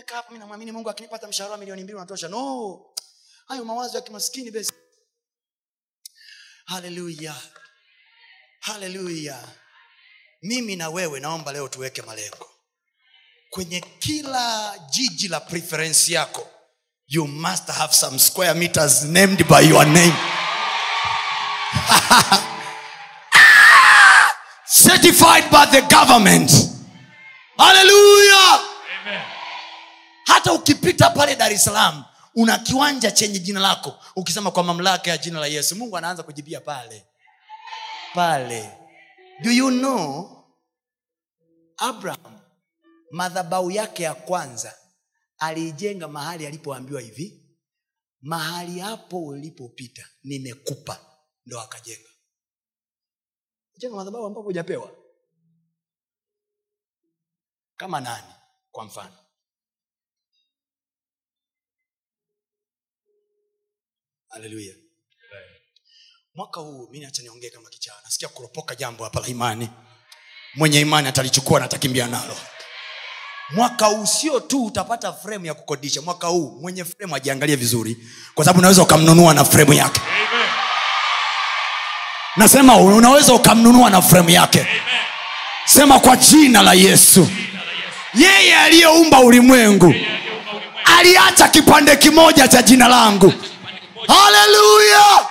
mekaa 0.01 0.17
hapo 0.17 0.33
mi 0.33 0.39
namwamini 0.39 0.73
mungu 0.73 0.91
akinipata 0.91 1.29
mshahara 1.29 1.53
wa 1.53 1.59
milioni 1.59 1.83
mbili 1.83 1.97
unatosha. 1.97 2.29
No! 2.29 2.81
Hayo 3.49 3.65
mawazo 3.65 3.97
ya 3.97 4.03
kimaskini 4.03 4.51
besi 4.51 4.73
haleluya. 6.65 7.35
Haleluya. 8.61 9.49
Mimi 10.43 10.77
na 10.77 10.89
wewe 10.91 11.21
naomba 11.21 11.53
leo 11.53 11.69
tuweke 11.69 12.03
malengo. 12.03 12.51
Kwenye 13.51 13.81
kila 13.81 14.75
jiji 14.91 15.29
la 15.29 15.41
preference 15.41 16.13
yako 16.13 16.49
you 17.09 17.27
must 17.27 17.69
have 17.69 17.95
some 17.95 18.19
square 18.19 18.55
meters 18.55 19.03
named 19.05 19.49
by 19.49 19.61
your 19.69 19.87
name. 19.87 20.13
Certified 24.67 25.51
by 25.51 25.67
the 25.67 25.81
government. 25.95 26.51
Haleluya! 27.59 28.61
Amen. 28.61 28.70
Hata 30.33 30.53
ukipita 30.53 31.11
pale 31.11 31.37
dar 31.37 31.53
es 31.53 31.71
una 32.35 32.59
kiwanja 32.59 33.11
chenye 33.11 33.39
jina 33.39 33.61
lako 33.61 33.99
ukisema 34.17 34.51
kwa 34.51 34.63
mamlaka 34.65 35.11
ya 35.11 35.19
jina 35.19 35.41
la 35.41 35.47
yesu. 35.47 35.77
Mungu 35.77 35.97
anaanza 35.97 36.23
kujibia 36.23 36.61
pale. 36.61 37.07
Pale. 38.15 38.79
Do 39.43 39.51
you 39.51 39.71
know 39.71 40.37
abraham 41.77 42.41
madhabau 43.11 43.71
yake 43.71 44.03
ya 44.03 44.15
kwanza 44.15 44.75
aliijenga 45.39 46.09
mahali 46.09 46.47
alipoambiwa 46.47 47.01
hivi? 47.01 47.47
Mahali 48.21 48.81
hapo 48.81 49.27
ulipopita 49.27 50.09
nimekupa 50.23 51.01
ndo 51.47 51.61
akajenga. 51.61 52.11
Jenga 53.79 53.97
madhabau 53.97 54.27
ambapo 54.27 54.43
hujapewa. 54.47 54.91
Kama 57.77 58.01
nani 58.01 58.35
kwa 58.71 58.85
mfano 58.85 59.17
haleluya 64.31 64.75
mwaka 66.35 66.61
huu 66.61 66.89
mi 66.93 67.01
nacha 67.01 67.23
niongee 67.23 67.51
kama 67.51 67.69
kichaa 67.71 67.95
nasikia 68.05 68.29
kuropoka 68.29 68.75
jambo 68.75 69.05
hapa 69.05 69.21
la 69.21 69.27
imani. 69.27 69.69
Mwenye 70.55 70.81
imani 70.81 71.09
atalichukua 71.09 71.59
na 71.61 71.65
atakimbia 71.65 72.07
nalo. 72.07 72.37
Mwaka 73.51 73.87
huu 73.87 74.07
sio 74.07 74.41
tu 74.41 74.65
utapata 74.67 75.13
fremu 75.13 75.47
ya 75.47 75.55
kukodisha. 75.55 76.03
Mwaka 76.03 76.27
huu 76.27 76.59
mwenye 76.61 76.85
fremu 76.85 77.17
ajiangalie 77.17 77.57
vizuri. 77.57 77.97
Kwa 78.35 78.45
sababu 78.45 78.59
unaweza 78.59 78.83
ukamnunua 78.83 79.35
na 79.35 79.45
fremu 79.45 79.73
yake. 79.73 80.01
Amen. 80.01 80.49
nasema 82.37 82.77
unaweza 82.77 83.35
ukamnunua 83.35 83.91
na 83.91 84.03
fremu 84.03 84.31
yake. 84.31 84.61
Amen. 84.61 84.81
sema 85.65 86.01
kwa 86.01 86.17
jina 86.17 86.63
la 86.63 86.75
yesu. 86.75 87.29
Yeye 88.15 88.57
aliyeumba 88.57 89.21
ulimwengu 89.21 89.95
aliacha 90.99 91.49
kipande 91.49 91.97
kimoja 91.97 92.49
cha 92.49 92.63
jina 92.63 92.89
langu. 92.89 93.31
kimoja. 93.31 93.50
Haleluya 94.09 95.29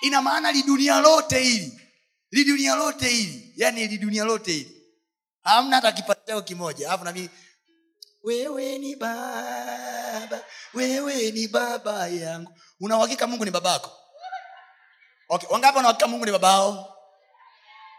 ina 0.00 0.22
maana 0.22 0.52
lidunia 0.52 1.00
lote 1.00 1.38
hili 1.38 1.80
lidunia 2.30 2.74
lote 2.74 3.08
hili 3.08 3.52
yani 3.56 3.86
lidunia 3.88 4.24
lote 4.24 4.52
hili. 4.52 4.82
Hamna 5.42 5.76
hata 5.76 5.92
kipatao 5.92 6.42
kimoja. 6.42 6.88
Alafu 6.88 7.04
nami 7.04 7.30
wewe 8.22 8.78
ni 8.78 8.96
baba 8.96 10.40
wewe 10.74 11.30
ni 11.30 11.48
baba 11.48 12.08
yangu. 12.08 12.52
Unauhakika 12.80 13.26
mungu 13.26 13.44
ni 13.44 13.50
babako? 13.50 13.92
Okay. 15.28 15.48
wangapi 15.52 15.76
wanahakika 15.76 16.06
mungu 16.08 16.26
ni 16.26 16.32
babao? 16.32 16.94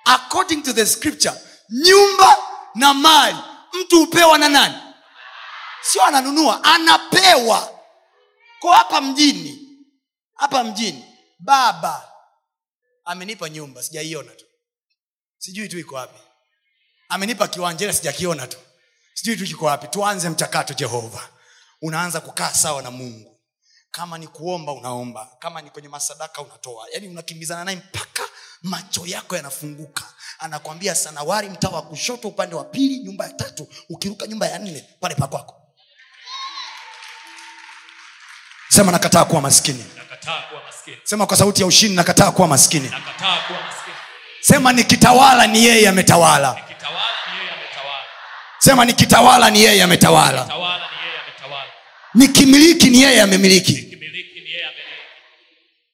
According 0.05 0.61
to 0.63 0.73
the 0.73 0.85
scripture 0.85 1.35
nyumba 1.69 2.35
na 2.75 2.93
mali 2.93 3.37
mtu 3.73 3.99
hupewa 3.99 4.37
na 4.37 4.49
nani? 4.49 4.75
Sio 5.81 6.03
ananunua 6.03 6.63
anapewa 6.63 7.76
ko 8.59 8.71
hapa 8.71 9.01
mjini 9.01 9.59
hapa 10.33 10.63
mjini 10.63 11.05
baba 11.39 12.11
amenipa 13.05 13.49
nyumba 13.49 13.83
sijaiona 13.83 14.31
tu. 14.31 14.45
Sijui 15.37 15.69
tu 15.69 15.79
iko 15.79 15.95
wapi. 15.95 16.19
Amenipa 17.09 17.47
kiwanja 17.47 17.85
ila 17.85 17.93
sijakiona 17.93 18.47
tu. 18.47 18.57
Sijui 19.13 19.35
tu 19.37 19.45
kiko 19.45 19.65
wapi. 19.65 19.87
Tuanze 19.87 20.29
mchakato 20.29 20.73
jehova. 20.73 21.29
Unaanza 21.81 22.21
kukaa 22.21 22.53
sawa 22.53 22.81
na 22.81 22.91
mungu. 22.91 23.39
Kama 23.91 24.17
ni 24.17 24.27
kuomba 24.27 24.71
unaomba. 24.71 25.35
Kama 25.39 25.61
ni 25.61 25.69
kwenye 25.69 25.87
masadaka 25.89 26.41
unatoa. 26.41 26.87
Yaani 26.93 27.07
unakimbizana 27.07 27.63
naye 27.63 27.77
mpaka 27.77 28.23
macho 28.61 29.05
yako 29.05 29.35
yanafunguka. 29.35 30.03
Anakwambia 30.39 30.95
sanawari 30.95 31.49
mtaa 31.49 31.69
wa 31.69 31.81
kushoto 31.81 32.27
upande 32.27 32.55
wa 32.55 32.63
pili 32.63 32.99
nyumba 32.99 33.25
ya 33.27 33.33
tatu. 33.33 33.67
Ukiruka 33.89 34.27
nyumba 34.27 34.47
ya 34.47 34.59
nne 34.59 34.85
pale 34.99 35.15
pakwako 35.15 35.46
sema 38.77 38.91
nakataa 38.91 39.25
kuwa 39.25 39.41
maskini. 39.41 39.85
Sema 41.03 41.27
kwa 41.27 41.37
sauti 41.37 41.61
ya 41.61 41.67
ushindi 41.67 41.95
nakataa 41.95 42.31
kuwa 42.31 42.47
maskini. 42.47 42.91
Sema 44.41 44.73
nikitawala 44.73 45.47
ni 45.47 45.65
yeye 45.65 45.89
ametawala. 45.89 46.61
Sema 48.59 48.85
nikitawala 48.85 49.49
ni 49.49 49.63
yeye 49.63 49.83
ametawala. 49.83 50.49
Nikimiliki 52.13 52.89
ni 52.89 53.01
yeye 53.01 53.21
amemiliki. 53.21 53.73
Kimiliki 53.73 54.39
ni 54.39 54.49
yeye 54.51 54.65
amiliki. 54.65 55.01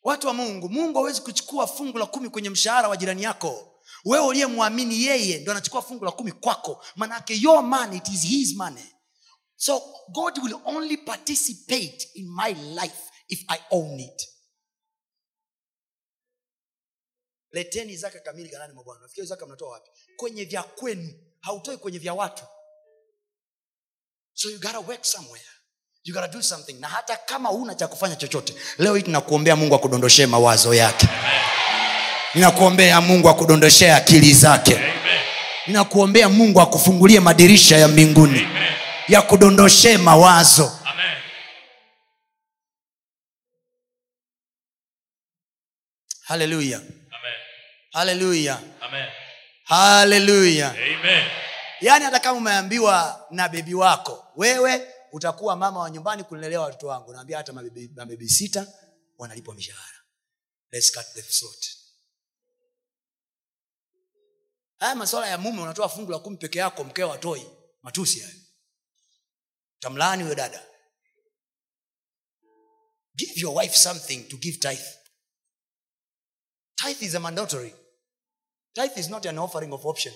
watu 0.04 0.28
wa 0.28 0.34
mungu 0.34 0.70
mungu 0.70 0.98
hawezi 0.98 1.22
kuchukua 1.22 1.68
fungu 1.68 1.98
la 1.98 2.06
kumi 2.06 2.30
kwenye 2.30 2.50
mshahara 2.50 2.88
wa 2.88 2.98
jirani 2.98 3.24
yako. 3.24 3.68
Wewe 4.06 4.26
uliyemwamini 4.26 5.04
yeye 5.04 5.38
ndo 5.40 5.52
anachukua 5.52 5.82
fungu 5.82 6.06
la 6.06 6.12
kumi 6.12 6.32
kwako. 6.32 6.86
Manake 6.96 7.36
your 7.42 7.64
money 7.64 7.98
it 7.98 8.08
is 8.08 8.22
his 8.22 8.56
money 8.56 8.93
so 9.64 9.82
god 10.12 10.38
will 10.44 10.60
only 10.66 10.98
participate 10.98 12.08
in 12.16 12.28
my 12.36 12.54
life 12.76 13.02
if 13.30 13.40
i 13.48 13.58
own 13.72 14.00
it. 14.00 14.22
Leteni 17.52 17.98
zaka 17.98 18.20
kamili 18.20 18.50
ghalani 18.50 18.74
mwa 18.74 18.84
bwana. 18.84 19.02
Nafikiri 19.02 19.28
zaka 19.28 19.46
mnatoa 19.46 19.70
wapi? 19.72 19.90
Kwenye 20.18 20.44
vya 20.46 20.64
kwenu. 20.64 21.14
Hautoi 21.42 21.78
kwenye 21.78 21.98
vya 22.00 22.14
watu. 22.14 22.44
So 24.34 24.50
you 24.50 24.60
gotta 24.60 24.80
work 24.80 25.04
somewhere. 25.06 25.46
You 26.04 26.14
gotta 26.14 26.28
do 26.28 26.42
something. 26.42 26.74
Na 26.74 26.88
hata 26.88 27.18
kama 27.18 27.50
huna 27.50 27.76
cha 27.76 27.88
kufanya 27.88 28.16
chochote 28.16 28.54
leo 28.78 28.96
hii 28.96 29.02
tunakuombea 29.04 29.56
mungu 29.56 29.76
akudondoshee 29.76 30.26
mawazo 30.26 30.74
yake. 30.74 31.08
Ninakuombea 32.36 33.02
mungu 33.02 33.30
akudondoshee 33.30 33.92
akili 33.92 34.34
zake. 34.34 34.80
Ninakuombea 35.68 36.30
mungu 36.30 36.62
akufungulie 36.62 37.20
madirisha 37.20 37.78
ya 37.78 37.88
mbinguni. 37.88 38.40
Amen. 38.40 38.83
Ya 39.08 39.22
kudondoshee 39.22 39.98
mawazo. 39.98 40.80
Amen. 40.86 41.18
haleluya 46.22 46.82
haleluya 47.92 48.62
haleluya 49.64 50.76
yaani 51.82 52.06
hata 52.06 52.20
kama 52.20 52.38
umeambiwa 52.38 53.28
na 53.32 53.50
bebi 53.50 53.74
wako 53.74 54.28
wewe 54.36 54.88
utakuwa 55.12 55.56
mama 55.56 55.80
wa 55.80 55.90
nyumbani 55.90 56.24
kulelea 56.24 56.62
watoto 56.62 56.88
wangu 56.88 57.14
naambia 57.14 57.38
hata 57.38 57.54
mabebi, 57.54 57.92
mabebi 57.96 58.30
sita 58.30 58.68
wanalipwa 59.18 59.56
mishahara. 59.56 60.00
Let's 60.72 60.92
cut 60.92 61.06
the 61.14 61.22
throat. 61.22 61.66
haya 64.80 64.96
masuala 64.96 65.28
ya 65.28 65.38
mume 65.38 65.62
unatoa 65.62 65.90
fungu 65.90 66.12
la 66.12 66.20
kumi 66.20 66.38
peke 66.38 66.60
yako 66.60 66.84
mkeo 66.84 67.10
watoi 67.10 67.48
matusi 67.84 68.20
hayo 68.20 68.34
tamlaani 69.84 70.24
huyo 70.24 70.36
dada. 70.36 70.64
Give 73.16 73.32
your 73.42 73.56
wife 73.56 73.76
something 73.78 74.24
to 74.30 74.38
give 74.38 74.58
tithe. 74.60 74.88
Tithe 76.76 77.02
is 77.06 77.16
a 77.16 77.20
mandatory. 77.20 77.74
Tithe 78.74 78.98
is 78.98 79.10
not 79.10 79.26
an 79.26 79.38
offering 79.38 79.74
of 79.74 79.86
option. 79.86 80.14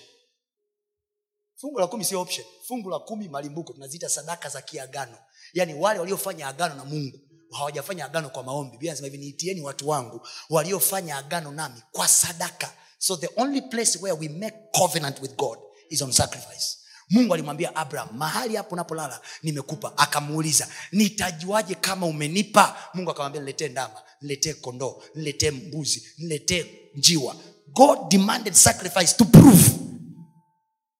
Fungu 1.61 1.79
la 1.79 1.87
kumi 1.87 2.05
sio 2.05 2.21
option. 2.21 2.45
Fungu 2.67 2.89
la 2.89 2.99
kumi 2.99 3.27
malimbuko 3.29 3.73
tunaziita 3.73 4.09
sadaka 4.09 4.49
za 4.49 4.61
kiagano. 4.61 5.17
Yaani 5.53 5.73
wale 5.73 5.99
waliofanya 5.99 6.47
agano 6.47 6.75
na 6.75 6.85
mungu 6.85 7.19
hawajafanya 7.51 8.05
agano 8.05 8.29
kwa 8.29 8.43
maombi. 8.43 8.77
Bia 8.77 8.93
hivi 8.93 9.17
niitieni 9.17 9.61
watu 9.61 9.89
wangu 9.89 10.27
waliofanya 10.49 11.17
agano 11.17 11.51
nami 11.51 11.83
kwa 11.91 12.07
sadaka. 12.07 12.73
So 12.99 13.17
the 13.17 13.29
only 13.35 13.61
place 13.61 13.99
where 14.01 14.17
we 14.19 14.27
make 14.29 14.57
covenant 14.77 15.21
with 15.21 15.35
god 15.35 15.59
is 15.89 16.01
on 16.01 16.11
sacrifice 16.11 16.77
mungu 17.09 17.33
alimwambia 17.33 17.75
abraham 17.75 18.17
mahali 18.17 18.55
hapo 18.55 18.69
unapolala 18.75 19.21
nimekupa. 19.43 19.97
Akamuuliza 19.97 20.67
nitajuaje 20.91 21.75
kama 21.75 22.05
umenipa? 22.05 22.77
Mungu 22.93 23.11
akamwambia 23.11 23.41
niletee 23.41 23.67
ndama 23.69 24.01
niletee 24.21 24.53
kondoo 24.53 25.03
niletee 25.15 25.51
mbuzi 25.51 26.13
niletee 26.17 26.65
njiwa. 26.95 27.35
God 27.67 27.99
demanded 28.09 28.53
sacrifice 28.53 29.13
to 29.17 29.25
prove 29.25 29.71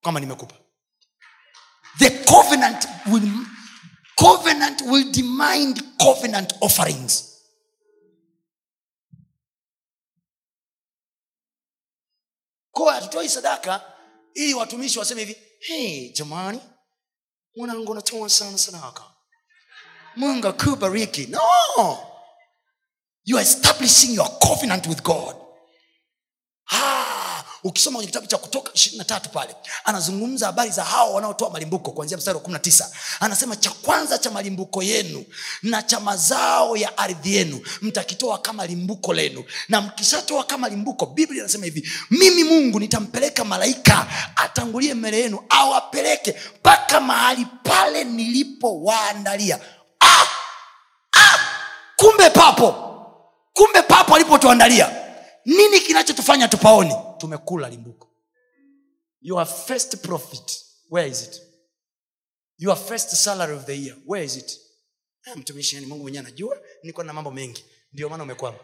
kwamba 0.02 0.20
nimekupa. 0.20 0.56
The 2.00 2.10
covenant 2.10 2.88
will, 3.12 3.32
covenant 4.16 4.82
will 4.82 5.12
demand 5.12 5.84
covenant 5.98 6.54
offerings. 6.62 7.24
Hatutoi 12.92 13.30
sadaka 13.30 13.82
ili 14.34 14.54
watumishi 14.54 15.00
waseme 15.00 15.22
hivi 15.26 15.47
hey, 15.60 16.10
jamani 16.12 16.62
mwanangu 17.56 17.92
unatoa 17.92 18.30
sana 18.30 18.58
sadaka 18.58 19.04
mungu 20.16 20.48
akubariki 20.48 21.26
no! 21.28 21.98
You 23.26 23.38
are 23.38 23.44
establishing 23.48 24.14
your 24.16 24.30
covenant 24.40 24.88
with 24.88 25.02
god. 25.04 25.36
Ah, 26.72 27.07
ukisoma 27.68 27.96
kwenye 27.98 28.08
kitabu 28.08 28.28
cha 28.28 28.38
kutoka 28.38 28.72
ishirini 28.74 28.98
na 28.98 29.04
tatu 29.04 29.30
pale 29.30 29.56
anazungumza 29.84 30.46
habari 30.46 30.72
za 30.72 30.84
hao 30.84 31.14
wanaotoa 31.14 31.50
malimbuko 31.50 31.92
kuanzia 31.92 32.18
mstari 32.18 32.36
wa 32.36 32.42
kumi 32.42 32.54
na 32.54 32.60
tisa 32.60 32.92
anasema 33.20 33.56
cha 33.56 33.70
kwanza 33.70 34.18
cha 34.18 34.32
malimbuko 34.32 34.84
yenu 34.84 35.26
na 35.64 35.82
cha 35.84 36.00
mazao 36.00 36.78
ya 36.78 36.98
ardhi 36.98 37.36
yenu 37.36 37.62
mtakitoa 37.82 38.38
kama 38.38 38.66
limbuko 38.66 39.14
lenu 39.14 39.44
na 39.70 39.82
mkishatoa 39.82 40.44
kama 40.44 40.70
limbuko 40.70 41.06
biblia 41.06 41.40
inasema 41.44 41.66
hivi 41.66 41.90
mimi 42.10 42.44
mungu 42.44 42.80
nitampeleka 42.80 43.46
malaika 43.46 44.08
atangulie 44.36 44.94
mbele 44.94 45.20
yenu 45.20 45.40
awapeleke 45.50 46.36
mpaka 46.60 47.00
mahali 47.00 47.48
pale 47.64 48.04
nilipowaandalia 48.04 49.60
ah! 50.00 50.26
ah! 51.18 51.40
kumbe 51.96 52.30
papo 52.30 52.72
kumbe 53.54 53.82
papo 53.82 54.16
alipotuandalia 54.16 54.90
nini 55.48 55.80
kinachotufanya 55.80 56.48
tupaoni 56.48 56.94
tumekula 57.18 57.70
limbuko. 57.70 58.08
Your 59.22 59.46
first 59.46 59.98
profit. 59.98 60.64
Where 60.90 61.10
is 61.10 61.22
it? 61.24 61.42
Your 62.58 62.76
first 62.78 63.10
salary 63.16 63.56
of 63.56 63.66
the 63.66 63.76
year. 63.76 63.96
Where 64.06 64.26
is 64.26 64.36
it? 64.38 64.60
Ah, 65.26 65.36
mtumishi 65.36 65.80
mungu 65.80 66.02
mwenyewe 66.04 66.20
anajua 66.26 66.62
niko 66.84 67.04
na 67.04 67.14
mambo 67.14 67.32
mengi. 67.32 67.66
Ndio 67.94 68.10
maana 68.10 68.24
umekwama. 68.24 68.58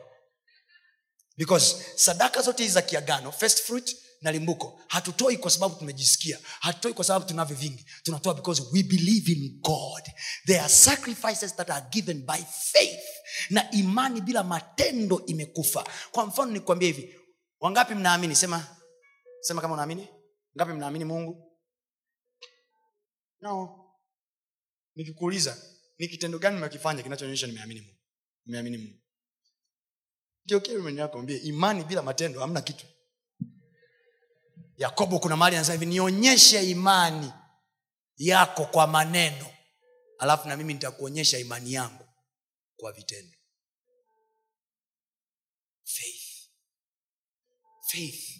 Because 1.37 1.75
sadaka 1.95 2.41
zote 2.41 2.63
hizi 2.63 2.73
za 2.75 2.81
kiagano 2.81 3.31
first 3.31 3.61
fruit 3.61 3.97
na 4.23 4.31
limbuko. 4.31 4.81
Hatutoi 4.87 5.37
kwa 5.37 5.51
sababu 5.51 5.75
tumejisikia. 5.75 6.39
Hatutoi 6.59 6.93
kwa 6.93 7.05
sababu 7.05 7.25
tunavyo 7.25 7.55
vingi. 7.55 7.85
Tunatoa 8.03 8.33
because 8.33 8.63
we 8.73 8.83
believe 8.83 9.31
in 9.31 9.59
god. 9.61 10.03
There 10.45 10.59
are 10.59 10.69
sacrifices 10.69 11.55
that 11.55 11.69
are 11.69 11.85
given 11.91 12.25
by 12.25 12.37
faith. 12.71 13.03
Na 13.49 13.71
imani 13.71 14.21
bila 14.21 14.43
matendo 14.43 15.25
imekufa. 15.25 15.87
Kwa 16.11 16.25
mfano 16.25 16.51
nikuambia 16.51 16.87
hivi. 16.87 17.15
Wangapi 17.59 17.95
mnaamini? 17.95 18.35
Sema 18.35 18.67
sema 19.41 19.61
kama 19.61 19.73
unaamini. 19.73 20.07
Ngapi 20.57 20.73
mnaamini 20.73 21.05
mungu? 21.05 21.59
No. 23.41 23.79
Nikikuuliza 24.95 25.57
ni 25.97 26.07
kitendo 26.07 26.39
gani 26.39 26.57
mmekifanya 26.57 27.03
kinachoonyesha 27.03 27.47
nimeamini 27.47 27.81
mungu? 27.81 27.99
Nimeamini 28.45 28.77
mungu. 28.77 28.99
Mwenye 30.81 30.99
yako 30.99 31.23
imani 31.23 31.83
bila 31.83 32.01
matendo 32.01 32.39
hamna 32.39 32.61
kitu 32.61 32.85
yakobo 34.77 35.19
kuna 35.19 35.37
mahali 35.37 35.55
anasema 35.55 35.73
hivi 35.73 35.85
nionyeshe 35.85 36.69
imani 36.69 37.33
yako 38.17 38.65
kwa 38.65 38.87
maneno 38.87 39.45
alafu 40.19 40.47
na 40.47 40.57
mimi 40.57 40.73
nitakuonyesha 40.73 41.39
imani 41.39 41.73
yangu 41.73 42.07
kwa 42.77 42.91
vitendo. 42.91 43.37
Faith. 45.83 46.49
Faith. 47.91 48.39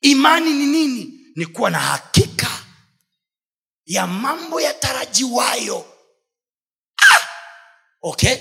Imani 0.00 0.50
ni 0.52 0.66
nini? 0.66 1.20
Ni 1.36 1.46
kuwa 1.46 1.70
na 1.70 1.78
hakika 1.80 2.64
ya 3.86 4.06
mambo 4.06 4.60
yatarajiwayo. 4.60 5.98
Ah! 7.10 7.18
okay? 8.02 8.36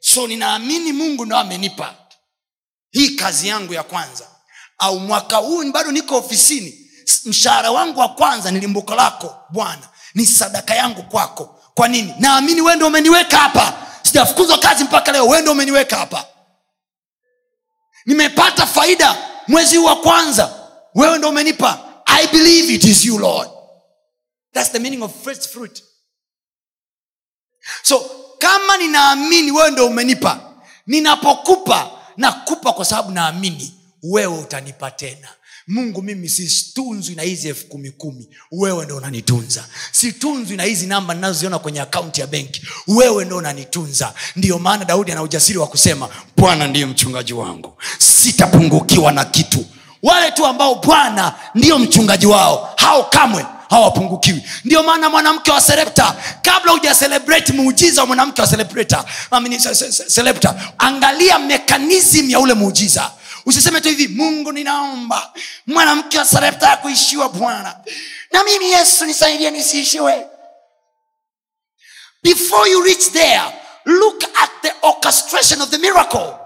So 0.00 0.26
ninaamini 0.26 0.92
mungu 0.92 1.24
ndo 1.26 1.36
amenipa 1.36 2.08
hii 2.90 3.16
kazi 3.16 3.48
yangu 3.48 3.74
ya 3.74 3.82
kwanza 3.82 4.31
au 4.82 5.00
mwaka 5.00 5.36
huu 5.36 5.72
bado 5.72 5.92
niko 5.92 6.16
ofisini 6.16 6.90
mshahara 7.24 7.70
wangu 7.70 8.00
wa 8.00 8.08
kwanza 8.08 8.50
ni 8.50 8.60
limbuko 8.60 8.94
lako 8.94 9.36
bwana. 9.50 9.88
Ni 10.14 10.26
sadaka 10.26 10.74
yangu 10.74 11.02
kwako. 11.02 11.60
Kwa 11.74 11.88
nini? 11.88 12.14
Naamini 12.18 12.60
wewe 12.60 12.76
ndo 12.76 12.86
umeniweka 12.86 13.38
hapa. 13.38 13.74
Sijafukuzwa 14.02 14.58
kazi 14.58 14.84
mpaka 14.84 15.12
leo 15.12 15.26
wewe 15.26 15.42
ndo 15.42 15.52
umeniweka 15.52 15.96
hapa. 15.96 16.26
Nimepata 18.06 18.66
faida 18.66 19.18
mwezi 19.48 19.76
huu 19.76 19.84
wa 19.84 19.96
kwanza. 19.96 20.68
Wewe 20.94 21.18
ndo 21.18 21.28
umenipa. 21.28 21.78
I 22.06 22.26
believe 22.26 22.74
it 22.74 22.84
is 22.84 23.04
you 23.04 23.18
lord. 23.18 23.48
Thats 24.54 24.72
the 24.72 24.78
meaning 24.78 25.02
of 25.02 25.12
first 25.24 25.48
fruit. 25.48 25.82
So 27.82 28.10
kama 28.38 28.76
ninaamini 28.76 29.50
wewe 29.52 29.70
ndo 29.70 29.86
umenipa 29.86 30.40
ninapokupa 30.86 31.90
nakupa 32.16 32.72
kwa 32.72 32.84
sababu 32.84 33.10
naamini 33.10 33.78
wewe 34.02 34.38
utanipa 34.38 34.90
tena. 34.90 35.28
Mungu 35.68 36.02
mimi 36.02 36.28
situnzwi 36.28 37.14
na 37.14 37.22
hizi 37.22 37.48
elfu 37.48 37.66
kumi 37.66 37.90
kumi. 37.90 38.28
Wewe 38.52 38.84
ndo 38.84 38.96
unanitunza. 38.96 39.64
Situnzwi 39.92 40.56
na 40.56 40.62
hizi 40.64 40.86
namba 40.86 41.14
ninazoziona 41.14 41.58
kwenye 41.58 41.80
akaunti 41.80 42.20
ya 42.20 42.26
benki. 42.26 42.62
Wewe 42.86 43.24
ndo 43.24 43.36
unanitunza. 43.36 44.14
Ndiyo 44.36 44.58
maana 44.58 44.84
daudi 44.84 45.12
ana 45.12 45.22
ujasiri 45.22 45.58
wa 45.58 45.66
kusema 45.66 46.08
bwana 46.36 46.66
ndiye 46.66 46.86
mchungaji 46.86 47.32
wangu. 47.32 47.74
Sitapungukiwa 47.98 49.12
na 49.12 49.24
kitu. 49.24 49.66
Wale 50.02 50.30
tu 50.30 50.46
ambao 50.46 50.74
bwana 50.74 51.34
ndiyo 51.54 51.78
mchungaji 51.78 52.26
wao 52.26 52.74
hao 52.76 53.04
kamwe 53.04 53.46
hawapungukiwi. 53.70 54.42
Ndio 54.64 54.82
maana 54.82 55.10
mwanamke 55.10 55.50
wa 55.50 55.60
serepta 55.60 56.16
kabla 56.42 56.72
huja 56.72 56.94
muujiza 57.54 58.00
wa 58.00 58.06
mwanamke 58.06 58.42
wa 58.42 58.48
celebta 60.08 60.54
angalia 60.78 61.38
mekanism 61.38 62.30
ya 62.30 62.40
ule 62.40 62.54
muujiza 62.54 63.10
usiseme 63.46 63.80
tu 63.80 63.88
hivi 63.88 64.08
mungu 64.08 64.52
ninaomba. 64.52 65.32
Mwanamke 65.66 66.18
wa 66.18 66.24
sarepta 66.24 66.76
kuishiwa 66.76 67.28
bwana. 67.28 67.76
Na 68.32 68.44
mimi 68.44 68.70
yesu 68.70 69.04
nisaidie 69.04 69.50
nisiishiwe. 69.50 70.26
Before 72.22 72.66
you 72.70 72.82
reach 72.82 73.10
there 73.12 73.42
look 73.86 74.22
at 74.42 74.50
the 74.62 74.72
orchestration 74.82 75.60
of 75.60 75.70
the 75.70 75.78
miracle. 75.78 76.38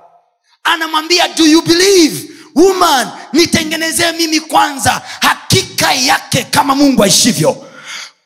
Anamwambia 0.65 1.29
do 1.37 1.45
you 1.47 1.63
believe? 1.63 2.31
Woman 2.55 3.09
nitengenezee 3.33 4.13
mimi 4.13 4.41
kwanza 4.41 5.03
hakika 5.21 5.93
yake 5.93 6.43
kama 6.45 6.75
mungu 6.75 7.03
aishivyo. 7.05 7.67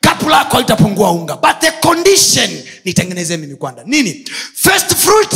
Kapu 0.00 0.28
lako 0.28 0.58
litapungua 0.58 1.10
unga 1.10 1.36
but 1.36 1.58
the 1.60 1.70
condition 1.70 2.62
nitengenezee 2.84 3.36
mimi 3.36 3.56
kwanza 3.56 3.82
nini? 3.86 4.28
First 4.54 4.94
fruit 4.96 5.30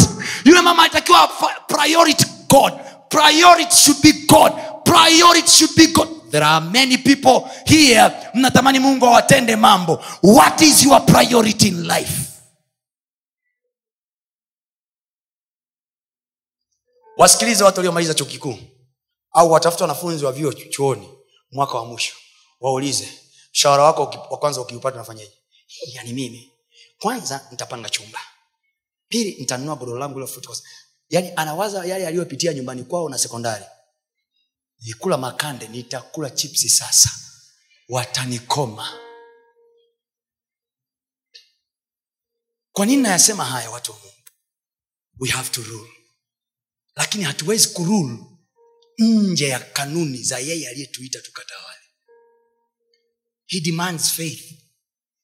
yule 0.45 0.61
mama 0.61 0.83
alitakiwa 0.83 1.29
priority 1.69 2.25
god 2.49 2.73
priority 3.09 3.75
should 3.77 4.03
be 4.03 4.13
god. 4.27 4.53
Priority 4.85 5.49
should 5.49 5.75
be 5.77 5.87
god. 5.93 6.09
There 6.31 6.45
are 6.47 6.61
many 6.61 6.99
people 6.99 7.49
here. 7.67 8.11
Mnatamani 8.35 8.79
mungu 8.79 9.07
awatende 9.07 9.57
mambo. 9.57 10.01
What 10.23 10.61
is 10.63 10.83
your 10.83 11.01
priority 11.07 11.69
in 11.69 11.87
life? 11.89 12.21
Wasikilize 17.17 17.65
watu 17.65 17.77
waliomaliza 17.77 18.15
chuo 18.15 18.27
kikuu. 18.27 18.59
Au 19.31 19.53
watafuta 19.53 19.85
wanafunzi 19.85 20.25
wa 20.25 20.33
vyuo 20.33 20.53
chuoni 20.53 21.09
mwaka 21.51 21.75
wa 21.79 21.85
mwisho. 21.85 22.15
Waulize 22.61 23.09
mshahara 23.53 23.83
wako 23.83 24.03
wa 24.31 24.39
kwanza 24.39 24.61
ukiupata 24.61 24.97
unafanyaje? 24.97 25.33
Yani 25.95 26.13
mimi. 26.13 26.53
Kwanza 26.99 27.49
nitapanga 27.51 27.89
chumba. 27.89 28.19
Pili 29.09 29.37
nitanunua 29.41 29.77
godoro 29.77 29.99
langu 29.99 30.27
course." 30.27 30.63
Yaani 31.09 31.33
anawaza 31.37 31.85
yale 31.85 32.07
aliyopitia 32.07 32.55
nyumbani 32.55 32.85
kwao 32.85 33.09
na 33.09 33.19
sekondari. 33.19 33.65
Nikula 34.81 35.19
makande 35.19 35.69
nitakula 35.69 36.31
chipsi 36.31 36.69
sasa. 36.69 37.11
Watanikoma. 37.89 38.99
Kwa 42.73 42.87
nini 42.87 43.03
nayasema 43.03 43.45
haya 43.45 43.71
watu 43.71 43.93
wa 43.93 43.99
mungu? 43.99 44.15
We 45.19 45.29
have 45.31 45.51
to 45.51 45.63
rule. 45.63 45.91
Lakini 46.97 47.25
hatuwezi 47.25 47.69
kurule 47.69 48.19
nje 48.99 49.49
ya 49.49 49.61
kanuni 49.61 50.23
za 50.23 50.39
yeye 50.39 50.69
aliyetuita 50.69 51.21
tukatawale. 51.21 51.79
He 53.47 53.61
demands 53.61 54.11
faith. 54.13 54.61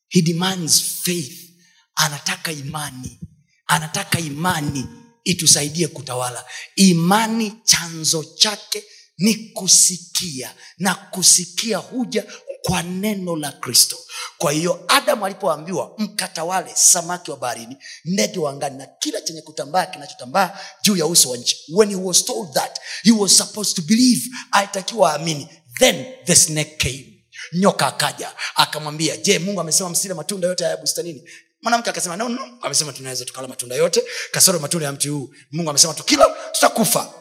He 0.08 0.22
demands 0.22 0.82
faith. 1.02 1.50
Anataka 1.94 2.52
imani. 2.52 3.20
Anataka 3.66 4.18
imani 4.20 4.99
itusaidie 5.24 5.86
kutawala. 5.88 6.44
Imani 6.76 7.52
chanzo 7.64 8.24
chake 8.24 8.84
ni 9.18 9.34
kusikia 9.34 10.54
na 10.78 10.94
kusikia 10.94 11.78
huja 11.78 12.24
kwa 12.62 12.82
neno 12.82 13.36
la 13.36 13.52
kristo. 13.52 13.96
Kwa 14.38 14.52
hiyo 14.52 14.84
adamu 14.88 15.26
alipoambiwa 15.26 15.94
mkatawale 15.98 16.70
samaki 16.74 17.30
wa 17.30 17.36
baharini 17.36 17.76
ndege 18.04 18.38
wa 18.38 18.50
angani 18.52 18.78
na 18.78 18.86
kila 18.86 19.20
chenye 19.20 19.42
kutambaa 19.42 19.86
kinachotambaa 19.86 20.58
juu 20.82 20.96
ya 20.96 21.06
uso 21.06 21.30
wa 21.30 21.36
nchi. 21.36 21.56
When 21.72 21.88
he 21.90 21.96
was 21.96 22.24
told 22.24 22.52
that 22.54 22.80
he 23.02 23.10
was 23.12 23.36
supposed 23.36 23.76
to 23.76 23.82
believe 23.82 24.30
alitakiwa 24.52 25.12
aamini. 25.14 25.48
Then 25.78 26.06
the 26.24 26.36
snake 26.36 26.76
came. 26.76 27.24
Nyoka 27.52 27.86
akaja 27.86 28.32
akamwambia 28.54 29.16
je 29.16 29.38
mungu 29.38 29.60
amesema 29.60 29.88
msile 29.90 30.14
matunda 30.14 30.48
yote 30.48 30.64
haya 30.64 30.76
bustanini 30.76 31.22
mwanamke 31.62 31.90
akasema 31.90 32.16
no, 32.16 32.28
no. 32.28 32.58
amesema 32.62 32.92
tunaweza 32.92 33.24
tukala 33.24 33.48
matunda 33.48 33.76
yote. 33.76 34.02
Kasoro 34.30 34.58
matunda 34.58 34.86
ya 34.86 34.92
mti 34.92 35.08
huu 35.08 35.34
mungu 35.52 35.70
amesema 35.70 35.94
tukila 35.94 36.26
tutakufa. 36.52 37.14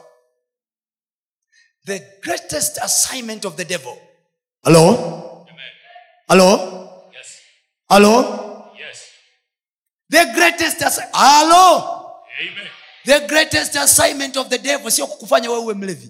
The 1.85 1.99
greatest 2.21 2.77
assignment 2.77 3.45
of 3.45 3.55
the 3.55 3.65
devil. 3.65 3.95
Halo 4.63 5.45
halo 6.27 6.49
halo 7.89 8.35
Yes. 8.79 8.97
the 10.11 10.25
greatest 10.25 10.81
halo 11.11 12.05
the 13.05 13.19
greatest 13.19 13.75
assignment 13.75 14.37
of 14.37 14.47
the 14.47 14.57
devil 14.57 14.91
sio 14.91 15.07
kukufanya 15.07 15.49
wewe 15.49 15.61
uwe 15.61 15.73
mlevi 15.73 16.09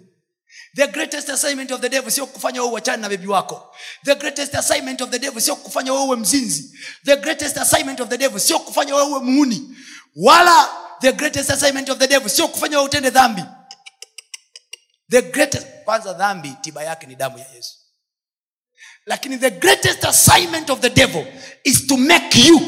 the 0.75 0.87
greatest 0.87 1.29
assignment 1.29 1.71
of 1.71 1.81
the 1.81 1.89
devil 1.89 2.11
sio 2.11 2.25
kufanya 2.27 2.61
wewe 2.61 2.73
uachane 2.73 3.01
na 3.01 3.09
bebi 3.09 3.27
wako. 3.27 3.75
The 4.05 4.15
greatest 4.15 4.55
assignment 4.55 5.01
of 5.01 5.09
the 5.09 5.19
devil 5.19 5.41
sio 5.41 5.55
kufanya 5.55 5.93
wewe 5.93 6.15
mzinzi. 6.15 6.77
The 7.05 7.17
greatest 7.17 7.57
assignment 7.57 7.99
of 7.99 8.09
the 8.09 8.17
devil 8.17 8.39
sio 8.39 8.59
kufanya 8.59 8.95
wewe 8.95 9.19
muuni 9.19 9.77
wala 10.15 10.69
the 11.01 11.11
greatest 11.13 11.49
assignment 11.49 11.89
of 11.89 11.97
the 11.97 12.07
devil 12.07 12.29
sio 12.29 12.47
kufanya 12.47 12.77
wewe 12.77 12.85
utende 12.89 13.09
dhambi. 13.09 13.43
The 15.09 15.21
greatest 15.21 15.67
kwanza 15.85 16.13
dhambi 16.13 16.53
tiba 16.61 16.83
yake 16.83 17.05
ni 17.07 17.15
damu 17.15 17.37
ya 17.37 17.45
yesu. 17.55 17.75
Lakini 19.05 19.37
the 19.37 19.49
greatest 19.51 20.05
assignment 20.05 20.69
of 20.69 20.79
the 20.79 20.89
devil 20.89 21.25
is 21.63 21.87
to 21.87 21.97
make 21.97 22.39
you 22.39 22.59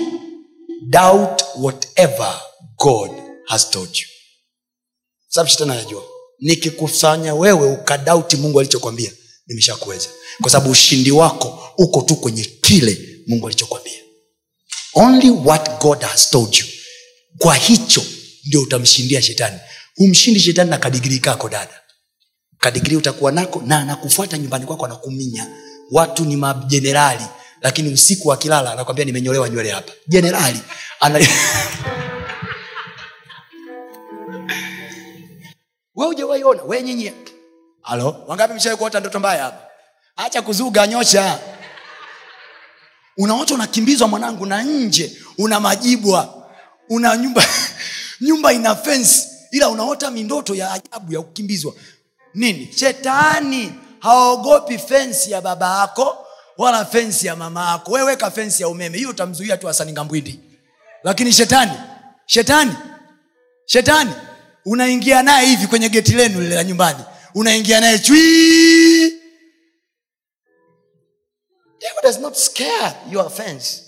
doubt 0.90 1.42
whatever 1.56 2.42
god 2.78 3.12
has 3.48 3.70
told 3.70 3.98
you. 3.98 4.08
Sababu 5.28 5.50
shetani 5.50 5.72
anajua 5.72 6.04
nikikusanya 6.42 7.36
wewe 7.36 7.68
ukadauti 7.68 8.38
mungu 8.38 8.60
alichokwambia 8.60 9.12
nimeshakuweza. 9.48 10.10
Kwa 10.42 10.52
sababu 10.52 10.72
ushindi 10.72 11.12
wako 11.12 11.74
uko 11.78 12.02
tu 12.02 12.16
kwenye 12.16 12.44
kile 12.62 12.98
mungu 13.28 13.48
alichokwambia. 13.48 13.94
Only 14.94 15.30
what 15.30 15.82
god 15.82 16.02
has 16.02 16.30
told 16.30 16.56
you. 16.56 16.66
Kwa 17.38 17.56
hicho 17.56 18.04
ndio 18.48 18.62
utamshindia 18.62 19.22
shetani. 19.22 19.60
Humshindi 19.96 20.40
shetani 20.40 20.70
na 20.70 20.78
kadigrii 20.78 21.20
kako 21.20 21.50
dada. 21.50 21.82
Kadigrii 22.58 22.96
utakuwa 22.96 23.32
nako 23.32 23.62
na 23.66 23.80
anakufuata 23.80 24.38
nyumbani 24.38 24.66
kwako 24.66 24.86
anakuminya. 24.86 25.48
Watu 25.92 26.26
ni 26.26 26.36
majenerali 26.36 27.24
lakini 27.62 27.94
usiku 27.94 28.34
akilala 28.34 28.72
anakwambia 28.72 29.06
nimenyolewa 29.06 29.50
nywele 29.50 29.72
hapa. 29.72 29.94
Jenerali 30.08 30.60
ana 31.00 31.20
we 35.96 36.08
ujawaiona 36.08 36.64
we 36.64 36.82
nyinyi. 36.84 37.12
Halo 37.82 38.24
wangapi 38.28 38.54
mshawai 38.54 38.78
kuota 38.78 39.00
ndoto 39.00 39.20
mbaya 39.20 39.44
hapa? 39.44 39.68
Acha 40.16 40.42
kuzuga 40.42 40.88
nyosha. 40.88 41.40
Unaota 43.18 43.54
unakimbizwa 43.54 44.08
mwanangu 44.08 44.46
na 44.46 44.64
nje 44.64 45.18
una 45.38 45.60
majibwa 45.60 46.48
una 46.90 47.18
nyumba 47.18 47.44
nyumba 48.22 48.54
ina 48.54 48.76
fensi 48.76 49.28
ila 49.52 49.70
unaota 49.70 50.12
mindoto 50.12 50.56
ya 50.56 50.72
ajabu 50.72 51.14
ya 51.14 51.22
kukimbizwa. 51.22 51.74
Nini? 52.34 52.74
Shetani 52.76 53.74
haogopi 54.00 54.78
fensi 54.78 55.32
ya 55.32 55.42
baba 55.42 55.80
yako 55.80 56.26
wala 56.58 56.86
fensi 56.86 57.28
ya 57.28 57.36
mama 57.36 57.72
yako. 57.72 57.92
Weweka 57.92 58.12
weka 58.26 58.32
fensi 58.32 58.62
ya 58.64 58.70
umeme 58.70 58.98
hiyo 58.98 59.10
utamzuia 59.10 59.58
tu 59.58 59.70
asaningambwindi 59.70 60.40
lakini 61.04 61.34
shetani 61.34 61.72
shetani 62.26 62.74
shetani 63.66 64.12
unaingia 64.66 65.24
naye 65.24 65.48
hivi 65.48 65.68
kwenye 65.68 65.90
geti 65.90 66.12
lenu 66.12 66.42
lile 66.42 66.56
la 66.56 66.64
nyumbani. 66.64 67.04
Unaingia 67.36 67.80
naye 67.82 68.00
chui. 68.00 69.14
Does 72.04 72.20
not 72.20 72.36
scare 72.36 72.96
your 73.12 73.30
fence 73.30 73.82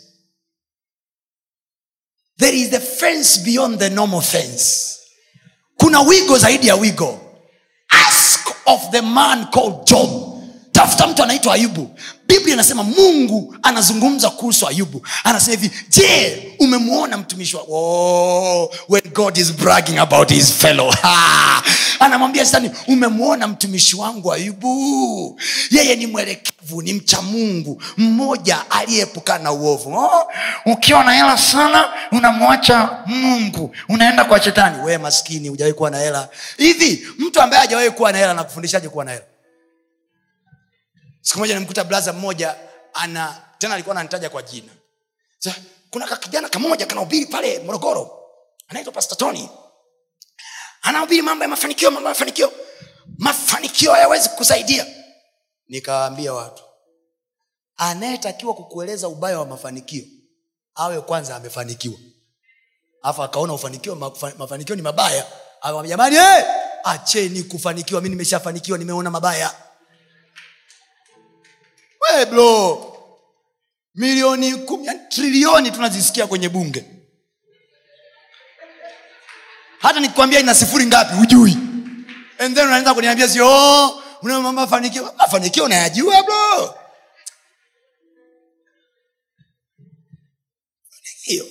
there 2.38 2.53
is 2.57 2.69
the 2.69 2.80
fence 2.80 3.39
beyond 3.43 3.80
the 3.80 3.89
normal 3.89 4.21
fence. 4.21 4.99
Kuna 5.78 6.01
wigo 6.01 6.38
zaidi 6.38 6.67
ya 6.67 6.76
wigo. 6.76 7.19
Ask 7.89 8.47
of 8.65 8.91
the 8.91 9.01
man 9.01 9.45
called 9.51 9.86
job 9.88 10.09
tafuta 10.71 11.07
mtu 11.07 11.24
anaitwa 11.24 11.53
ayubu 11.53 11.99
biblia 12.38 12.54
inasema 12.54 12.84
mungu 12.84 13.56
anazungumza 13.64 14.30
kuhusu 14.30 14.68
ayubu. 14.68 15.08
Anasema 15.24 15.58
hivi 15.62 15.72
je 15.90 16.56
umemwona 16.60 17.18
mtumishi 17.18 17.56
wa 17.56 17.64
oh, 17.70 18.72
when 18.90 19.04
god 19.14 19.38
is 19.38 19.54
bragging 19.54 19.98
about 19.98 20.30
his 20.32 20.54
fellow. 20.54 20.94
Ha! 21.04 21.64
anamwambia 22.00 22.46
shetani 22.46 22.72
umemwona 22.88 23.48
mtumishi 23.48 23.96
wangu 23.96 24.34
ayubu. 24.34 25.40
Yeye 25.72 25.96
ni 25.96 26.08
mwelekevu 26.08 26.82
ni 26.82 26.94
mcha 26.94 27.22
mungu 27.22 27.82
mmoja 27.98 28.58
aliyeepukana 28.70 29.44
na 29.44 29.52
uovu. 29.52 29.98
Oh, 29.98 30.28
ukiwa 30.66 31.04
na 31.04 31.14
hela 31.14 31.38
sana 31.38 31.86
unamwacha 32.12 32.90
mungu. 33.06 33.76
Unaenda 33.90 34.26
kwa 34.26 34.42
shetani. 34.42 34.82
Wee 34.84 34.98
maskini 34.98 35.50
hujawahi 35.50 35.74
kuwa 35.74 35.90
na 35.90 35.98
hela. 36.00 36.30
Hivi 36.58 37.08
mtu 37.18 37.42
ambaye 37.42 37.62
hajawahi 37.62 37.90
kuwa 37.92 38.12
na 38.12 38.18
hela 38.18 38.34
nakufundishaje 38.34 38.90
kuwa 38.90 39.06
na 39.06 39.12
hela 39.12 39.24
siku 41.24 41.39
moja 41.39 41.53
nimkuta 41.53 41.84
blaza 41.84 42.13
mmoja 42.13 42.55
ana 42.93 43.41
tena 43.57 43.74
alikuwa 43.74 43.95
ananitaja 43.95 44.30
kwa 44.30 44.41
jina. 44.43 44.71
Sa, 45.39 45.55
kuna 45.89 46.07
kakijana 46.07 46.49
kamoja 46.49 46.86
kanahubiri 46.86 47.26
pale 47.26 47.59
morogoro. 47.59 48.19
Anaitwa 48.67 48.93
pastatoni 48.93 49.49
anahubiri 50.82 51.21
mambo 51.21 51.43
ya 51.43 51.49
mafanikio 51.49 51.91
mambo 51.91 52.09
ya 52.09 52.13
mafanikio. 52.15 52.51
Mafanikio 53.17 53.91
hayawezi 53.91 54.30
kusaidia. 54.30 54.86
Nikawaambia 55.67 56.34
watu 56.34 56.63
anayetakiwa 57.78 58.53
kukueleza 58.53 59.07
ubaya 59.07 59.39
wa 59.39 59.45
mafanikio 59.45 60.03
awe 60.76 61.01
kwanza 61.01 61.36
amefanikiwa. 61.36 61.95
Alafu 63.01 63.24
akaona 63.24 63.53
ufanikio 63.53 63.95
mafanikio 64.38 64.76
ni 64.76 64.82
mabaya. 64.82 65.26
Jamani 65.88 66.15
hey, 66.15 66.43
acheni 66.84 67.43
kufanikiwa 67.43 68.01
mi 68.01 68.09
nimeshafanikiwa 68.09 68.78
nimeona 68.78 69.09
mabaya 69.09 69.55
we 72.12 72.26
milioni 73.95 74.56
kumi 74.56 74.88
trilioni 75.10 75.72
tunazisikia 75.72 76.28
kwenye 76.28 76.49
bunge. 76.49 76.86
Hata 79.80 79.99
nikikwambia 79.99 80.39
ina 80.39 80.56
sifuri 80.56 80.86
ngapi 80.86 81.16
hujui. 81.16 81.58
And 82.39 82.56
then 82.56 82.68
unaanza 82.68 82.93
kuniambia 82.93 83.28
sio 83.30 84.01
mafanikio 84.54 85.14
mafanikio 85.18 85.64
unayajua 85.66 86.24
bro. 86.24 86.76
Hiyo 91.22 91.45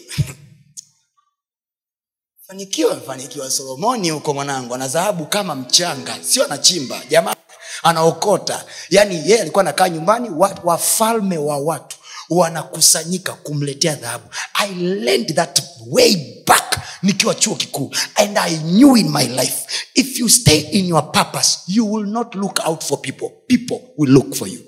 fanikiwa 3.06 3.50
solomoni 3.50 4.10
huko 4.10 4.34
mwanangu 4.34 4.74
ana 4.74 4.88
dhahabu 4.88 5.26
kama 5.26 5.54
mchanga 5.54 6.24
sio 6.24 6.44
anachimba. 6.44 7.00
Jamaa 7.08 7.34
anaokota. 7.82 8.64
Yaani 8.90 9.14
yeye 9.16 9.40
alikuwa 9.40 9.60
anakaa 9.64 9.88
nyumbani 9.88 10.30
wafalme 10.64 11.38
wa 11.38 11.58
watu 11.58 11.96
wanakusanyika 12.30 13.32
kumletea 13.32 13.94
dhahabu. 13.94 14.24
I 14.54 14.74
learned 14.74 15.34
that 15.34 15.62
way 15.90 16.16
back 16.46 16.78
nikiwa 17.02 17.34
chuo 17.34 17.54
kikuu 17.54 17.94
and 18.14 18.38
i 18.38 18.56
knew 18.58 18.96
in 18.96 19.08
my 19.10 19.24
life 19.26 19.56
if 19.94 20.18
you 20.18 20.28
stay 20.28 20.58
in 20.58 20.86
your 20.88 21.12
purpose 21.12 21.58
you 21.68 21.92
will 21.92 22.06
not 22.06 22.34
look 22.34 22.60
out 22.66 22.84
for 22.84 23.00
people. 23.00 23.28
People 23.48 23.78
will 23.98 24.12
look 24.12 24.34
for 24.34 24.48
you. 24.48 24.60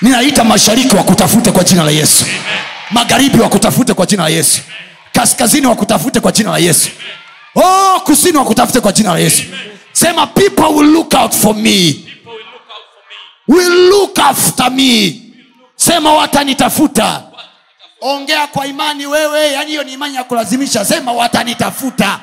Ninaita 0.00 0.44
mashariki 0.44 0.96
wakutafute 0.96 1.50
kwa 1.52 1.64
jina 1.64 1.84
la 1.84 1.90
yesu. 1.90 2.24
Magharibi 2.90 3.40
wakutafute 3.40 3.94
kwa 3.94 4.06
jina 4.06 4.22
la 4.22 4.28
yesu. 4.28 4.60
Kaskazini 5.12 5.66
wakutafute 5.66 6.20
kwa 6.20 6.32
jina 6.32 6.50
la 6.50 6.58
yesu. 6.58 6.88
Oh, 7.54 8.00
kusini 8.00 8.36
wakutafute 8.38 8.80
kwa 8.80 8.92
jina 8.92 9.12
la 9.12 9.18
yesu 9.18 9.42
sema 9.92 10.26
people 10.26 10.62
will 10.74 10.90
look 10.92 11.14
out 11.14 11.34
for 11.34 11.54
me. 11.54 12.08
Will 12.26 12.38
look 12.48 12.68
out 12.68 12.86
for 12.86 13.10
me. 13.10 13.48
will 13.48 13.88
look 13.90 14.18
after 14.18 14.70
me. 14.70 15.22
Sema 15.76 16.12
watanitafuta. 16.14 17.22
ongea 18.00 18.46
kwa 18.46 18.66
imani 18.66 19.06
wewe 19.06 19.52
yani 19.52 19.70
hiyo 19.70 19.82
ni 19.84 19.92
imani 19.92 20.14
ya 20.16 20.24
kulazimisha. 20.24 20.84
Sema 20.84 21.12
watanitafuta. 21.12 22.20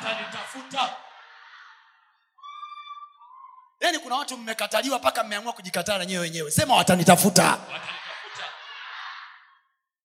Yani 3.80 3.98
kuna 3.98 4.16
watu 4.16 4.36
mmekataliwa 4.36 4.98
mpaka 4.98 5.24
mmeamua 5.24 5.52
kujikataa 5.52 5.98
na 5.98 6.04
nyewe 6.06 6.22
wenyewe. 6.22 6.50
Sema 6.50 6.76
Watanitafuta. 6.76 7.58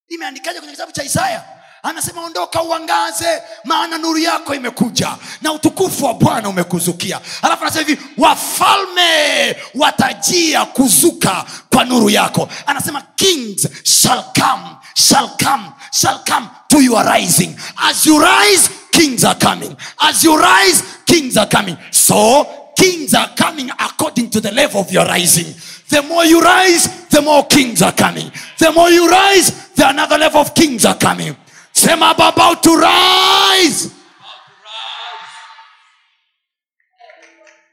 imeandikaje 0.08 0.58
kwenye 0.58 0.72
kitabu 0.72 0.92
cha 0.92 1.04
isaya 1.04 1.44
anasema 1.82 2.22
ondoka 2.22 2.62
uangaze 2.62 3.42
maana 3.64 3.98
nuru 3.98 4.18
yako 4.18 4.54
imekuja 4.54 5.08
na 5.42 5.52
utukufu 5.52 6.04
wa 6.04 6.14
bwana 6.14 6.48
umekuzukia. 6.48 7.20
Alafu 7.42 7.62
anasema 7.64 7.86
hivi 7.88 8.02
wafalme 8.18 9.56
watajia 9.74 10.64
kuzuka 10.64 11.44
kwa 11.70 11.84
nuru 11.84 12.10
yako. 12.10 12.48
Anasema 12.66 13.02
kings 13.16 13.68
shall 13.84 14.22
come 14.34 14.64
shall 14.94 15.28
come 15.28 15.64
shall 15.92 16.18
come 16.28 16.46
to 16.68 16.80
your 16.80 17.04
rising. 17.14 17.56
As 17.76 18.06
you 18.06 18.18
rise 18.20 18.70
kings 18.90 19.24
are 19.24 19.38
coming. 19.40 19.76
As 19.98 20.24
you 20.24 20.36
rise 20.36 20.82
kings 21.04 21.36
are 21.36 21.50
coming. 21.50 21.76
So 21.90 22.46
kings 22.76 23.14
are 23.14 23.30
coming 23.36 23.70
according 23.78 24.30
to 24.30 24.40
the 24.40 24.52
level 24.52 24.80
of 24.80 24.90
your 24.92 25.04
rising. 25.06 25.54
The 25.88 26.02
more 26.02 26.24
you 26.24 26.40
rise 26.42 26.88
the 27.10 27.22
more 27.22 27.46
kings 27.46 27.82
are 27.82 27.92
coming. 27.92 28.30
The 28.58 28.72
more 28.72 28.90
you 28.90 29.08
rise 29.10 29.52
the 29.74 29.88
another 29.88 30.18
level 30.18 30.40
of 30.40 30.54
kings 30.54 30.84
are 30.84 30.96
coming 30.98 31.36
sema 31.76 32.08
about 32.16 32.62
to 32.62 32.76
rise 32.76 33.90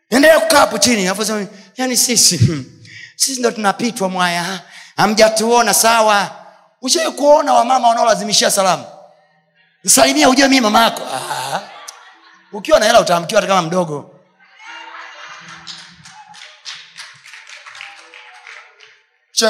endelea 0.09 0.39
kukaa 0.39 0.59
hapo 0.59 0.77
chini 0.77 1.09
yani 1.77 1.97
sisi 1.97 2.37
hmm, 2.37 2.65
sisi 3.15 3.39
ndo 3.39 3.51
tunapitwa 3.51 4.09
mwaya 4.09 4.59
hamjatuona 4.97 5.73
sawa? 5.73 6.29
Ushai 6.81 7.11
kuona 7.11 7.53
wamama 7.53 7.87
wanaolazimishia 7.87 8.51
salamu? 8.51 8.85
Salimia 9.87 10.29
ujue 10.29 10.47
mii 10.47 10.59
mama 10.61 10.83
yako. 10.83 11.01
Ukiwa 12.51 12.79
na 12.79 12.85
hela 12.85 13.01
utaamkiwa 13.01 13.41
hata 13.41 13.53
kama 13.53 13.67
mdogo. 13.67 14.19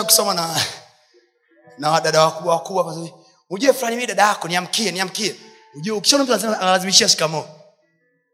Kusoma 0.06 0.34
na 0.34 0.56
na 1.78 1.92
wadada 1.92 2.22
wakubwa 2.26 2.54
wakubwa 2.56 2.84
ujue 3.54 3.74
fulani 3.74 3.96
mi 3.96 4.08
dada 4.08 4.24
yako 4.28 4.48
niamkie 4.48 4.92
niamkie. 4.92 5.36
Ujue 5.76 5.98
ukishona 5.98 6.24
mtu 6.24 6.34
analazimishia 6.34 7.10
shikamoo. 7.10 7.46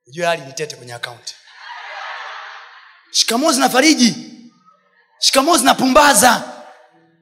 Ujue 0.07 0.25
hali 0.25 0.41
ni 0.41 0.67
kwenye 0.75 0.93
akaunti 0.93 1.35
shikamoo 3.11 3.51
zinafariji. 3.51 4.15
Shikamoo 5.19 5.57
zinapumbaza. 5.57 6.43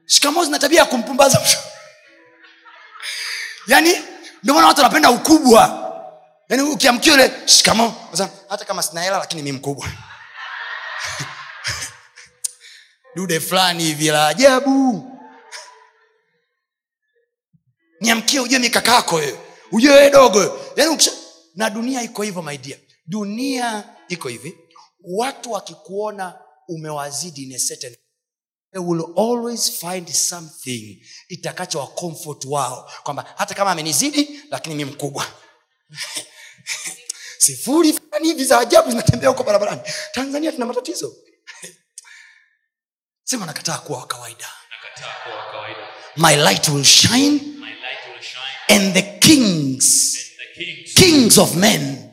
Shikamoo 0.06 0.44
zina 0.44 0.58
tabia 0.58 0.80
ya 0.80 0.86
kumpumbaza. 0.86 1.40
Mtu 1.40 1.56
yaani 3.66 3.94
ndio 4.42 4.54
maana 4.54 4.66
watu 4.66 4.80
wanapenda 4.80 5.10
ukubwa. 5.10 5.84
Yaani 6.48 6.62
ukiamkia 6.62 7.14
ule 7.14 7.32
shikamoo. 7.46 7.92
Hata 8.48 8.64
kama 8.64 8.82
sina 8.82 9.02
hela 9.02 9.18
lakini 9.18 9.42
mi 9.42 9.52
mkubwa. 9.52 9.88
Dude 13.14 13.40
fulani 13.40 13.84
hivi 13.84 14.08
la 14.08 14.28
ajabu 14.28 15.17
niamkie 18.00 18.40
ujue 18.40 18.58
mikakako 18.58 19.16
wewe. 19.16 19.38
Ujue 19.72 19.92
wewe 19.94 20.10
dogo. 20.10 20.60
Yaani 20.76 20.90
ukisha... 20.94 21.12
na 21.54 21.70
dunia 21.70 22.02
iko 22.02 22.22
hivyo 22.22 22.42
maidia 22.42 22.78
dunia 23.06 23.84
iko 24.08 24.28
hivi. 24.28 24.58
Watu 25.04 25.52
wakikuona 25.52 26.38
umewazidi 26.68 27.42
in 27.42 27.54
a 27.54 27.58
certain 27.58 27.96
they 28.72 28.80
will 28.82 29.04
always 29.16 29.70
find 29.80 30.08
something 30.12 31.02
itakacho 31.28 31.78
wacomfort 31.78 32.44
wao. 32.44 32.90
Kwamba 33.02 33.34
hata 33.36 33.54
kama 33.54 33.70
amenizidi 33.70 34.40
lakini 34.50 34.74
mi 34.74 34.84
mkubwa. 34.84 35.26
Sifuri 37.38 37.92
fulani 37.92 38.28
hivi 38.28 38.44
za 38.44 38.58
ajabu 38.58 38.90
zinatembea 38.90 39.28
huko 39.28 39.42
barabarani. 39.44 39.80
Tanzania 40.12 40.52
tuna 40.52 40.66
matatizo. 40.66 41.16
Sema 43.24 43.46
Nakataa 43.46 43.78
kuwa 43.78 43.98
wa 43.98 44.06
kawaida. 44.06 44.48
my 46.16 46.36
light 46.36 46.68
will 46.68 46.84
shine 46.84 47.57
and 48.68 48.94
the 48.94 49.02
kings. 49.20 50.14
The 50.38 50.64
kings, 50.64 50.94
kings 50.94 51.38
of 51.38 51.56
men. 51.56 52.12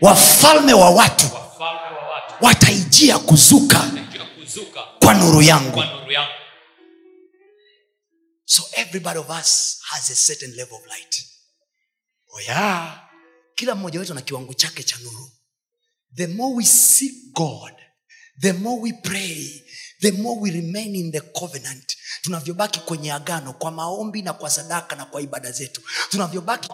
Wafalme 0.00 0.72
wa 0.74 0.90
watu. 0.90 1.24
Wafalme 1.34 1.96
wa 1.98 2.08
watu, 2.08 2.34
wataijia 2.44 3.18
kuzuka 3.18 3.90
kuzuka 4.38 4.82
kwa 4.82 5.14
nuru 5.14 5.42
yangu. 5.42 5.82
So 8.44 8.62
everybody 8.76 9.18
of 9.18 9.28
us 9.30 9.78
has 9.90 10.10
a 10.10 10.14
certain 10.14 10.50
level 10.56 10.76
of 10.76 10.86
light. 10.86 11.24
Oh 12.34 12.40
yeah. 12.40 13.02
kila 13.54 13.74
mmoja 13.74 14.00
wetu 14.00 14.12
ana 14.12 14.22
kiwango 14.22 14.54
chake 14.54 14.82
cha 14.82 14.96
nuru. 14.98 15.30
The 16.16 16.26
more 16.26 16.54
we 16.54 16.64
seek 16.64 17.12
god 17.32 17.72
the 18.40 18.52
more 18.52 18.80
we 18.82 18.92
pray 18.92 19.62
the 20.00 20.12
more 20.12 20.40
we 20.40 20.50
remain 20.50 20.94
in 20.94 21.12
the 21.12 21.20
covenant 21.20 21.95
tunavyobaki 22.22 22.80
kwenye 22.80 23.12
agano 23.12 23.52
kwa 23.52 23.70
maombi 23.70 24.22
na 24.22 24.32
kwa 24.32 24.50
sadaka 24.50 24.96
na 24.96 25.04
kwa 25.04 25.20
ibada 25.22 25.52
zetu. 25.52 25.82
Tunavyobaki 26.10 26.68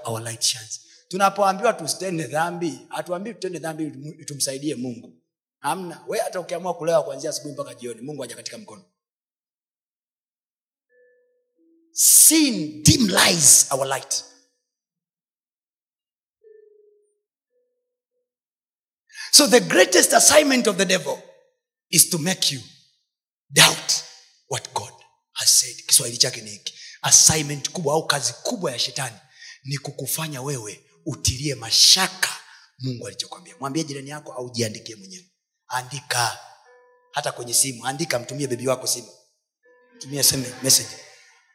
tunapoambiwa 1.08 1.72
tusitende 1.72 2.26
dhambi 2.26 2.86
hatuambii 2.88 3.32
tutende 3.32 3.58
dhambi 3.58 4.14
tumsaidie 4.24 4.74
mungu. 4.74 5.18
Amna 5.60 6.04
we 6.08 6.18
hata 6.18 6.40
ukiamua 6.40 6.74
kulewa 6.74 7.02
kuanzia 7.04 7.30
asubuhi 7.30 7.54
mpaka 7.54 7.74
jioni 7.74 8.00
mungu 8.00 8.24
aja 8.24 8.36
katika 8.36 8.58
mkono. 8.58 8.84
Sin 11.92 12.82
dim 12.82 13.08
lies 13.08 13.66
our 13.70 13.86
light. 13.86 14.24
So 19.32 19.46
the 19.46 19.60
greatest 19.60 20.12
assignment 20.12 20.66
of 20.66 20.76
the 20.76 20.84
devil 20.84 21.18
is 21.90 22.10
to 22.10 22.18
make 22.18 22.54
you 22.54 22.60
doubt 23.52 24.04
what 24.48 24.72
god 24.74 24.91
kiswahili 25.86 26.18
chake 26.18 26.40
ni 26.40 26.50
hiki. 26.50 26.74
Assignment 27.02 27.70
kubwa 27.70 27.94
au 27.94 28.06
kazi 28.06 28.32
kubwa 28.32 28.72
ya 28.72 28.78
shetani 28.78 29.16
ni 29.64 29.78
kukufanya 29.78 30.42
wewe 30.42 30.84
utilie 31.06 31.54
mashaka 31.54 32.28
mungu 32.78 33.06
alichokwambia. 33.06 33.54
Mwambie 33.60 33.84
jirani 33.84 34.10
yako 34.10 34.32
au 34.32 34.50
jiandikie 34.50 34.96
mwenyewe. 34.96 35.30
Andika. 35.68 36.38
Hata 37.12 37.32
kwenye 37.32 37.54
simu. 37.54 37.86
Andika 37.86 38.18
mtumie 38.18 38.46
bebi 38.46 38.68
wako 38.68 38.86
simu. 38.86 39.08
Mtumie 39.96 40.22
seme 40.22 40.54
message. 40.62 40.96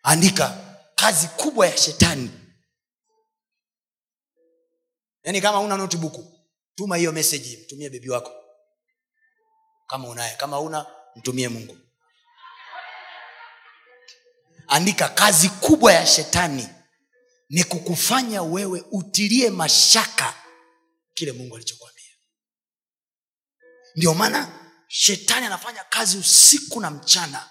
Andika. 0.03 0.77
Kazi 0.95 1.27
kubwa 1.27 1.67
ya 1.67 1.77
shetani. 1.77 2.31
Yaani 5.23 5.41
kama 5.41 5.59
una 5.59 5.77
notibuku 5.77 6.33
tuma 6.75 6.97
hiyo 6.97 7.11
meseji 7.11 7.57
mtumie 7.57 7.89
bebi 7.89 8.09
wako. 8.09 8.31
Kama 9.87 10.07
unaye. 10.09 10.35
Kama 10.35 10.59
una 10.59 10.85
mtumie 11.15 11.47
mungu 11.49 11.77
andika 14.67 15.09
kazi 15.09 15.49
kubwa 15.49 15.93
ya 15.93 16.05
shetani 16.07 16.69
ni 17.49 17.63
kukufanya 17.63 18.41
wewe 18.43 18.83
utilie 18.91 19.49
mashaka 19.49 20.33
kile 21.13 21.31
mungu 21.31 21.55
alichokwambia 21.55 22.03
ndio 23.95 24.13
maana 24.13 24.59
shetani 24.87 25.45
anafanya 25.45 25.83
kazi 25.83 26.17
usiku 26.17 26.81
na 26.81 26.91
mchana 26.91 27.49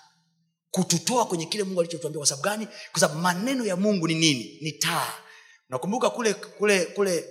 kututoa 0.70 1.26
kwenye 1.26 1.46
kile 1.46 1.64
mungu 1.64 1.80
alichotuambia. 1.80 2.18
Kwa 2.18 2.26
sababu 2.26 2.42
gani? 2.44 2.68
Kwa 2.92 3.00
sababu 3.00 3.20
maneno 3.20 3.64
ya 3.64 3.76
mungu 3.76 4.08
ni 4.08 4.14
nini? 4.14 4.58
Ni 4.62 4.72
taa. 4.72 5.14
Nakumbuka 5.68 6.10
kule 6.10 6.34
kule 6.34 6.84
kule 6.84 7.24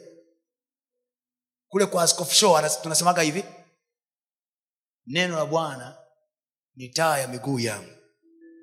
kule 1.70 1.86
kwa 1.86 2.08
show 2.08 2.62
tunasemaga 2.82 3.22
hivi 3.22 3.44
neno 5.08 5.36
la 5.36 5.46
bwana 5.46 5.98
ni 6.76 6.90
taa 6.90 7.18
ya 7.18 7.28
miguu 7.28 7.60
yangu. 7.60 7.92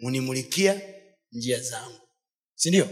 Unimulikia 0.02 0.80
njia 1.32 1.60
zangu. 1.60 2.00
Sindio 2.54 2.88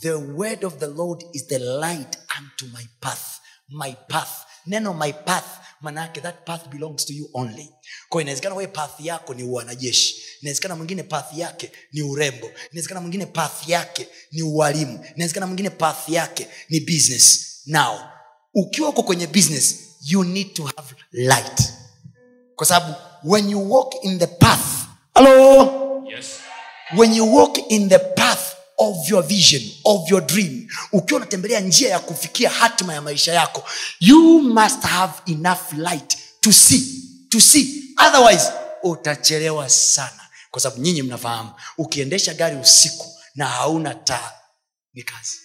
the 0.00 0.12
word 0.14 0.64
of 0.64 0.78
the 0.78 0.86
lord 0.86 1.24
is 1.32 1.46
the 1.46 1.58
light 1.58 2.18
unto 2.38 2.66
my 2.66 2.86
path. 3.00 3.40
My 3.68 3.94
path. 4.08 4.46
Neno 4.66 4.94
my 4.94 5.12
path 5.12 5.46
manake 5.82 6.20
that 6.22 6.44
path 6.46 6.68
belongs 6.70 7.04
to 7.04 7.12
you 7.12 7.28
only. 7.34 7.70
Kwao 8.08 8.20
inawezekana 8.20 8.54
wewe 8.54 8.68
path 8.72 9.00
yako 9.00 9.34
ni 9.34 9.42
wanajeshi. 9.44 10.16
Inawezekana 10.40 10.76
mwingine 10.76 11.02
path 11.02 11.34
yake 11.38 11.72
ni 11.92 12.02
urembo. 12.02 12.50
Inawezekana 12.70 13.00
mwingine 13.00 13.26
path 13.26 13.68
yake 13.68 14.08
ni 14.32 14.42
uwalimu 14.42 15.04
inawezekana 15.14 15.46
mwingine 15.46 15.70
path 15.70 16.08
yake 16.08 16.48
ni 16.68 16.80
business. 16.80 17.50
Now 17.66 17.98
ukiwa 18.54 18.88
uko 18.88 19.02
kwenye 19.02 19.26
business 19.26 19.78
you 20.06 20.24
need 20.24 20.54
to 20.54 20.64
have 20.64 20.94
light. 21.12 21.72
Kwa 22.56 22.66
sababu 22.66 22.94
when 23.24 23.50
you 23.50 23.72
walk 23.72 23.94
in 24.04 24.18
the 24.18 24.26
path 24.26 24.86
hello? 25.14 26.04
Yes. 26.10 26.26
When 26.96 27.14
you 27.14 27.34
walk 27.34 27.58
in 27.70 27.88
the 27.88 27.98
path 27.98 28.54
of 28.78 29.08
your 29.10 29.22
vision 29.26 29.62
of 29.84 30.10
your 30.10 30.26
dream 30.26 30.68
ukiwa 30.92 31.16
unatembelea 31.20 31.60
njia 31.60 31.88
ya 31.90 31.98
kufikia 31.98 32.50
hatima 32.50 32.94
ya 32.94 33.02
maisha 33.02 33.32
yako 33.32 33.64
you 34.00 34.42
must 34.42 34.82
have 34.82 35.12
enough 35.26 35.72
light 35.72 36.18
to 36.40 36.52
see 36.52 37.00
to 37.28 37.40
see. 37.40 37.84
Otherwise 38.08 38.52
utachelewa 38.82 39.68
sana. 39.70 40.20
Kwa 40.50 40.60
sababu 40.60 40.82
nyinyi 40.82 41.02
mnafahamu 41.02 41.52
ukiendesha 41.78 42.34
gari 42.34 42.56
usiku 42.56 43.06
na 43.34 43.46
hauna 43.48 43.94
taa 43.94 44.32
ni 44.94 45.02
kazi. 45.02 45.36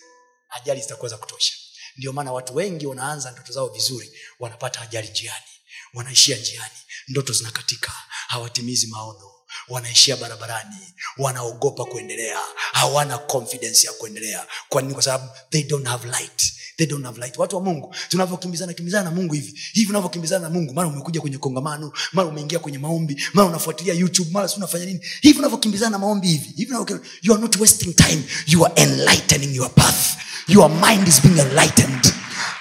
Ajali 0.49 0.81
zitakuwa 0.81 1.09
za 1.09 1.17
kutosha. 1.17 1.53
Ndio 1.97 2.13
maana 2.13 2.31
watu 2.31 2.55
wengi 2.55 2.87
wanaanza 2.87 3.31
ndoto 3.31 3.53
zao 3.53 3.67
vizuri 3.67 4.11
wanapata 4.39 4.81
ajali 4.81 5.07
njiani 5.09 5.45
wanaishia 5.93 6.37
njiani 6.37 6.73
ndoto 7.07 7.33
zinakatika 7.33 7.91
hawatimizi 8.27 8.87
maono 8.87 9.31
wanaishia 9.69 10.17
barabarani 10.17 10.75
wanaogopa 11.17 11.85
kuendelea 11.85 12.37
hawana 12.71 13.17
confidence 13.17 13.87
ya 13.87 13.93
kuendelea. 13.93 14.45
Kwa 14.69 14.81
nini? 14.81 14.93
Kwa 14.93 15.03
sababu 15.03 15.29
they 15.49 15.63
don't 15.63 15.87
have 15.87 16.07
light. 16.07 16.53
They 16.77 16.87
don't 16.87 17.05
have 17.05 17.19
light. 17.19 17.37
Watu 17.37 17.55
wa 17.55 17.61
mungu 17.61 17.95
tunavyokimbizana 18.09 18.73
kimbizana 18.73 19.03
na 19.03 19.11
mungu 19.15 19.33
hivi 19.33 19.59
hivi 19.73 19.89
unavyokimbizana 19.89 20.41
na 20.43 20.49
mungu 20.49 20.73
mara 20.73 20.87
umekuja 20.87 21.21
kwenye 21.21 21.37
kongamano 21.37 21.91
mara 22.13 22.27
umeingia 22.27 22.59
kwenye 22.59 22.77
maombi 22.77 23.23
mara 23.33 23.47
unafuatilia 23.47 23.93
youtube 23.93 24.29
mara 24.31 24.47
si 24.47 24.55
unafanya 24.57 24.85
nini 24.85 24.99
hivi 25.21 25.39
unavyokimbizana 25.39 25.89
na 25.91 25.99
maombi 25.99 26.27
hivi 26.27 26.53
hivi 26.55 26.73
you 27.21 27.33
are 27.33 27.41
not 27.41 27.55
wasting 27.59 27.93
time. 27.93 28.23
You 28.47 28.65
are 28.65 28.73
enlightening 28.83 29.55
your 29.55 29.69
path. 29.75 30.17
Your 30.47 30.69
mind 30.69 31.07
is 31.07 31.21
being 31.21 31.39
enlightened 31.39 32.13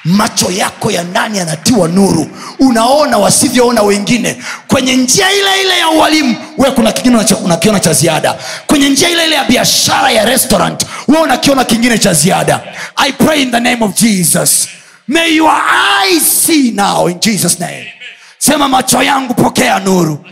macho 0.04 0.50
yako 0.50 0.90
ya 0.90 1.02
ndani 1.04 1.38
yanatiwa 1.38 1.88
nuru. 1.88 2.30
Unaona 2.58 3.18
wasivyoona 3.18 3.82
wengine. 3.82 4.42
Kwenye 4.68 4.96
njia 4.96 5.32
ile 5.32 5.60
ile 5.60 5.78
ya 5.78 5.88
ualimu 5.88 6.36
we 6.58 6.70
kuna 6.70 6.92
kingine 6.92 7.24
unakiona 7.44 7.80
cha 7.80 7.92
ziada. 7.92 8.38
Kwenye 8.66 8.88
njia 8.88 9.08
ile 9.10 9.26
ile 9.26 9.34
ya 9.34 9.44
biashara 9.44 10.10
ya 10.10 10.24
restaurant 10.24 10.86
we 11.08 11.18
unakiona 11.18 11.64
kingine 11.64 11.98
cha 11.98 12.14
ziada. 12.14 12.62
I 12.96 13.12
pray 13.12 13.42
in 13.42 13.50
the 13.50 13.60
name 13.60 13.84
of 13.84 13.94
jesus. 13.94 14.68
May 15.08 15.36
your 15.36 15.62
eyes 16.02 16.44
see 16.46 16.70
now 16.70 17.08
in 17.08 17.20
jesus 17.20 17.60
name. 17.60 17.92
Sema 18.38 18.68
macho 18.68 19.02
yangu 19.02 19.34
pokea 19.34 19.78
nuru. 19.78 20.24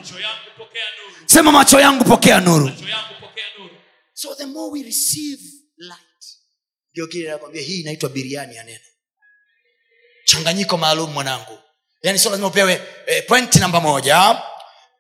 Sema 1.26 1.53
Macho 1.53 1.80
yangu 1.80 2.05
pokea 2.05 2.40
nuru. 2.40 2.70
so 4.14 4.34
the 4.34 4.47
more 4.47 4.70
we 4.72 4.82
receive 4.82 5.40
light 5.78 6.24
ndio 6.92 7.07
kile 7.07 7.30
nakwambia 7.30 7.62
hii 7.62 7.80
inaitwa 7.80 8.09
biriani 8.09 8.57
ya 8.57 8.64
neno 8.64 8.78
changanyiko 10.27 10.77
maalum 10.77 11.11
mwanangu. 11.12 11.59
Yaani 12.03 12.18
sio 12.18 12.31
lazima 12.31 12.49
upewe 12.49 12.83
eh, 13.07 13.24
point 13.29 13.55
namba 13.57 13.81
moja. 13.81 14.43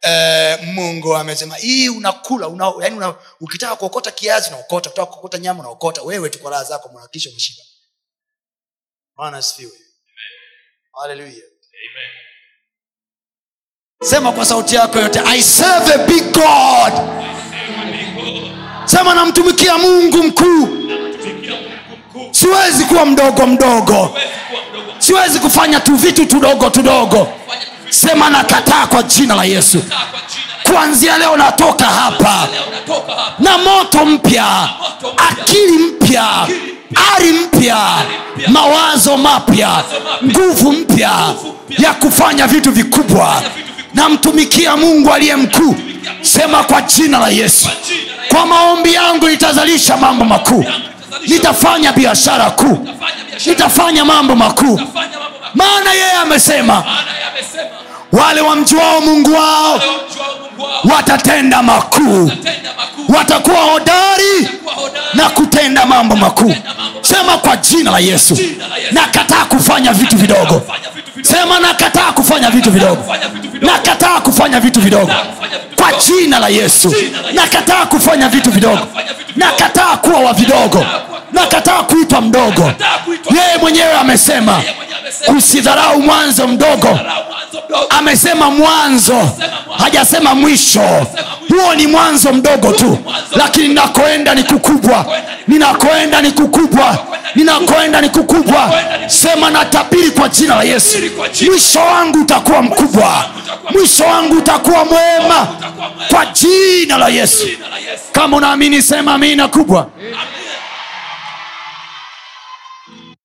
Eh, 0.02 0.58
mungu 0.62 1.16
amesema 1.16 1.56
hii 1.56 1.88
unakula 1.88 2.48
una, 2.48 2.72
yani 2.80 2.96
una, 2.96 3.14
ukitaka 3.40 3.76
kuokota 3.76 4.10
kiazi 4.10 4.48
unaokota 4.48 4.90
ukitaka 4.90 5.06
kuokota 5.12 5.38
nyama 5.38 5.60
unaokota 5.60 6.02
wewe 6.02 6.30
tu 6.30 6.38
kwa 6.38 6.50
raha 6.50 6.64
zako 6.64 6.88
mwanakisha 6.88 7.30
umeshiba. 7.30 7.62
Bwana 9.16 9.36
asifiwe. 9.38 9.72
Haleluya 11.02 11.42
sema 14.02 14.32
kwa 14.32 14.44
sauti 14.46 14.74
yako 14.74 14.98
yote 14.98 15.20
i 15.26 15.42
serve 15.42 15.92
a 15.94 15.98
big 15.98 16.24
god. 16.32 16.92
Sema 18.88 19.14
namtumikia 19.14 19.78
Mungu 19.78 20.22
mkuu. 20.22 20.85
Siwezi 22.30 22.84
kuwa 22.84 23.06
mdogo 23.06 23.46
mdogo. 23.46 24.16
Siwezi 24.98 25.38
kufanya 25.38 25.80
tu 25.80 25.94
vitu 25.96 26.26
tudogo 26.26 26.70
tudogo. 26.70 27.28
Sema 27.90 28.30
nakataa 28.30 28.86
kwa 28.86 29.02
jina 29.02 29.34
la 29.34 29.44
yesu. 29.44 29.82
Kuanzia 30.62 31.18
leo 31.18 31.36
natoka 31.36 31.84
hapa. 31.84 32.48
Na 33.38 33.58
moto 33.58 34.06
mpya. 34.06 34.68
Akili 35.30 35.72
mpya. 35.78 36.46
Ari 37.16 37.32
mpya. 37.32 37.78
Mawazo 38.48 39.16
mapya. 39.16 39.84
Nguvu 40.24 40.72
mpya. 40.72 41.34
Ya 41.78 41.94
kufanya 41.94 42.46
vitu 42.46 42.72
vikubwa. 42.72 43.42
Namtumikia 43.94 44.76
mungu 44.76 45.12
aliye 45.12 45.36
mkuu. 45.36 45.76
Sema 46.22 46.64
kwa 46.64 46.82
jina 46.82 47.18
la 47.18 47.28
yesu. 47.28 47.68
Kwa 48.28 48.46
maombi 48.46 48.94
yangu 48.94 49.28
itazalisha 49.28 49.96
mambo 49.96 50.24
makuu 50.24 50.64
nitafanya 51.26 51.92
biashara 51.92 52.50
kuu. 52.50 52.88
Nitafanya 53.46 54.04
mambo 54.04 54.36
makuu. 54.36 54.80
Maana 55.54 55.92
yeye 55.92 56.12
amesema 56.12 56.84
wale 58.12 58.40
wamjuao 58.40 59.00
mungu 59.00 59.34
wao 59.34 59.80
watatenda 60.84 61.62
makuu. 61.62 62.30
watakuwa 63.08 63.56
hodari 63.60 64.48
na 65.14 65.30
kutenda 65.30 65.86
mambo 65.86 66.16
makuu. 66.16 66.54
Sema 67.00 67.38
kwa 67.38 67.56
jina 67.56 67.90
la 67.90 67.98
yesu. 67.98 68.38
nakataa 68.92 69.44
Kufanya 69.44 69.92
vitu 69.92 70.16
vidogo. 70.16 70.62
Sema 71.30 71.60
nakataa 71.60 72.12
kufanya 72.12 72.50
vitu 72.50 72.70
vidogo. 72.70 73.04
Nakataa 73.60 74.20
kufanya 74.20 74.60
vitu 74.60 74.80
vidogo. 74.80 75.12
Kwa 75.76 75.92
jina 75.92 76.38
la 76.38 76.48
yesu. 76.48 76.94
Nakataa 77.34 77.86
kufanya 77.86 78.28
vitu 78.28 78.50
vidogo. 78.50 78.78
Nakataa 79.36 79.96
kuwa 79.96 80.20
wa 80.20 80.32
vidogo. 80.32 80.86
Nakataa 81.32 81.82
kuitwa 81.82 82.20
mdogo. 82.20 82.72
Yeye 83.30 83.56
mwenyewe 83.60 83.92
amesema 83.92 84.62
usidharau 85.38 86.02
mwanzo 86.02 86.46
mdogo. 86.48 86.98
amesema 87.88 88.50
mwanzo. 88.50 89.28
Hajasema 89.78 90.34
mwisho. 90.34 91.06
Huo 91.48 91.74
ni 91.76 91.86
mwanzo 91.86 92.32
mdogo 92.32 92.72
tu. 92.72 92.98
Lakini 93.36 93.68
ninakoenda 93.68 94.34
ni 94.34 94.42
kukubwa. 94.42 95.06
Ninakoenda 95.48 96.22
ni 96.22 96.30
kukubwa. 96.32 96.98
Ninakoenda 97.34 98.00
ni 98.00 98.08
kukubwa. 98.08 98.72
Sema 99.06 99.50
natabiri 99.50 100.10
kwa 100.10 100.28
jina 100.28 100.54
la 100.54 100.62
yesu 100.62 100.98
mwisho 101.16 101.78
wangu 101.80 102.18
utakuwa 102.20 102.62
mkubwa. 102.62 103.34
Mwisho 103.72 104.04
wangu 104.04 104.34
utakuwa 104.38 104.84
mwema. 104.84 105.46
Kwa 106.10 106.26
jina 106.26 106.98
la 106.98 107.08
yesu. 107.08 107.46
Kama 108.12 108.36
unaamini 108.36 108.82
sema 108.82 109.14
amina 109.14 109.48
kubwa. 109.48 109.90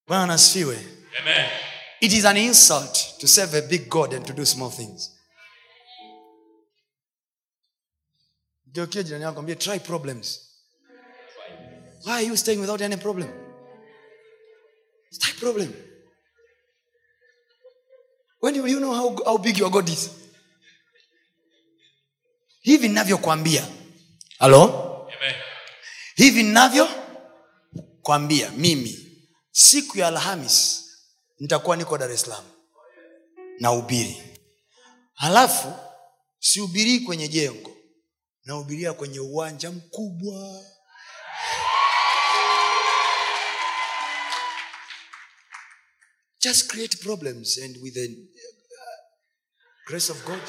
Bwana 0.08 0.34
asifiwe. 0.34 0.88
It 2.00 2.14
is 2.14 2.26
an 2.26 2.38
insult 2.38 3.18
to 3.20 3.28
serve 3.28 3.58
a 3.58 3.62
big 3.62 3.88
god 3.90 4.14
and 4.14 4.26
to 4.26 4.34
do 4.34 4.46
small 4.46 4.72
things. 4.72 5.12
Geukia 8.66 9.04
jirani 9.04 9.24
yako 9.24 9.40
ambie 9.40 9.56
try 9.56 9.80
problems. 9.80 10.40
Why 12.06 12.12
are 12.14 12.26
you 12.26 12.38
staying 12.38 12.58
without 12.60 12.82
any 12.82 12.98
problem? 12.98 13.30
Try 15.20 15.34
problem 15.40 15.74
when 18.42 18.56
will 18.62 18.68
you 18.72 18.80
know 18.80 18.94
how, 18.94 19.16
how 19.26 19.38
big 19.38 19.58
your 19.58 19.70
god 19.72 19.90
is? 19.90 20.10
Hivi 22.62 22.88
ninavyokwambia 22.88 23.68
halo 24.40 24.64
Amen. 25.18 25.36
hivi 26.16 26.44
ninavyo 26.44 26.90
kwambia 28.02 28.52
mimi 28.52 29.22
siku 29.52 29.98
ya 30.00 30.08
alhamis 30.08 30.86
nitakuwa 31.40 31.78
niko 31.78 31.98
dar 31.98 32.12
es 32.12 32.22
salaam 32.22 32.44
na 33.60 33.72
ubiri 33.72 34.24
halafu 35.14 35.74
siubirii 36.40 37.00
kwenye 37.00 37.28
jengo 37.28 37.72
nahubiria 38.46 38.94
kwenye 38.94 39.20
uwanja 39.20 39.72
mkubwa 39.72 40.64
just 46.44 46.68
create 46.72 46.98
problems 47.04 47.58
and 47.64 47.78
with 47.84 47.94
the 47.94 48.06
uh, 48.06 48.98
grace 49.88 50.10
of 50.10 50.26
god. 50.26 50.40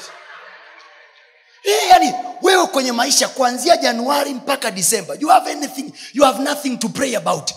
Hey, 1.63 1.89
yani 1.89 2.13
wewe 2.41 2.67
kwenye 2.67 2.91
maisha 2.91 3.27
kuanzia 3.27 3.77
januari 3.77 4.33
mpaka 4.33 4.71
disemba 4.71 5.15
you 5.19 5.27
have 5.29 5.51
anything 5.51 5.93
you 6.13 6.23
have 6.23 6.43
nothing 6.43 6.77
to 6.77 6.89
pray 6.89 7.15
about. 7.15 7.51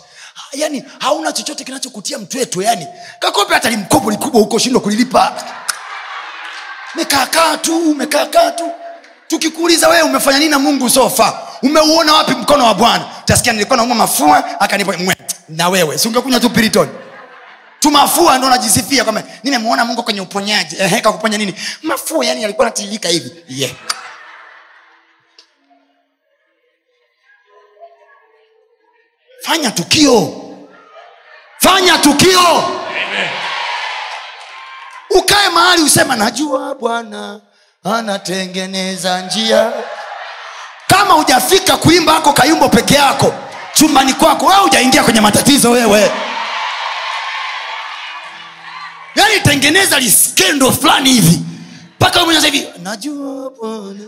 Yani 0.53 0.85
hauna 0.99 1.33
chochote 1.33 1.65
kinachokutia 1.65 2.19
mtweto 2.19 2.63
yani. 2.63 2.87
Kakope 3.19 3.55
hata 3.55 3.71
limkopo 3.71 4.11
likubwa 4.11 4.41
huko 4.41 4.59
shindwa 4.59 4.83
kulilipa. 4.83 5.45
Mekaakaa 6.95 7.57
tu 7.57 7.91
umekaakaa 7.91 8.51
tu. 8.51 8.71
Tukikuuliza 9.29 9.89
wewe 9.89 10.03
umefanya 10.03 10.39
nini 10.39 10.51
na 10.51 10.59
mungu 10.59 10.91
sofa 10.91 11.49
umeuona 11.63 12.15
wapi 12.15 12.33
mkono 12.33 12.65
wa 12.65 12.75
bwana? 12.75 13.09
Utasikia 13.23 13.53
nilikuwa 13.53 13.77
nauma 13.77 13.95
mafua 13.95 14.61
akanipa 14.61 14.95
na 15.49 15.69
wewe. 15.69 15.99
Si 15.99 16.11
tu 16.11 16.51
piriton 16.51 17.06
tumafua 17.81 18.39
ndo 18.39 18.51
najisifia 18.51 19.05
kwamba 19.05 19.23
nimemwona 19.43 19.85
mungu 19.85 20.03
kwenye 20.03 20.21
uponyaji. 20.21 20.77
Ehe, 20.79 21.01
kakuponya 21.01 21.39
nini? 21.39 21.55
Mafua 21.83 22.25
yani 22.25 22.45
alikuwa 22.45 22.67
natiririka 22.67 23.09
hivi. 23.09 23.45
Yeah. 23.49 23.73
fanya 29.43 29.71
tukio. 29.71 30.43
Fanya 31.59 31.99
tukio. 31.99 32.65
Ukae 35.11 35.49
mahali 35.49 35.83
usema 35.83 36.17
najua 36.17 36.75
bwana 36.75 37.41
anatengeneza 37.85 39.21
njia. 39.21 39.73
Kama 40.87 41.15
hujafika 41.15 41.77
kuimba 41.77 42.17
ako 42.17 42.33
kayumbo 42.33 42.69
peke 42.69 42.95
yako 42.95 43.35
chumbani 43.73 44.15
kwako 44.15 44.47
wewe 44.47 44.61
hujaingia 44.61 45.03
kwenye 45.05 45.21
matatizo 45.21 45.71
wewe 45.71 46.11
yaani 49.17 49.41
tengeneza 49.41 49.99
liskendo 50.01 50.73
fulani 50.73 51.11
hivi. 51.13 51.41
Mpaka 51.97 52.25
mwenyewe 52.25 52.51
hivi 52.51 52.67
najua 52.83 53.51
bwana. 53.51 54.05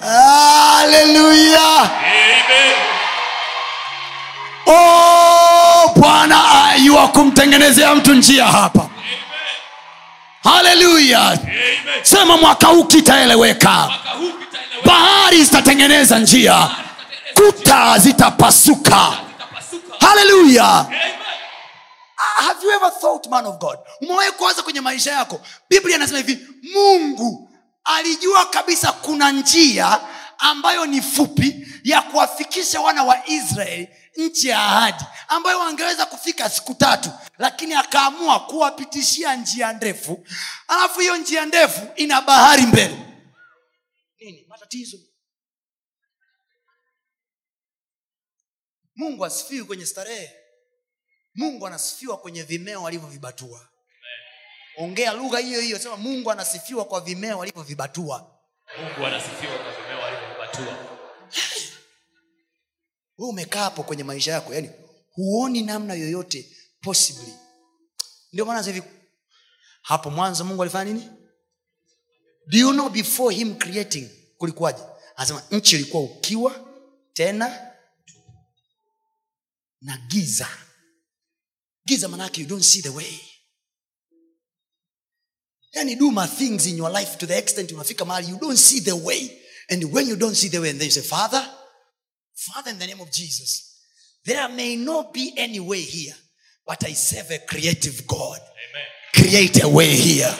Haleluya 0.80 1.90
oh, 4.66 5.92
bwana 5.96 6.64
ayua 6.70 7.08
kumtengenezea 7.08 7.94
mtu 7.94 8.14
njia 8.14 8.46
hapa. 8.46 8.88
Haleluya 10.44 11.38
sema 12.02 12.36
mwaka 12.36 12.66
huu 12.66 12.84
kitaeleweka. 12.84 13.90
Bahari 14.84 15.44
zitatengeneza 15.44 16.18
njia. 16.18 16.68
Kuta 17.34 17.98
zitapasuka. 17.98 19.12
Haleluya 20.00 20.86
have 22.36 22.64
you 22.66 22.70
ever 22.70 22.90
thought 23.00 23.26
man 23.26 23.46
of 23.46 23.58
god? 23.58 23.78
Umewahi 24.00 24.32
kuwaza 24.32 24.62
kwenye 24.62 24.80
maisha 24.80 25.12
yako? 25.12 25.40
Biblia 25.70 25.96
inasema 25.96 26.18
hivi 26.18 26.46
mungu 26.74 27.50
alijua 27.84 28.46
kabisa 28.46 28.92
kuna 28.92 29.30
njia 29.32 30.00
ambayo 30.38 30.86
ni 30.86 31.02
fupi 31.02 31.66
ya 31.84 32.02
kuwafikisha 32.02 32.80
wana 32.80 33.04
wa 33.04 33.26
israeli 33.28 33.88
nchi 34.16 34.48
ya 34.48 34.58
ahadi 34.64 35.04
ambayo 35.28 35.58
wangeweza 35.58 36.06
kufika 36.06 36.50
siku 36.50 36.74
tatu 36.74 37.10
lakini 37.38 37.74
akaamua 37.74 38.40
kuwapitishia 38.40 39.36
njia 39.36 39.72
ndefu. 39.72 40.26
Alafu 40.68 41.00
hiyo 41.00 41.16
njia 41.16 41.46
ndefu 41.46 41.80
ina 41.96 42.20
bahari 42.20 42.62
mbele. 42.66 42.98
Nini? 44.20 44.44
Matatizo. 44.48 44.98
Mungu 48.96 49.24
asifiwi 49.24 49.64
kwenye 49.64 49.86
starehe 49.86 50.41
mungu 51.34 51.66
anasifiwa 51.66 52.16
kwenye 52.18 52.42
vimeo 52.42 52.86
alivyovibatua. 52.86 53.68
Ongea 54.78 55.12
lugha 55.12 55.38
hiyo 55.38 55.60
hiyo 55.60 55.78
sema 55.78 55.96
mungu 55.96 56.30
anasifiwa 56.30 56.84
kwa 56.84 57.00
vimeo 57.00 57.42
alivyovibatua. 57.42 58.30
Mungu 58.80 59.06
anasifiwa 59.06 59.58
kwa 59.58 59.72
vimeo 59.72 60.06
alivyovibatua. 60.06 60.78
We 63.18 63.28
umekaa 63.28 63.62
hapo 63.64 63.82
kwenye 63.82 64.04
maisha 64.04 64.32
yako 64.32 64.54
yani 64.54 64.70
huoni 65.12 65.62
namna 65.62 65.94
yoyote 65.94 66.56
possibly. 66.80 67.34
Ndio 68.32 68.44
maana 68.44 68.62
hivi 68.62 68.82
hapo 69.82 70.10
mwanzo 70.10 70.44
mungu 70.44 70.62
alifanya 70.62 70.92
nini? 70.92 71.10
Do 72.46 72.58
you 72.58 72.72
know 72.72 72.88
before 72.88 73.34
him 73.36 73.54
creating 73.58 74.08
kulikuwaje? 74.38 74.82
Anasema 75.16 75.42
nchi 75.50 75.76
ilikuwa 75.76 76.02
ukiwa 76.02 76.66
tena 77.12 77.72
na 79.80 79.96
giza 79.96 80.48
giza 81.86 82.08
manake 82.08 82.40
you 82.40 82.46
don't 82.46 82.64
see 82.64 82.80
the 82.82 82.90
way. 82.92 83.20
Yani 85.76 85.98
do 85.98 86.10
my 86.10 86.26
things 86.26 86.66
in 86.66 86.76
your 86.76 86.90
life 86.90 87.16
to 87.18 87.26
the 87.26 87.38
extent 87.38 87.72
unafika 87.72 88.04
mahali 88.04 88.28
you 88.28 88.38
don't 88.38 88.58
see 88.58 88.80
the 88.80 88.92
way. 88.96 89.38
And 89.70 89.84
when 89.92 90.08
you 90.08 90.16
don't 90.16 90.34
see 90.36 90.48
the 90.48 90.58
way 90.60 90.70
and 90.70 90.78
then 90.78 90.86
you 90.86 90.92
say 90.92 91.02
father 91.02 91.44
father 92.34 92.70
in 92.72 92.78
the 92.78 92.86
name 92.86 93.00
of 93.00 93.10
jesus 93.12 93.78
there 94.24 94.48
may 94.48 94.76
not 94.76 95.12
be 95.14 95.32
any 95.36 95.60
way 95.60 95.80
here 95.80 96.14
but 96.66 96.82
i 96.84 96.92
serve 96.92 97.30
a 97.30 97.38
creative 97.46 98.06
god. 98.06 98.38
Create 99.14 99.62
a 99.62 99.68
way 99.68 99.94
here. 99.94 100.34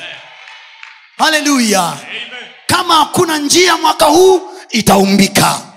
Haleluya 1.18 1.98
kama 2.66 2.94
hakuna 2.94 3.38
njia 3.38 3.76
mwaka 3.76 4.04
huu 4.06 4.40
itaumbika. 4.70 5.72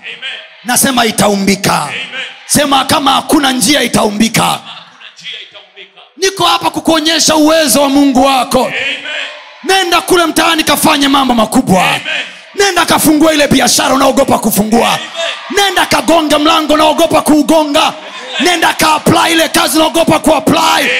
Nasema 0.64 1.06
itaumbika. 1.06 1.92
Sema 2.46 2.84
kama 2.84 3.12
hakuna 3.12 3.52
njia 3.52 3.82
itaumbika 3.82 4.42
itaumbika 4.42 4.75
niko 6.16 6.44
hapa 6.44 6.70
kukuonyesha 6.70 7.36
uwezo 7.36 7.82
wa 7.82 7.88
mungu 7.88 8.24
wako. 8.24 8.72
Nenda 9.64 10.00
kule 10.00 10.26
mtaani 10.26 10.64
kafanye 10.64 11.08
mambo 11.08 11.34
makubwa. 11.34 11.84
Nenda 12.54 12.86
kafungua 12.86 13.32
ile 13.34 13.46
biashara 13.48 13.94
unaogopa 13.94 14.38
kufungua. 14.38 14.98
Nenda 15.50 15.86
kagonge 15.86 16.36
mlango 16.36 16.74
unaogopa 16.74 17.22
kuugonga. 17.22 17.92
Nenda 18.40 18.72
kaapply 18.74 19.32
ile 19.32 19.48
kazi 19.48 19.76
unaogopa 19.78 20.18
kuapply 20.18 20.90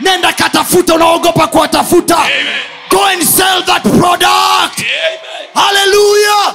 nenda 0.00 0.32
katafuta 0.32 0.94
unaogopa 0.94 1.46
kuwatafuta. 1.46 2.18
Go 2.90 3.04
and 3.04 3.22
sell 3.24 3.64
that 3.64 3.82
product. 3.82 4.86
Haleluya 5.54 6.54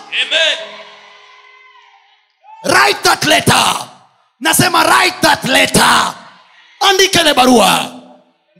write 2.63 2.99
that 3.03 3.25
letter. 3.25 3.75
Nasema 4.39 4.83
write 4.83 5.15
that 5.21 5.43
letter. 5.43 6.13
Andika 6.89 7.21
ile 7.21 7.33
barua 7.33 7.85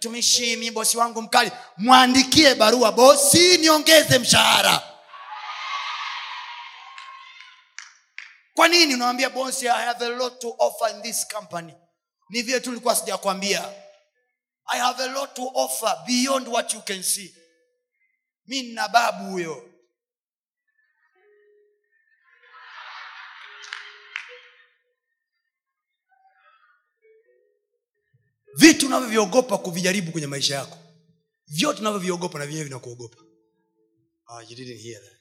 mtumishi 0.01 0.55
mi 0.55 0.71
bosi 0.71 0.97
wangu 0.97 1.21
mkali. 1.21 1.51
Mwandikie 1.77 2.55
barua 2.55 2.91
bosi 2.91 3.57
niongeze 3.57 4.19
mshahara. 4.19 4.83
Kwa 8.53 8.67
nini 8.67 8.93
unawambia 8.93 9.29
bosi 9.29 9.67
i 9.69 9.85
have 9.85 10.05
a 10.05 10.09
lot 10.09 10.35
to 10.39 10.55
offer 10.59 10.89
in 10.95 11.01
this 11.01 11.27
company 11.27 11.73
ni 12.29 12.41
vile 12.41 12.59
tu 12.59 12.69
nilikuwa 12.69 12.95
sijakwambia. 12.95 13.73
I 14.65 14.79
have 14.79 15.03
a 15.03 15.07
lot 15.07 15.33
to 15.33 15.51
offer 15.55 15.97
beyond 16.07 16.47
what 16.47 16.73
you 16.73 16.81
can 16.81 17.03
see. 17.03 17.35
Mi 18.47 18.61
nina 18.61 18.87
babu 18.87 19.25
huyo 19.31 19.70
vitu 28.57 28.85
unavyoviogopa 28.87 29.57
kuvijaribu 29.57 30.11
kwenye 30.11 30.27
maisha 30.27 30.55
yako. 30.55 30.77
Vyote 31.47 31.79
unavyoviogopa 31.79 32.39
na 32.39 32.45
vyenyewe 32.45 32.63
vinakuogopa. 32.63 33.23
Oh, 34.27 34.41
you 34.41 34.55
didn't 34.55 34.81
hear 34.81 35.01
that. 35.03 35.17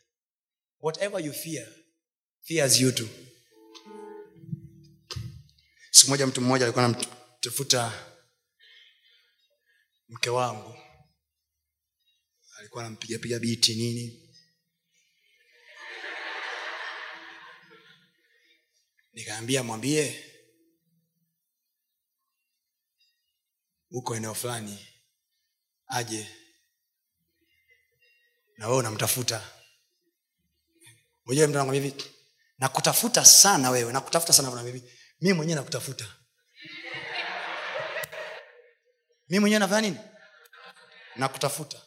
whatever 0.81 1.25
you 1.27 1.33
fear 1.33 1.67
fears 2.43 2.81
you 2.81 2.93
too. 2.93 3.09
Siku 5.91 6.11
moja 6.11 6.27
mtu 6.27 6.41
mmoja 6.41 6.65
alikuwa 6.65 6.85
anamtafuta 6.85 7.93
mke 10.09 10.31
wangu. 10.31 10.75
Alikuwa 12.59 12.85
anampigapiga 12.85 13.39
biti 13.39 13.75
nini? 13.75 14.27
Nikaambia 19.13 19.63
mwambie 19.63 20.25
huko 23.91 24.17
eneo 24.17 24.35
fulani 24.35 24.87
aje 25.87 26.29
na 28.57 28.67
wewe 28.67 28.79
unamtafuta. 28.79 29.51
Mwenyewe 31.25 31.47
mtu 31.47 31.71
hivi 31.71 31.95
nakutafuta 32.59 33.25
sana 33.25 33.71
wewe 33.71 33.93
nakutafuta 33.93 34.33
sana. 34.33 34.63
Hivi 34.63 34.83
mimi 35.21 35.35
mwenyewe 35.35 35.57
nakutafuta. 35.57 36.17
Mi 39.29 39.39
mwenyewe 39.39 39.59
nafanya 39.61 39.81
nini? 39.81 39.99
Nakutafuta. 41.17 41.81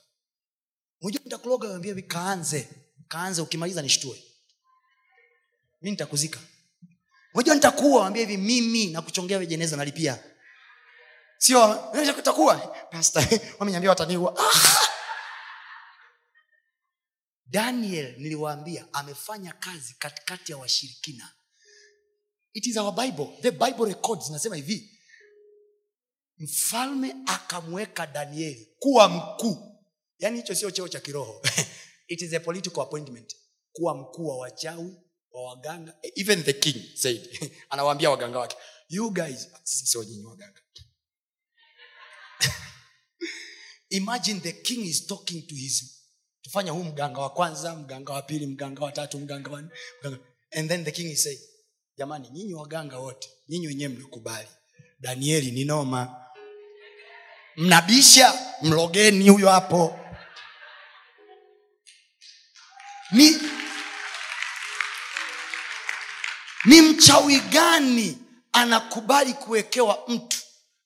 Mwenyewe 1.02 1.24
nitakuloga 1.24 1.76
ambia 1.76 1.92
hivi 1.94 2.04
kaanze. 2.08 2.70
Kaanze 3.08 3.42
ukimaliza 3.42 3.82
nishtue. 3.82 4.24
Mi 5.82 5.92
nitakuzika. 5.92 6.40
Mwenyewe 7.34 7.56
nitakuwa 7.56 8.08
ambia 8.08 8.22
hivi 8.28 8.38
mimi 8.38 8.88
nakuchongea 8.88 9.46
jeneza 9.46 9.78
nalipia 9.78 10.33
sio 11.38 11.76
kutakuwa 12.16 12.76
wamenyambia 13.60 13.90
wataniua. 13.90 14.36
Ah! 14.40 14.94
daniel 17.54 18.16
niliwaambia 18.18 18.88
amefanya 18.94 19.54
kazi 19.54 19.96
katikati 20.00 20.52
ya 20.52 20.58
washirikina. 20.58 21.34
It 22.54 22.68
is 22.68 22.78
our 22.78 22.94
bible. 22.96 23.28
The 23.42 23.52
bible 23.52 23.86
records 23.86 24.30
nasema 24.30 24.56
hivi. 24.56 25.00
Mfalme 26.38 27.16
akamweka 27.26 28.08
danieli 28.08 28.76
kuwa 28.80 29.10
mkuu. 29.10 29.84
Yaani 30.20 30.38
hicho 30.38 30.56
sio 30.56 30.72
cheo 30.72 30.88
cha 30.88 31.00
kiroho. 31.00 31.42
It 32.08 32.22
is 32.22 32.34
a 32.34 32.40
political 32.40 32.82
appointment. 32.82 33.36
Kuwa 33.72 33.96
mkuu 33.96 34.28
wa 34.28 34.38
wachawi 34.38 34.96
wa 35.32 35.44
waganga 35.50 35.98
even 36.16 36.44
the 36.44 36.54
king 36.54 36.98
said. 36.98 37.30
Anawaambia 37.70 38.10
waganga 38.10 38.40
wake 38.40 38.58
you 38.90 39.12
guys 39.12 39.48
sio 39.64 40.04
nyinyi 40.04 40.26
waganga 40.26 40.62
imagine 43.90 44.40
the 44.42 44.52
king 44.54 44.86
is 44.86 45.08
talking 45.08 45.48
to 45.48 45.56
his 45.56 46.00
tufanya 46.42 46.72
huu 46.72 46.84
mganga 46.84 47.22
wa 47.22 47.30
kwanza 47.30 47.76
mganga 47.76 48.14
wa 48.14 48.22
pili 48.22 48.48
mganga 48.48 48.84
wa 48.86 48.92
tatu 48.92 49.20
mganga 49.20 49.52
wa 49.52 49.62
mganga 49.62 50.20
and 50.52 50.70
then 50.70 50.86
the 50.86 50.92
king 50.92 51.12
is 51.12 51.24
saying 51.24 51.42
jamani 51.98 52.30
nyinyi 52.30 52.54
waganga 52.54 52.98
wote 53.00 53.30
nyinyi 53.50 53.68
wenyewe 53.68 53.94
mlikubali 53.94 54.50
danieli 55.04 55.52
ni 55.52 55.66
noma. 55.66 56.16
Mnabisha 57.58 58.34
mlogeni 58.62 59.30
huyo 59.30 59.50
hapo. 59.50 60.00
Ni 63.12 63.38
ni 66.66 66.82
mchawi 66.82 67.40
gani 67.40 68.18
anakubali 68.52 69.34
kuwekewa 69.34 70.04
mtu 70.08 70.38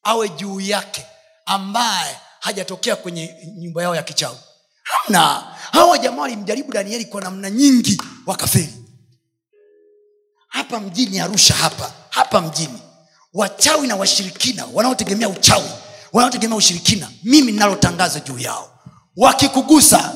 awe 0.04 0.30
juu 0.30 0.60
yake 0.60 1.06
ambaye 1.48 2.16
hajatokea 2.40 2.96
kwenye 2.96 3.36
nyumba 3.58 3.82
yao 3.82 3.96
ya 3.96 4.04
kichawi 4.04 4.38
hamna 4.84 5.44
hawa 5.72 5.98
jamaa 5.98 6.22
walimjaribu 6.22 6.72
danieli 6.72 7.06
kwa 7.06 7.22
namna 7.22 7.50
nyingi 7.50 8.02
wakaferi 8.26 8.74
hapa 10.48 10.80
mjini 10.80 11.20
arusha 11.20 11.54
hapa 11.54 11.92
hapa 12.10 12.42
mjini 12.42 12.82
wachawi 13.34 13.88
na 13.88 13.96
washirikina 13.96 14.66
wanaotegemea 14.74 15.30
uchawi 15.30 15.70
wanaotegemea 16.14 16.58
ushirikina 16.58 17.10
mimi 17.24 17.52
ninalotangaza 17.52 18.20
juu 18.20 18.40
yao 18.40 18.80
wakikugusa 19.18 20.14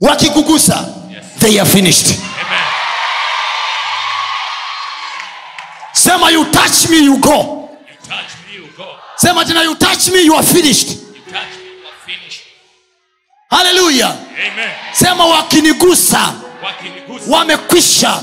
wakikugusa 0.00 0.88
Yes. 1.12 1.24
they 1.38 1.60
are 1.60 1.70
finished 1.70 2.06
Amen. 2.46 2.64
sema 5.92 6.30
you 6.30 6.44
touch 6.44 6.88
me 6.88 6.96
you 6.98 7.18
go 7.18 7.68
You 7.88 7.96
touch 8.08 8.10
me. 8.10 8.41
Sema 9.22 9.44
tena 9.44 9.62
you 9.62 9.74
touch 9.74 10.08
me 10.08 10.20
you 10.24 10.34
are 10.34 10.46
finished. 10.46 10.88
You 10.88 10.96
touch 11.32 11.52
me, 11.58 11.70
you 11.80 11.86
are 11.88 11.98
finished. 12.06 12.40
haleluya 13.50 14.16
sema 14.92 15.26
wakinigusa 15.26 16.34
wamekwisha. 17.28 18.20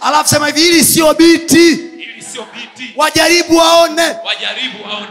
Alafu 0.00 0.28
sema 0.28 0.46
hivi 0.46 0.60
hili 0.60 0.84
sio 0.84 1.14
biti. 1.14 1.70
Ili 1.72 2.22
sio 2.32 2.46
biti, 2.54 2.92
wajaribu 2.96 3.56
waone. 3.56 4.02
Wajaribu 4.24 4.84
waone. 4.88 5.06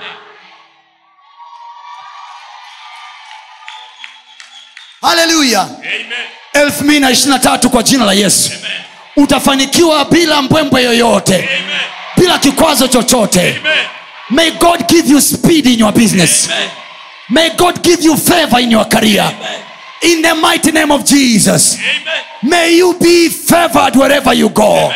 haleluya 5.01 5.61
Amen. 5.61 6.05
elfu 6.53 6.83
mbili 6.83 6.99
na 6.99 7.11
ishirina 7.11 7.39
tatu 7.39 7.69
kwa 7.69 7.83
jina 7.83 8.05
la 8.05 8.13
yesu. 8.13 8.51
Amen. 8.59 8.71
utafanikiwa 9.15 10.05
bila 10.05 10.41
mbwembwe 10.41 10.83
yoyote. 10.83 11.35
Amen. 11.35 11.79
bila 12.17 12.39
kikwazo 12.39 12.87
chochote. 12.87 13.39
Amen. 13.59 13.85
May 14.31 14.51
god 14.59 14.87
give 14.87 15.07
you 15.09 15.19
speed 15.21 15.65
in 15.67 15.79
your 15.79 15.91
business 15.93 16.49
Amen. 16.49 16.69
may 17.29 17.49
god 17.57 17.83
give 17.83 18.01
you 18.03 18.17
favor 18.17 18.59
in 18.59 18.71
your 18.71 18.85
career 18.89 19.21
Amen. 19.23 19.61
in 20.01 20.21
the 20.21 20.33
mighty 20.35 20.71
name 20.71 20.91
of 20.91 21.03
jesus 21.05 21.75
Amen. 21.77 22.23
may 22.43 22.77
you 22.77 22.95
be 22.99 23.29
favored 23.29 23.95
wherever 23.95 24.33
you 24.33 24.49
go 24.49 24.77
Amen. 24.77 24.95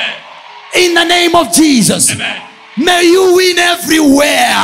in 0.75 0.93
the 0.93 1.03
name 1.05 1.35
of 1.35 1.51
jesus 1.53 2.11
Amen. 2.11 2.41
may 2.77 3.03
you 3.03 3.35
win 3.35 3.57
everywhere 3.59 4.55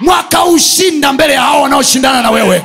mwaka 0.00 0.44
ushinda 0.44 1.12
mbele 1.12 1.32
ya 1.32 1.40
hao 1.42 1.62
wanaoshindana 1.62 2.22
na 2.22 2.30
wewe 2.30 2.62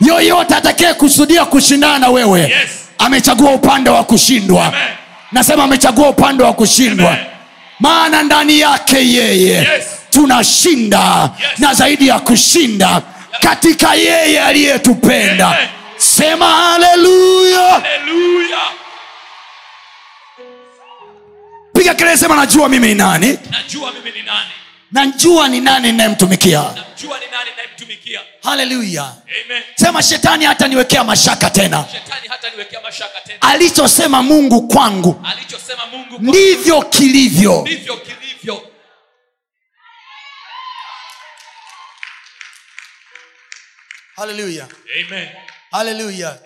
yoyote 0.00 0.54
atakaye 0.54 0.94
kusudia 0.94 1.44
kushindana 1.44 1.98
na 1.98 2.08
wewe 2.08 2.40
Yes. 2.40 2.70
amechagua 2.98 3.50
upande 3.50 3.90
wa 3.90 4.04
kushindwa 4.04 4.66
Amen. 4.66 4.80
nasema 5.32 5.64
amechagua 5.64 6.08
upande 6.08 6.42
wa 6.44 6.52
kushindwa 6.52 7.16
maana 7.80 8.22
ndani 8.22 8.60
yake 8.60 8.96
yeye 8.96 9.54
Yes. 9.54 9.84
Tunashinda 10.20 11.30
Yes. 11.40 11.58
na 11.58 11.74
zaidi 11.74 12.08
ya 12.08 12.18
kushinda 12.18 13.02
katika 13.40 13.94
yeye 13.94 14.40
aliyetupenda 14.40 15.48
yes. 15.48 15.68
sema 16.16 16.46
haleluya 16.50 17.82
piga 21.74 21.94
kelele 21.94 22.16
sema 22.16 22.36
najua 22.36 22.68
mimi 22.68 22.88
ni 22.88 22.94
nani 22.94 23.38
Najua 23.50 23.92
mimi 23.92 24.10
ni 24.18 24.22
nani. 24.22 24.50
najua 24.92 25.48
ni 25.48 25.60
nani 25.60 25.92
ninayemtumikia 25.92 26.64
haleluya 28.42 29.12
sema 29.74 30.02
shetani 30.02 30.44
hata 30.44 30.68
niwekea 30.68 31.04
mashaka 31.04 31.50
tena 31.50 31.84
tena. 33.26 33.40
alichosema 33.40 34.22
mungu 34.22 34.68
kwangu 34.68 35.22
Alichosema 35.32 35.86
Mungu 35.92 36.08
kwangu. 36.08 36.22
ndivyo 36.28 36.82
kilivyo 36.82 37.60
ndivyo 37.60 37.96
kilivyo. 37.96 38.62
Haleluya 44.16 44.68
haleluya 45.70 46.40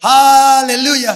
haleluya 0.00 1.12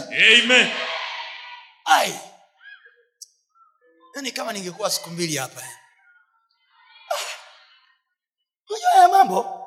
yani 4.15 4.33
kama 4.33 4.53
ningekuwa 4.53 4.91
siku 4.91 5.11
mbili 5.11 5.37
hapa. 5.37 5.63
Ah. 5.63 7.25
unajua 8.69 8.91
haya 8.91 9.09
mambo? 9.09 9.67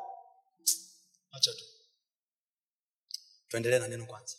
Acha 1.31 1.53
tu. 1.53 1.63
Tuendelee 3.47 3.79
na 3.79 3.87
neno 3.87 4.05
kwanza. 4.05 4.35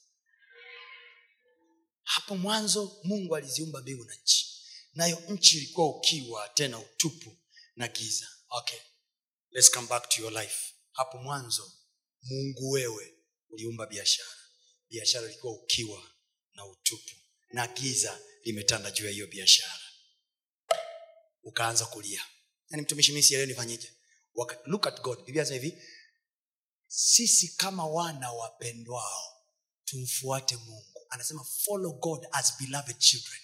Hapo 2.02 2.36
mwanzo 2.36 3.00
mungu 3.04 3.36
aliziumba 3.36 3.80
mbingu 3.80 4.04
na 4.04 4.14
nchi. 4.14 4.60
Nayo 4.94 5.22
nchi 5.28 5.56
ilikuwa 5.56 5.86
ukiwa 5.88 6.48
tena 6.48 6.78
utupu 6.78 7.36
na 7.76 7.88
giza. 7.88 8.28
Okay. 8.48 8.80
Let's 9.50 9.70
come 9.70 9.86
back 9.86 10.08
to 10.08 10.22
your 10.22 10.32
life 10.32 10.73
hapo 10.94 11.18
mwanzo 11.18 11.72
mungu 12.22 12.70
wewe 12.70 13.14
uliumba 13.48 13.86
biashara. 13.86 14.28
Biashara 14.88 15.26
ilikuwa 15.26 15.52
ukiwa 15.52 16.10
na 16.54 16.66
utupu 16.66 17.10
na 17.52 17.66
giza 17.66 18.20
limetanda 18.44 18.90
juu 18.90 19.04
ya 19.04 19.10
hiyo 19.10 19.26
biashara. 19.26 19.80
Ukaanza 21.42 21.86
kulia. 21.86 22.24
Yani 22.70 22.82
mtumishi 22.82 23.12
mi 23.12 23.22
sielewi 23.22 23.48
nifanyeje 23.48 23.92
bibia 24.34 24.58
look 24.66 24.86
at 24.86 25.00
god. 25.00 25.18
Biblia 25.24 25.42
anasema 25.42 25.62
hivi 25.62 25.82
sisi 26.86 27.48
kama 27.48 27.86
wana 27.86 28.32
wapendwao 28.32 29.44
tumfuate 29.84 30.56
mungu. 30.56 31.06
Anasema 31.08 31.44
follow 31.44 31.92
god 31.98 32.26
as 32.32 32.58
beloved 32.58 32.98
children 32.98 33.40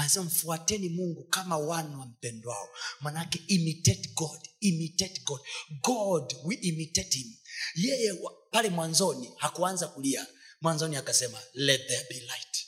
anasema 0.00 0.24
mfuateni 0.24 0.88
mungu 0.88 1.24
kama 1.24 1.58
wana 1.58 1.98
wampendwao 1.98 2.68
manake 3.00 3.42
imitate 3.46 4.08
god 4.08 4.48
imitate 4.60 5.20
god. 5.20 5.40
God 5.82 6.34
we 6.44 6.54
imitate 6.54 7.18
him. 7.18 7.36
Yeye 7.74 8.14
pale 8.50 8.68
mwanzoni 8.70 9.32
hakuanza 9.36 9.88
kulia. 9.88 10.26
Mwanzoni 10.60 10.96
akasema 10.96 11.42
let 11.54 11.86
there 11.88 12.06
be 12.08 12.20
light. 12.20 12.66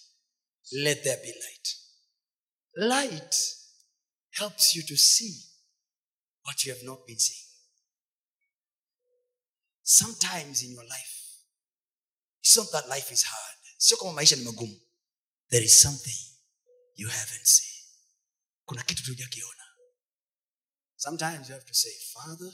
Let 0.70 1.02
there 1.02 1.22
be 1.22 1.32
light. 1.32 1.76
Light 2.74 3.36
helps 4.30 4.74
you 4.76 4.82
to 4.82 4.96
see 4.96 5.34
what 6.44 6.64
you 6.64 6.72
have 6.74 6.84
not 6.86 7.06
been 7.06 7.18
seeing. 7.18 7.48
Sometimes 9.82 10.62
in 10.62 10.72
your 10.72 10.84
life 10.84 11.18
it's 12.42 12.56
not 12.56 12.70
that 12.70 12.88
life 12.88 13.14
is 13.14 13.22
hard. 13.24 13.58
Sio 13.78 13.96
kama 13.96 14.12
maisha 14.12 14.36
ni 14.36 14.44
magumu. 14.44 14.80
There 15.50 15.64
is 15.64 15.82
something 15.82 16.31
you 16.94 17.08
haven't 17.08 17.46
seen. 17.46 17.84
Kuna 18.64 18.82
kitu 18.82 19.02
tujakiona 19.04 19.62
sometimes 20.96 21.48
you 21.48 21.54
have 21.54 21.64
to 21.66 21.74
say 21.74 21.90
father 22.12 22.52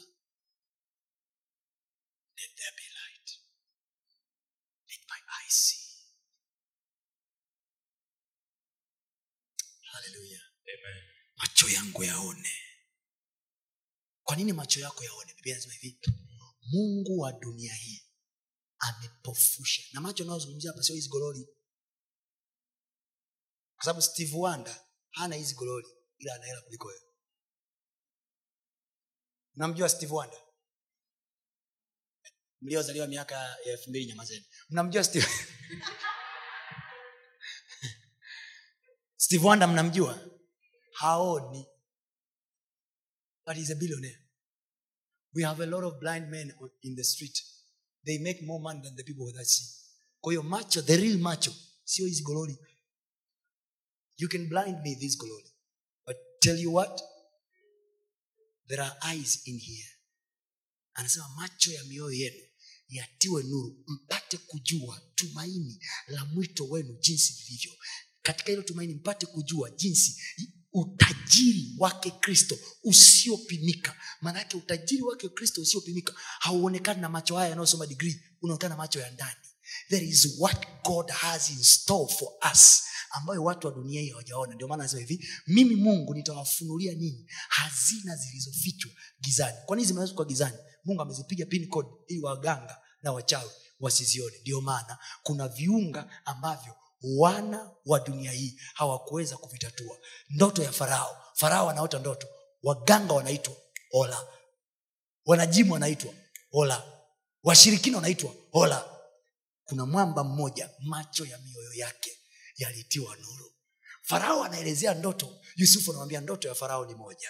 let 2.39 2.51
there 2.57 2.73
be 2.77 2.87
light. 3.01 3.29
Let 4.89 5.01
my 5.11 5.21
eyes 5.39 5.55
see. 5.55 5.85
Haleluya 9.93 10.41
Amen. 10.73 11.03
macho 11.37 11.69
yangu 11.69 12.05
yaone. 12.05 12.53
Kwa 14.23 14.37
nini 14.37 14.53
macho 14.53 14.81
yako 14.81 15.05
yaone? 15.05 15.35
Biblia 15.35 15.55
inasema 15.55 15.75
hivi 15.75 15.99
mungu 16.73 17.19
wa 17.19 17.33
dunia 17.33 17.75
hii 17.75 18.03
amepofusha. 18.79 19.83
Na 19.93 20.01
macho 20.01 20.25
nayozungumzia 20.25 20.71
hapa 20.71 20.83
sio 20.83 20.95
hizi 20.95 21.09
gololi 21.09 21.49
kwa 23.79 23.85
sababu 23.85 24.03
steve 24.03 24.37
wanda 24.37 24.85
hana 25.11 25.37
hizi 25.37 25.55
gololi 25.55 25.89
ila 26.19 26.35
anahela 26.35 26.61
kuliko 26.63 26.89
wewe. 26.89 27.03
Mnamjua 29.55 29.89
steve 29.89 30.15
wanda? 30.15 30.37
Mliozaliwa 32.61 33.07
miaka 33.07 33.35
ya 33.35 33.63
elfu 33.63 33.91
mbili 33.91 34.07
nyamazeni 34.07 34.47
mnamjua 34.71 35.05
steve? 35.05 35.27
Steve 39.17 39.47
wanda 39.47 39.67
mnamjua? 39.67 40.19
Haoni. 40.93 41.67
But 43.47 43.57
he's 43.57 43.71
a 43.71 43.75
billionaire. 43.75 44.19
We 45.35 45.43
have 45.43 45.63
a 45.63 45.67
lot 45.67 45.87
of 45.87 45.99
blind 46.01 46.31
men 46.31 46.53
in 46.83 46.97
the 46.97 47.05
street. 47.05 47.43
They 48.05 48.19
make 48.19 48.43
more 48.43 48.61
money 48.63 48.81
than 48.83 48.97
the 48.97 49.05
people 49.05 49.33
that 49.33 49.47
see. 49.47 49.65
Kwa 50.21 50.33
hiyo 50.33 50.43
macho 50.43 50.83
the 50.83 50.97
real 50.97 51.19
macho 51.19 51.55
sio 51.85 52.07
hizi 52.07 52.23
gololi 52.23 52.59
you 54.19 54.29
can 54.29 54.49
blind 54.49 54.83
me 54.83 54.95
this 54.95 55.17
glory. 55.19 55.45
but 56.07 56.17
tell 56.43 56.57
you 56.57 56.71
what? 56.73 57.01
There 58.69 58.81
are 58.83 58.93
eyes 59.03 59.43
in 59.47 59.59
here. 59.59 59.89
Anasema 60.95 61.29
macho 61.29 61.73
ya 61.73 61.85
mioyo 61.85 62.13
yenu 62.13 62.43
yatiwe 62.89 63.43
nuru 63.43 63.85
mpate 63.87 64.37
kujua 64.37 65.03
tumaini 65.15 65.81
la 66.09 66.25
mwito 66.25 66.65
wenu 66.69 66.97
jinsi 67.01 67.33
lilivyo. 67.45 67.73
Katika 68.23 68.51
hilo 68.51 68.63
tumaini 68.63 68.95
mpate 68.95 69.27
kujua 69.27 69.71
jinsi 69.71 70.21
utajiri 70.73 71.75
wake 71.79 72.11
kristo 72.11 72.59
usiopimika. 72.83 73.97
Maanake 74.21 74.57
utajiri 74.57 75.03
wake 75.03 75.29
kristo 75.29 75.61
usiopimika 75.63 76.15
hauonekani 76.39 77.01
na 77.01 77.09
macho 77.09 77.37
haya 77.37 77.49
yanayosoma 77.49 77.87
digrii 77.87 78.21
unaonekana 78.43 78.75
na 78.75 78.79
macho 78.79 79.01
ya 79.01 79.11
ndani. 79.11 79.41
There 79.89 80.07
is 80.07 80.29
what 80.39 80.67
god 80.85 81.11
has 81.11 81.51
in 81.51 81.63
store 81.63 82.15
for 82.15 82.29
us 82.53 82.83
ambayo 83.11 83.45
watu 83.45 83.67
wa 83.67 83.73
dunia 83.73 84.01
hii 84.01 84.11
hawajaona. 84.11 84.55
Ndio 84.55 84.69
maana 84.69 84.83
anasema 84.83 85.01
hivi 85.03 85.29
mimi 85.47 85.77
mungu 85.77 86.15
nitawafunulia 86.15 86.93
nini? 86.95 87.27
Hazina 87.49 88.17
zilizofichwa 88.17 88.93
gizani. 89.21 89.57
Kwa 89.67 89.77
nini 89.77 89.89
zimeweza 89.89 90.15
kwa 90.15 90.25
gizani? 90.25 90.57
Mungu 90.85 91.03
amezipiga 91.03 91.47
pin 91.47 91.71
ili 92.09 92.21
waganga 92.21 92.79
na 93.03 93.13
wachawi 93.13 93.51
wasizione. 93.81 94.39
Ndio 94.41 94.61
maana 94.61 94.99
kuna 95.23 95.49
viunga 95.49 96.11
ambavyo 96.25 96.75
wana 97.03 97.71
wa 97.87 98.01
dunia 98.01 98.33
hii 98.33 98.61
hawakuweza 98.75 99.37
kuvitatua. 99.37 99.99
Ndoto 100.31 100.63
ya 100.63 100.73
farao. 100.73 101.25
Farao 101.35 101.71
anaota 101.71 101.99
ndoto. 101.99 102.27
Waganga 102.63 103.15
wanaitwa 103.15 103.57
ola 103.93 104.27
wanajimu 105.25 105.73
wanaitwa 105.73 106.15
ola 106.53 106.83
washirikina 107.43 107.97
wanaitwa 107.97 108.35
ola 108.53 108.85
kuna 109.65 109.87
mwamba 109.87 110.25
mmoja 110.25 110.71
macho 110.81 111.25
ya 111.27 111.39
mioyo 111.39 111.73
yake 111.73 112.18
yalitiwa 112.59 113.17
nuru. 113.17 113.53
Farao 114.03 114.45
anaelezea 114.45 114.95
ndoto. 114.95 115.29
Yusufu 115.57 115.91
anamwambia 115.91 116.21
ndoto 116.21 116.49
ya 116.49 116.55
farao 116.55 116.87
ni 116.87 116.95
moja. 116.95 117.29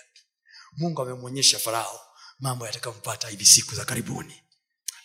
Mungu 0.77 1.03
amemwonyesha 1.03 1.59
farao 1.59 2.01
mambo 2.41 2.67
yatakampata 2.67 3.29
hivi 3.29 3.45
siku 3.47 3.75
za 3.75 3.85
karibuni. 3.85 4.43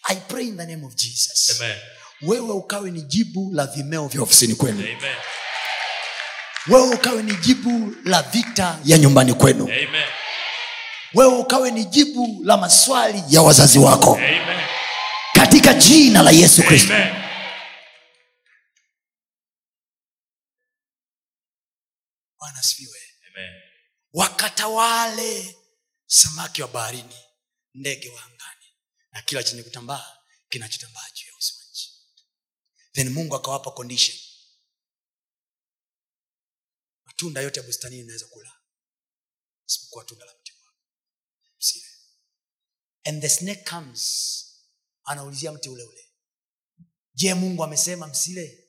I 0.09 0.15
pray 0.15 0.47
in 0.47 0.57
the 0.57 0.65
name 0.65 0.85
of 0.85 0.95
jesus. 0.95 1.61
Amen. 1.61 1.77
wewe 2.21 2.51
ukawe 2.53 2.91
ni 2.91 3.01
jibu 3.01 3.51
la 3.53 3.67
vimeo 3.67 4.07
vya 4.07 4.21
ofisini 4.21 4.55
kwenu. 4.55 4.79
Amen. 4.79 5.15
wewe 6.67 6.95
ukawe 6.95 7.23
ni 7.23 7.35
jibu 7.35 7.95
la 8.05 8.21
vita 8.21 8.79
ya 8.85 8.97
nyumbani 8.97 9.33
kwenu. 9.33 9.63
Amen. 9.63 10.03
wewe 11.13 11.37
ukawe 11.37 11.71
ni 11.71 11.85
jibu 11.85 12.41
la 12.43 12.57
maswali 12.57 13.23
ya 13.29 13.41
wazazi 13.41 13.79
wako. 13.79 14.15
Amen. 14.15 14.59
katika 15.33 15.73
jina 15.73 16.21
la 16.23 16.31
yesu 16.31 16.63
kristo 16.63 16.93
asifiwe. 22.63 22.99
Amen. 23.27 23.61
wakatawale 24.13 25.55
samaki 26.05 26.61
wa 26.61 26.67
baharini 26.67 27.15
ndege 27.73 28.09
wa 28.09 28.23
angani 28.23 28.65
na 29.11 29.21
kila 29.21 29.43
chenye 29.43 29.63
kutambaa 29.63 30.17
kinachotambaa 30.49 31.09
juu 31.13 31.27
ya 31.27 31.35
uso 31.37 31.53
wa 31.57 31.63
nchi. 31.71 31.91
Then 32.93 33.09
mungu 33.09 33.35
akawapa 33.35 33.71
condition. 33.71 34.17
Matunda 37.05 37.41
yote 37.41 37.59
ya 37.59 37.65
bustanini 37.65 38.01
inaweza 38.01 38.27
kula 38.27 38.51
isipokuwa 39.67 40.05
tunda 40.05 40.25
la 40.25 40.33
mti 40.39 40.53
msile. 41.59 41.85
And 43.03 43.21
the 43.21 43.29
snake 43.29 43.63
comes 43.69 44.45
anaulizia 45.03 45.51
mti 45.51 45.69
ule 45.69 45.83
ule. 45.83 46.11
Je 47.13 47.33
mungu 47.33 47.63
amesema 47.63 48.07
msile 48.07 48.62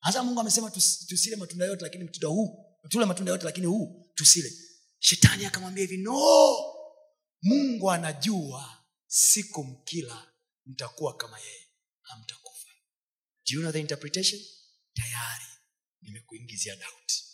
hasa 0.00 0.22
mungu 0.22 0.40
amesema 0.40 0.70
tusile 1.08 1.36
matunda 1.36 1.64
yote 1.64 1.82
lakini 1.82 2.04
mtunda 2.04 2.28
huu 2.28 2.66
tule 2.88 3.04
matunda 3.04 3.32
yote 3.32 3.44
lakini 3.44 3.66
huu 3.66 4.10
tusile. 4.14 4.52
Shetani 4.98 5.44
akamwambia 5.46 5.84
hivi 5.84 5.96
no! 6.02 6.56
Mungu 7.42 7.90
anajua 7.90 8.84
siku 9.06 9.64
mkila 9.64 10.32
mtakuwa 10.66 11.16
kama 11.16 11.38
yeye 11.40 11.68
hamtakufa. 12.02 12.68
You 13.46 13.60
know 13.60 13.72
the 13.72 13.80
interpretation? 13.80 14.40
Tayari 14.94 15.44
nimekuingizia 16.02 16.76
dauti 16.76 17.24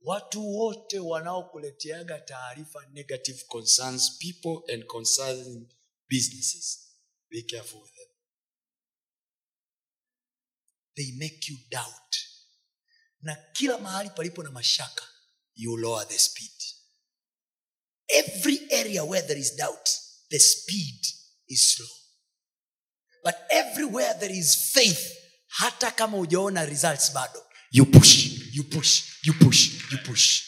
watu 0.00 0.48
wote 0.54 0.98
wanaokuleteaga 0.98 2.18
taarifa 2.20 2.86
negative 2.92 3.44
concerns 3.48 4.18
people 4.18 4.72
and 4.74 4.84
concerning 4.86 5.68
businesses 6.08 6.88
be 7.30 7.42
careful 7.42 7.82
with 7.82 7.92
them 7.94 8.15
they 10.96 11.12
make 11.18 11.48
you 11.48 11.56
doubt. 11.70 12.16
Na 13.22 13.36
kila 13.52 13.78
mahali 13.78 14.10
palipo 14.10 14.42
na 14.42 14.50
mashaka 14.50 15.04
you 15.54 15.76
lower 15.76 16.04
the 16.08 16.18
speed. 16.18 16.50
Every 18.08 18.60
area 18.70 19.04
where 19.04 19.22
there 19.26 19.38
is 19.38 19.56
doubt 19.56 19.88
the 20.30 20.38
speed 20.38 21.00
is 21.48 21.74
slow. 21.74 21.86
But 23.24 23.36
everywhere 23.50 24.14
there 24.20 24.30
is 24.38 24.70
faith 24.72 25.12
hata 25.48 25.90
kama 25.90 26.16
ujaona 26.18 26.64
results 26.66 27.12
bado 27.12 27.42
you 27.72 27.86
push 27.86 28.26
you 28.52 28.64
push 28.64 29.02
you 29.26 29.32
push 29.34 29.70
you 29.92 29.98
push. 29.98 30.42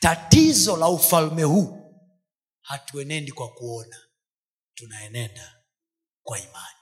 Tatizo 0.00 0.76
la 0.76 0.88
ufalme 0.88 1.42
huu 1.42 1.94
hatuenendi 2.60 3.32
kwa 3.32 3.54
kuona 3.54 4.02
tunaenenda 4.74 5.64
kwa 6.22 6.38
imani. 6.38 6.78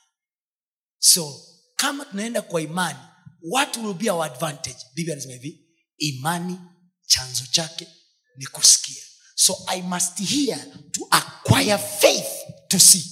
So 0.98 1.42
kama 1.76 2.04
tunaenda 2.04 2.42
kwa 2.42 2.62
imani 2.62 2.98
what 3.42 3.76
will 3.76 3.94
be 3.94 4.10
our 4.10 4.24
advantage? 4.26 4.76
Biblia 4.94 5.12
anasema 5.14 5.34
hivi 5.34 5.66
imani 5.98 6.58
chanzo 7.06 7.44
chake 7.50 7.88
ni 8.36 8.46
kusikia. 8.46 9.02
So 9.34 9.56
i 9.66 9.82
must 9.82 10.18
hear 10.18 10.58
to 10.92 11.06
acquire 11.10 11.78
faith 11.78 12.26
to 12.68 12.78
see. 12.78 13.04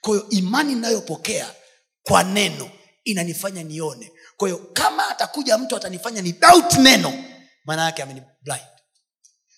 Kwa 0.00 0.26
imani 0.30 0.72
inayopokea 0.72 1.54
kwa 2.02 2.22
neno 2.24 2.70
inanifanya 3.04 3.62
nione. 3.62 4.12
Kwa 4.36 4.48
hiyo 4.48 4.58
kama 4.72 5.08
atakuja 5.08 5.58
mtu 5.58 5.76
atanifanya 5.76 6.22
ni 6.22 6.32
doubt 6.32 6.74
neno 6.74 7.24
maana 7.64 7.84
yake 7.84 8.02
ameni 8.02 8.22
blind. 8.42 8.66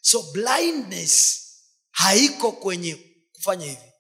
So 0.02 0.22
blindness 0.32 1.40
haiko 1.90 2.52
kwenye 2.52 2.98
kufanya 3.32 3.64
hivi 3.66 3.92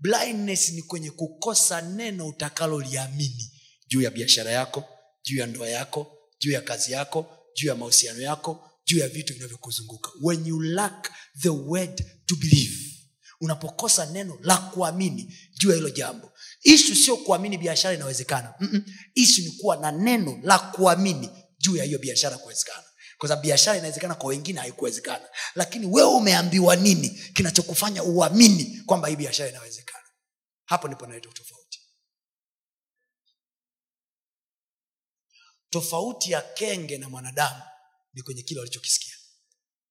blindness 0.00 0.68
ni 0.72 0.82
kwenye 0.82 1.10
kukosa 1.10 1.80
neno 1.80 2.28
utakaloliamini. 2.28 3.50
Juu 3.88 4.00
ya 4.02 4.10
biashara 4.10 4.50
yako 4.50 4.84
juu 5.22 5.36
ya 5.38 5.46
ndoa 5.46 5.68
yako 5.68 6.16
juu 6.40 6.50
ya 6.50 6.60
kazi 6.60 6.92
yako 6.92 7.26
juu 7.56 7.68
ya 7.68 7.74
mahusiano 7.74 8.20
yako 8.22 8.70
juu 8.86 8.98
ya 8.98 9.08
vitu 9.08 9.34
vinavyokuzunguka. 9.34 10.10
When 10.22 10.46
you 10.46 10.60
lack 10.62 11.12
the 11.40 11.48
word 11.48 12.04
to 12.26 12.36
believe 12.36 12.76
unapokosa 13.40 14.06
neno 14.06 14.38
la 14.42 14.56
kuamini 14.56 15.36
juu 15.58 15.68
ya 15.70 15.74
hilo 15.76 15.90
jambo. 15.90 16.32
Ishu 16.62 16.96
sio 16.96 17.16
kuamini 17.16 17.58
biashara 17.58 17.94
inawezekana. 17.94 18.54
Ishu 19.14 19.42
ni 19.42 19.50
kuwa 19.50 19.76
na 19.76 19.92
neno 19.92 20.40
la 20.42 20.58
kuamini 20.58 21.30
juu 21.58 21.76
ya 21.76 21.84
hiyo 21.84 21.98
biashara 21.98 22.38
kuwezekana 22.38 22.84
kwa 23.20 23.36
biashara 23.36 23.78
inawezekana 23.78 24.14
kwa 24.14 24.28
wengine 24.28 24.60
haikuwezekana. 24.60 25.28
Lakini 25.54 25.86
wewe 25.86 26.08
umeambiwa 26.14 26.76
nini 26.76 27.08
kinachokufanya 27.10 28.02
uamini 28.02 28.82
kwamba 28.86 29.08
hii 29.08 29.16
biashara 29.16 29.48
inawezekana? 29.48 30.04
Hapo 30.64 30.88
ndipo 30.88 31.06
naleta 31.06 31.28
utofauti. 31.28 31.80
Tofauti 35.70 36.30
ya 36.32 36.42
kenge 36.42 36.98
na 36.98 37.08
mwanadamu 37.08 37.62
ni 38.14 38.22
kwenye 38.22 38.42
kile 38.42 38.60
walichokisikia. 38.60 39.14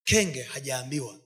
Kenge 0.03 0.43
hajaambiwa 0.43 1.19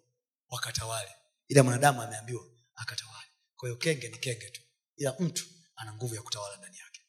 wakatawale 0.50 1.12
ila 1.48 1.64
mwanadamu 1.64 2.02
ameambiwa 2.02 2.46
akatawale. 2.76 3.28
Kwa 3.56 3.70
hiyo 3.70 3.78
kenge 3.80 4.10
ni 4.10 4.18
kenge 4.18 4.50
tu 4.50 4.62
ila 4.96 5.16
mtu 5.20 5.46
ana 5.76 5.94
nguvu 5.94 6.16
ya 6.16 6.22
kutawala 6.22 6.58
ndani 6.58 6.78
yake. 6.78 7.02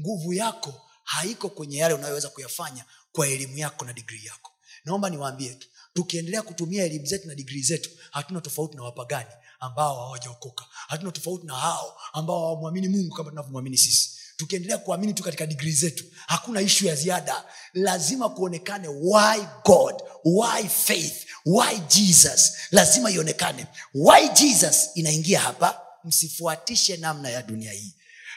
Nguvu 0.00 0.32
yako 0.32 0.90
haiko 1.04 1.48
kwenye 1.50 1.76
yale 1.76 1.94
unayoweza 1.94 2.28
kuyafanya 2.28 2.84
kwa 3.12 3.28
elimu 3.28 3.58
yako 3.58 3.84
na 3.84 3.92
digrii 3.92 4.24
yako. 4.26 4.52
Naomba 4.84 5.10
niwaambie 5.10 5.54
tu 5.54 5.68
tukiendelea 5.94 6.42
kutumia 6.42 6.84
elimu 6.84 7.06
zetu 7.06 7.28
na 7.28 7.34
digrii 7.34 7.62
zetu 7.62 7.90
hatuna 8.10 8.40
tofauti 8.40 8.76
na 8.76 8.82
wapagani 8.82 9.30
ambao 9.60 9.94
hawajaokoka. 10.04 10.64
Hatuna 10.88 11.12
tofauti 11.12 11.46
na 11.46 11.54
hao 11.54 11.98
ambao 12.12 12.40
hawamwamini 12.40 12.88
mungu 12.88 13.14
kama 13.14 13.30
tunavyomwamini 13.30 13.78
sisi. 13.78 14.10
Tukiendelea 14.36 14.78
kuamini 14.78 15.14
tu 15.14 15.22
katika 15.22 15.46
digrii 15.46 15.72
zetu 15.72 16.04
hakuna 16.26 16.60
ishu 16.60 16.86
ya 16.86 16.94
ziada. 16.94 17.44
Lazima 17.74 18.28
kuonekane 18.28 18.88
why 18.88 19.46
god 19.64 19.94
why 20.24 20.68
faith 20.68 21.26
why 21.46 21.78
jesus. 21.88 22.52
Lazima 22.70 23.10
ionekane. 23.10 23.66
Why 23.94 24.28
jesus 24.28 24.90
inaingia 24.94 25.40
hapa 25.40 25.80
msifuatishe 26.04 26.96
namna 26.96 27.30
ya 27.30 27.42
dunia 27.42 27.72
hii. 27.72 27.94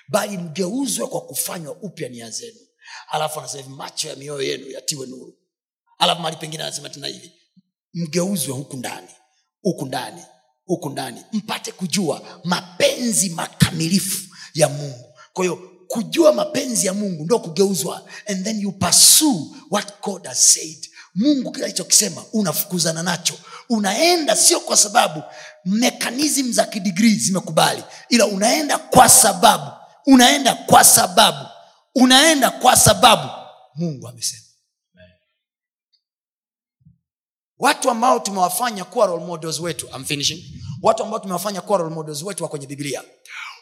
Bali 0.08 0.38
mgeuzwe 0.38 1.08
kwa 1.08 1.22
kufanywa 1.22 1.74
upya 1.76 2.10
nia 2.10 2.30
zenu 2.32 2.60
alafu 3.12 3.40
anasema 3.40 3.64
hivi 3.64 3.76
macho 3.76 4.08
ya 4.10 4.16
mioyo 4.16 4.42
yenu 4.42 4.70
yatiwe 4.72 5.08
nuru. 5.08 5.34
Alafu 5.98 6.22
mali 6.22 6.36
pengine 6.38 6.64
anasema 6.64 6.90
tena 6.90 7.08
hivi 7.08 7.32
mgeuzwe 7.94 8.54
huku 8.54 8.78
ndani 8.78 9.08
huku 9.62 9.86
ndani 9.86 10.22
huku 10.66 10.90
ndani 10.90 11.24
mpate 11.32 11.72
kujua 11.72 12.22
mapenzi 12.44 13.30
makamilifu 13.30 14.36
ya 14.54 14.70
mungu. 14.70 15.14
Kwa 15.34 15.44
hiyo 15.46 15.72
kujua 15.88 16.34
mapenzi 16.34 16.88
ya 16.88 16.94
mungu 16.94 17.24
ndo 17.24 17.40
kugeuzwa 17.40 18.06
and 18.28 18.44
then 18.44 18.60
you 18.62 18.72
pursue 18.72 19.42
what 19.72 20.02
god 20.04 20.26
has 20.28 20.54
said. 20.54 20.90
Mungu 21.16 21.52
kila 21.52 21.66
alichokisema 21.66 22.24
unafukuzana 22.34 23.04
nacho. 23.04 23.34
Unaenda 23.70 24.36
sio 24.36 24.60
kwa 24.60 24.78
sababu 24.78 25.24
mekanism 25.66 26.52
za 26.54 26.66
kidigrii 26.66 27.16
zimekubali 27.16 27.84
ila 28.10 28.26
unaenda 28.26 28.78
kwa 28.78 29.10
sababu 29.10 29.72
unaenda 30.06 30.56
kwa 30.56 30.84
sababu 30.84 31.48
unaenda 31.96 32.52
kwa 32.52 32.76
sababu 32.76 33.30
mungu 33.76 34.08
amesema. 34.08 34.42
Watu 37.58 37.90
ambao 37.90 38.20
tumewafanya 38.20 38.84
kuwa 38.86 39.06
role 39.08 39.26
models 39.26 39.60
wetu 39.60 39.88
I'm 39.96 40.06
finishing. 40.06 40.62
watu 40.82 41.04
ambao 41.04 41.20
tumewafanya 41.20 41.62
kuwa 41.62 41.78
wetu 42.24 42.44
wa 42.44 42.50
kwenye 42.50 42.68
biblia. 42.68 43.04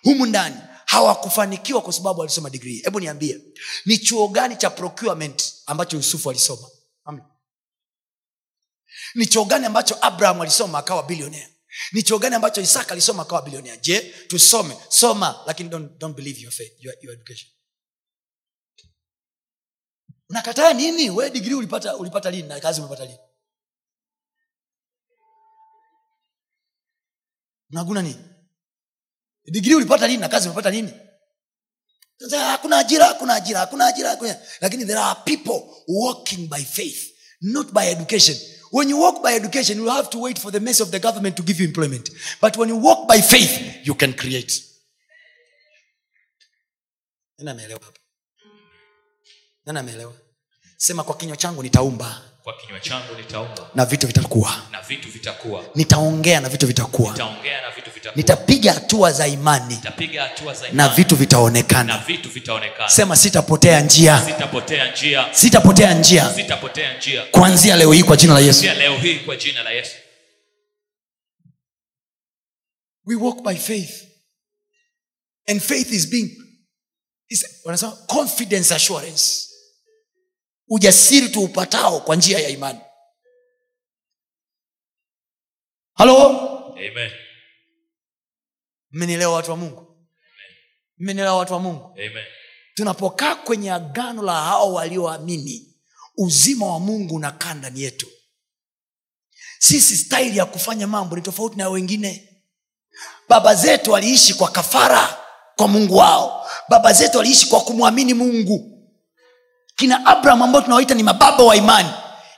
Humu 0.03 0.25
ndani 0.25 0.55
hawakufanikiwa 0.85 1.81
kwa 1.81 1.93
sababu 1.93 2.19
walisoma 2.19 2.49
digrii 2.49 2.81
hebu 2.81 2.99
niambie 2.99 3.39
ni 3.85 3.97
chuo 3.97 4.27
gani 4.27 4.55
cha 4.55 4.69
procurement 4.69 5.53
ambacho 5.65 5.97
yusufu 5.97 6.29
alisoma? 6.29 6.67
Ni 9.15 9.25
chuo 9.25 9.45
gani 9.45 9.65
ambacho 9.65 9.97
abraham 10.01 10.41
alisoma 10.41 10.77
akawa 10.79 11.03
bilionea 11.03 11.49
ni 11.91 12.03
chuo 12.03 12.19
gani 12.19 12.35
ambacho 12.35 12.61
isaka 12.61 12.91
alisoma 12.91 13.21
akawa 13.23 13.41
bilionea 13.41 13.77
je 13.77 13.99
tusome? 14.27 14.77
Soma 14.89 15.43
lakini 15.45 15.69
don't, 15.69 15.97
don't 15.99 16.15
believe 16.15 16.41
your 16.41 16.51
faith, 16.51 16.71
your, 16.79 16.95
your 17.01 17.13
education 17.13 17.52
unakataa 20.33 20.73
nini? 20.73 21.09
We 21.09 21.29
digrii 21.29 21.53
ulipata 21.53 21.95
ulipata 21.97 22.31
lini? 22.31 22.47
Na 22.47 22.59
kazi 22.59 22.81
umepata 22.81 23.05
lini? 23.05 23.17
Naguna 27.69 28.01
nini? 28.01 28.19
Digrii 29.45 29.75
ulipata 29.75 30.07
lini? 30.07 30.19
Na 30.19 30.29
kazi 30.29 30.47
umepata 30.47 30.69
lini? 30.69 30.93
Hakuna 32.31 32.77
ajira 32.77 33.05
hakuna 33.05 33.33
ajira 33.35 33.59
hakuna 33.59 33.85
ajira 33.87 34.09
hakuna. 34.09 34.37
lakini 34.61 34.85
there 34.85 34.99
are 34.99 35.19
people 35.25 35.83
walking 35.87 36.47
by 36.49 36.63
faith 36.63 37.11
not 37.41 37.71
by 37.73 37.85
education. 37.89 38.37
When 38.71 38.89
you 38.89 38.97
walk 38.97 39.21
by 39.23 39.33
education 39.35 39.77
you 39.77 39.89
have 39.89 40.09
to 40.09 40.19
wait 40.19 40.39
for 40.39 40.51
the 40.51 40.59
mercy 40.59 40.83
of 40.83 40.91
the 40.91 40.99
government 40.99 41.35
to 41.37 41.43
give 41.43 41.59
you 41.59 41.67
employment. 41.67 42.09
But 42.41 42.57
when 42.57 42.69
you 42.69 42.77
walk 42.77 43.07
by 43.07 43.21
faith 43.21 43.85
you 43.87 43.95
can 43.95 44.13
create. 44.13 44.51
Nani 47.37 47.49
ameelewa 47.51 47.79
hapa? 47.83 47.99
Nani 49.65 49.79
ameelewa 49.79 50.22
sema 50.83 51.03
kwa 51.03 51.17
kinywa 51.17 51.37
changu 51.37 51.63
nitaumba. 51.63 52.21
Kwa 52.43 52.53
kinywa 52.57 52.79
changu 52.79 53.15
nitaumba. 53.15 53.69
Na 53.75 53.85
vitu 53.85 54.07
vitakuwa. 54.07 54.61
Na 54.71 54.81
vitu 54.81 55.09
vitakuwa. 55.09 55.63
Nitaongea 55.75 56.39
na 56.41 56.49
vitu 56.49 56.67
vitakuwa. 56.67 57.11
Nitaongea 57.11 57.61
na 57.61 57.69
vitu 57.69 57.91
vitakuwa. 57.91 58.15
Nitapiga 58.15 58.73
hatua 58.73 59.11
za 59.11 59.27
imani. 59.27 59.75
Nitapiga 59.75 60.23
hatua 60.23 60.53
za 60.53 60.69
na 60.71 60.89
vitu 60.89 61.15
vitu 61.15 61.49
na 61.83 61.97
vitu 62.07 62.29
vitaonekana. 62.29 62.89
Sema 62.89 63.15
sitapotea 63.15 63.81
njia. 63.81 64.21
Sitapotea 64.25 64.91
njia. 64.91 65.27
Sitapotea 65.33 65.93
njia. 65.93 66.33
Sitapotea 66.35 66.97
njia. 66.97 67.25
Kuanzia 67.31 67.75
leo 67.75 67.91
hii 67.91 68.03
kwa 68.03 68.17
jina 68.17 68.33
la 68.33 68.39
yesu. 68.39 68.63
Leo 68.63 68.97
hii 68.97 69.19
kwa 69.19 69.35
jina 69.35 69.63
la 69.63 69.69
yesu. 69.71 69.95
We 73.05 73.15
walk 73.15 73.41
by 73.43 73.55
faith. 73.55 74.03
And 75.47 75.61
faith 75.61 75.91
is 75.91 76.09
being 76.09 76.31
is, 77.29 77.45
wanasema 77.65 77.91
confidence 77.91 78.75
assurance 78.75 79.52
ujasiri 80.67 81.29
tuupatao 81.29 81.99
kwa 81.99 82.15
njia 82.15 82.39
ya 82.39 82.49
imani. 82.49 82.79
Halo? 85.93 86.27
Amen. 86.77 87.11
Mmenielewa 88.91 89.33
watu 89.33 89.51
wa 89.51 89.57
mungu? 89.57 90.07
Mmenielewa 90.97 91.37
watu 91.37 91.53
wa 91.53 91.59
mungu? 91.59 91.85
Amen. 91.93 92.25
Tunapokaa 92.75 93.35
kwenye 93.35 93.71
agano 93.71 94.21
la 94.21 94.41
hao 94.41 94.73
walioamini 94.73 95.75
uzima 96.17 96.65
wa 96.67 96.79
mungu 96.79 97.15
unakaa 97.15 97.53
ndani 97.53 97.81
yetu. 97.81 98.07
Sisi 99.59 99.97
staili 99.97 100.37
ya 100.37 100.45
kufanya 100.45 100.87
mambo 100.87 101.15
ni 101.15 101.21
tofauti 101.21 101.57
na 101.57 101.69
wengine. 101.69 102.29
Baba 103.29 103.55
zetu 103.55 103.91
waliishi 103.91 104.33
kwa 104.33 104.51
kafara 104.51 105.17
kwa 105.55 105.67
mungu 105.67 105.95
wao. 105.97 106.49
Baba 106.69 106.93
zetu 106.93 107.17
waliishi 107.17 107.47
kwa 107.49 107.61
kumwamini 107.61 108.13
mungu 108.13 108.72
kina 109.75 110.05
abraham 110.05 110.41
ambao 110.41 110.61
tunawaita 110.61 110.93
ni 110.93 111.03
mababa 111.03 111.43
wa 111.43 111.55
imani. 111.55 111.89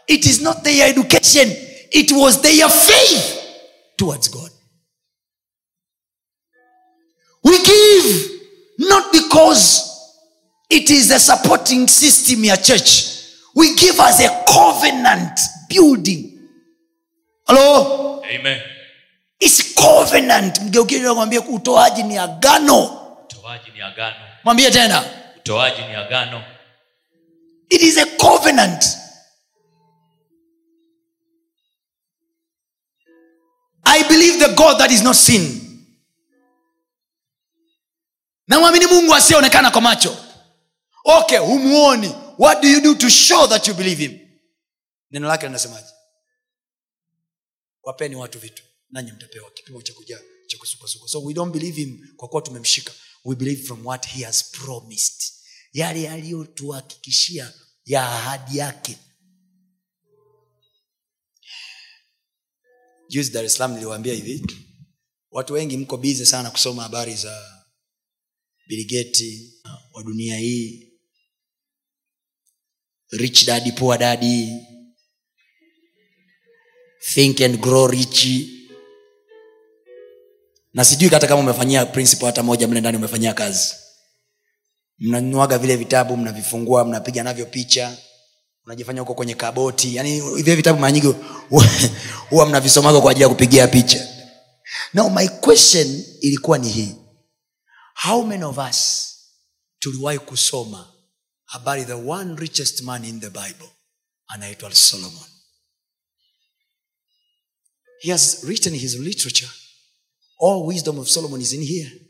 It 0.08 0.26
is 0.26 0.42
not 0.42 0.64
their 0.64 0.90
education. 0.90 1.56
It 1.92 2.12
was 2.12 2.42
their 2.42 2.70
faith 2.70 3.40
towards 3.98 4.30
god. 4.32 4.52
We 7.44 7.58
give 7.60 8.32
not 8.80 9.12
because 9.12 9.92
it 10.70 10.90
is 10.90 11.12
a 11.12 11.20
supporting 11.20 11.88
system 11.88 12.44
ya 12.44 12.56
church. 12.58 13.12
We 13.56 13.76
give 13.76 14.00
as 14.00 14.20
a 14.20 14.44
covenant 14.48 15.40
building. 15.70 16.40
Halo 17.48 18.22
amen. 18.24 18.62
Is 19.40 19.74
covenant. 19.78 20.58
Agano. 20.58 21.50
Utoaji 23.26 23.72
ni 23.74 23.82
agano. 23.82 24.16
Mwambie 24.44 24.72
tena. 24.72 25.04
Utoaji 25.38 25.82
ni 25.82 25.96
agano 25.96 26.44
it 27.70 27.82
is 27.82 27.98
a 27.98 28.06
covenant. 28.18 28.84
I 33.88 34.04
believe 34.08 34.40
the 34.40 34.54
god 34.56 34.80
that 34.80 34.92
is 34.92 35.02
not 35.04 35.16
seen 35.16 35.62
namwamini 38.48 38.86
mungu 38.86 39.16
asiyeonekana 39.16 39.72
kwa 39.72 39.82
macho. 39.82 40.18
Okay 41.04 41.38
humuoni. 41.38 42.08
What 42.38 42.62
do 42.62 42.68
you 42.68 42.82
do 42.82 42.96
to 42.96 43.10
show 43.10 43.48
that 43.48 43.68
you 43.68 43.74
believe 43.74 43.98
him? 44.04 44.20
Neno 45.12 45.28
lake 45.28 45.46
linasemaje? 45.48 45.88
Wapeni 47.84 48.16
watu 48.16 48.40
vitu 48.40 48.64
nanyi 48.90 49.12
mtapewa 49.12 49.52
kipimo 49.52 49.82
cha 49.82 49.94
kujaa 49.94 50.20
cha 50.48 50.58
kusukasuka 50.58 51.08
so 51.08 51.24
we 51.24 51.34
don't 51.34 51.54
believe 51.54 51.82
him 51.82 52.08
kwa 52.18 52.28
kuwa 52.28 52.42
tumemshika. 52.42 52.94
We 53.26 53.36
believe 53.36 53.64
from 53.68 53.86
what 53.86 54.06
he 54.08 54.24
has 54.26 54.52
promised 54.52 55.34
yale 55.76 56.02
yaliyotuhakikishia 56.04 57.54
ya 57.86 58.04
ahadi 58.10 58.58
yake. 58.58 58.98
Juzi 63.10 63.32
dar 63.32 63.46
es 63.46 63.54
salaam 63.54 63.74
niliwaambia 63.74 64.14
hivi 64.14 64.46
watu 65.32 65.54
wengi 65.54 65.78
mko 65.78 65.98
bize 65.98 66.26
sana 66.26 66.52
kusoma 66.52 66.84
habari 66.84 67.16
za 67.16 67.64
biligeti 68.68 69.54
wa 69.94 70.04
dunia 70.04 70.38
hii 70.38 70.92
rich 73.10 73.46
dadi 73.46 73.72
poor 73.72 73.98
dadi 74.00 74.50
think 77.14 77.42
and 77.42 77.60
grow 77.60 77.88
rich. 77.88 78.26
Na 80.74 80.86
sijui 80.86 81.10
hata 81.10 81.28
kama 81.28 81.42
umefanyia 81.42 81.86
principle 81.86 82.26
hata 82.26 82.44
moja 82.44 82.68
mle 82.68 82.80
ndani 82.80 82.98
umefanyia 82.98 83.34
kazi 83.34 83.85
mnanuaga 85.00 85.58
vile 85.58 85.76
vitabu 85.76 86.18
mnavifungua 86.18 86.86
mnapiga 86.86 87.24
navyo 87.24 87.46
picha 87.46 87.98
unajifanya 88.66 89.00
huko 89.02 89.14
kwenye 89.14 89.36
kaboti. 89.36 89.96
Yani 89.96 90.22
vile 90.22 90.56
vitabu 90.56 90.80
mara 90.80 90.92
nyingi 90.92 91.14
huwa 92.30 92.46
mnavisomaga 92.46 93.02
kwa 93.02 93.12
ajili 93.12 93.24
ya 93.24 93.30
kupigia 93.30 93.68
picha. 93.68 94.08
Now 94.94 95.10
my 95.10 95.28
question 95.28 96.04
ilikuwa 96.22 96.58
ni 96.58 96.70
hii. 96.70 96.96
How 98.04 98.24
many 98.26 98.44
of 98.44 98.58
us 98.70 99.08
tuliwahi 99.80 100.20
kusoma 100.20 100.94
habari 101.46 101.86
the 101.86 101.94
one 101.94 102.36
richest 102.36 102.82
man 102.82 103.06
in 103.06 103.20
the 103.20 103.30
bible? 103.30 103.70
Anaitwa 104.28 104.76
solomon. 104.76 105.24
He 108.00 108.12
has 108.12 108.44
written 108.44 108.76
his 108.76 108.94
literature. 108.96 109.52
All 110.42 110.66
wisdom 110.66 111.00
of 111.00 111.10
solomon 111.10 111.42
is 111.42 111.54
in 111.54 111.64
here 111.64 112.05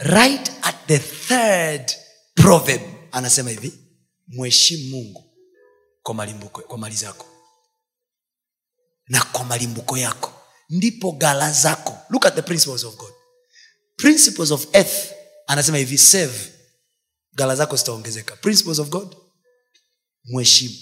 right 0.00 0.52
at 0.62 0.86
the 0.86 0.98
third 0.98 1.90
proverb. 2.34 2.82
Anasema 3.12 3.50
hivi 3.50 3.72
mheshimu 4.28 4.96
mungu 4.96 5.36
kwa 6.02 6.14
malimbuko 6.14 6.62
kwa 6.62 6.78
mali 6.78 6.96
zako 6.96 7.26
na 9.08 9.24
kwa 9.24 9.44
malimbuko 9.44 9.98
yako 9.98 10.32
ndipo 10.68 11.12
gala 11.12 11.52
zako. 11.52 11.98
Look 12.10 12.26
at 12.26 12.34
the 12.34 12.42
principles 12.42 12.84
of 12.84 12.96
god. 12.96 13.12
Principles 13.96 14.50
of 14.50 14.66
earth 14.72 15.12
anasema 15.46 15.78
hivi 15.78 15.98
save 15.98 16.52
gala 17.32 17.56
zako 17.56 17.76
zitaongezeka. 17.76 18.36
Principles 18.36 18.78
of 18.78 18.88
god 18.88 19.16
mheshimu 20.24 20.74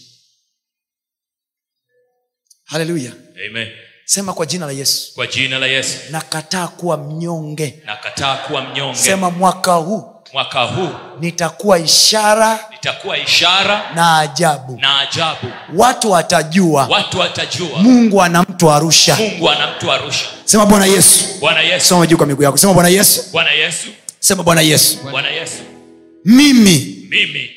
haleluya 2.65 3.13
Amen. 3.51 3.69
Sema 4.11 4.33
kwa 4.33 4.47
jina 4.47 4.67
la 4.67 4.73
yesu. 4.73 5.15
Kwa 5.15 5.27
jina 5.27 5.59
la 5.59 5.67
yesu. 5.67 5.99
Nakataa 6.11 6.67
kuwa 6.69 6.97
mnyonge. 6.97 7.75
Nakataa 7.87 8.37
kuwa 8.37 8.63
mnyonge. 8.63 8.99
Sema 8.99 9.31
mwaka 9.31 9.73
huu. 9.75 10.05
Mwaka 10.33 10.63
huu. 10.63 10.89
Nitakuwa 11.21 11.79
ishara 11.79 12.59
nitakuwa 12.73 13.19
ishara 13.19 13.91
na 13.95 14.19
ajabu. 14.19 14.79
na 14.81 15.01
ajabu. 15.01 15.53
Watu 15.75 16.11
watajua. 16.11 16.87
Watu 16.91 17.19
watajua. 17.19 17.79
Mungu 17.79 18.23
ana 18.23 18.43
mtu 18.43 18.71
arusha. 18.71 19.17
Mungu 19.17 19.51
ana 19.51 19.71
mtu 19.77 19.93
arusha. 19.93 20.27
Sema 20.45 20.67
bwana 20.67 20.87
yesu. 20.87 21.25
Bwana 21.41 21.61
yesu. 21.61 21.87
Soma 21.87 22.07
juu 22.07 22.17
kwa 22.17 22.27
miguu 22.27 22.43
yako. 22.43 22.57
Sema 22.57 22.75
bwana 22.75 22.89
yesu. 22.89 23.25
Bwana 23.33 23.51
yesu. 23.51 23.89
Sema 24.21 24.43
bwana 24.43 24.61
yesu. 24.61 24.99
Bwana 25.11 25.29
yesu. 25.31 25.63
Mimi 26.25 27.07
mimi 27.11 27.51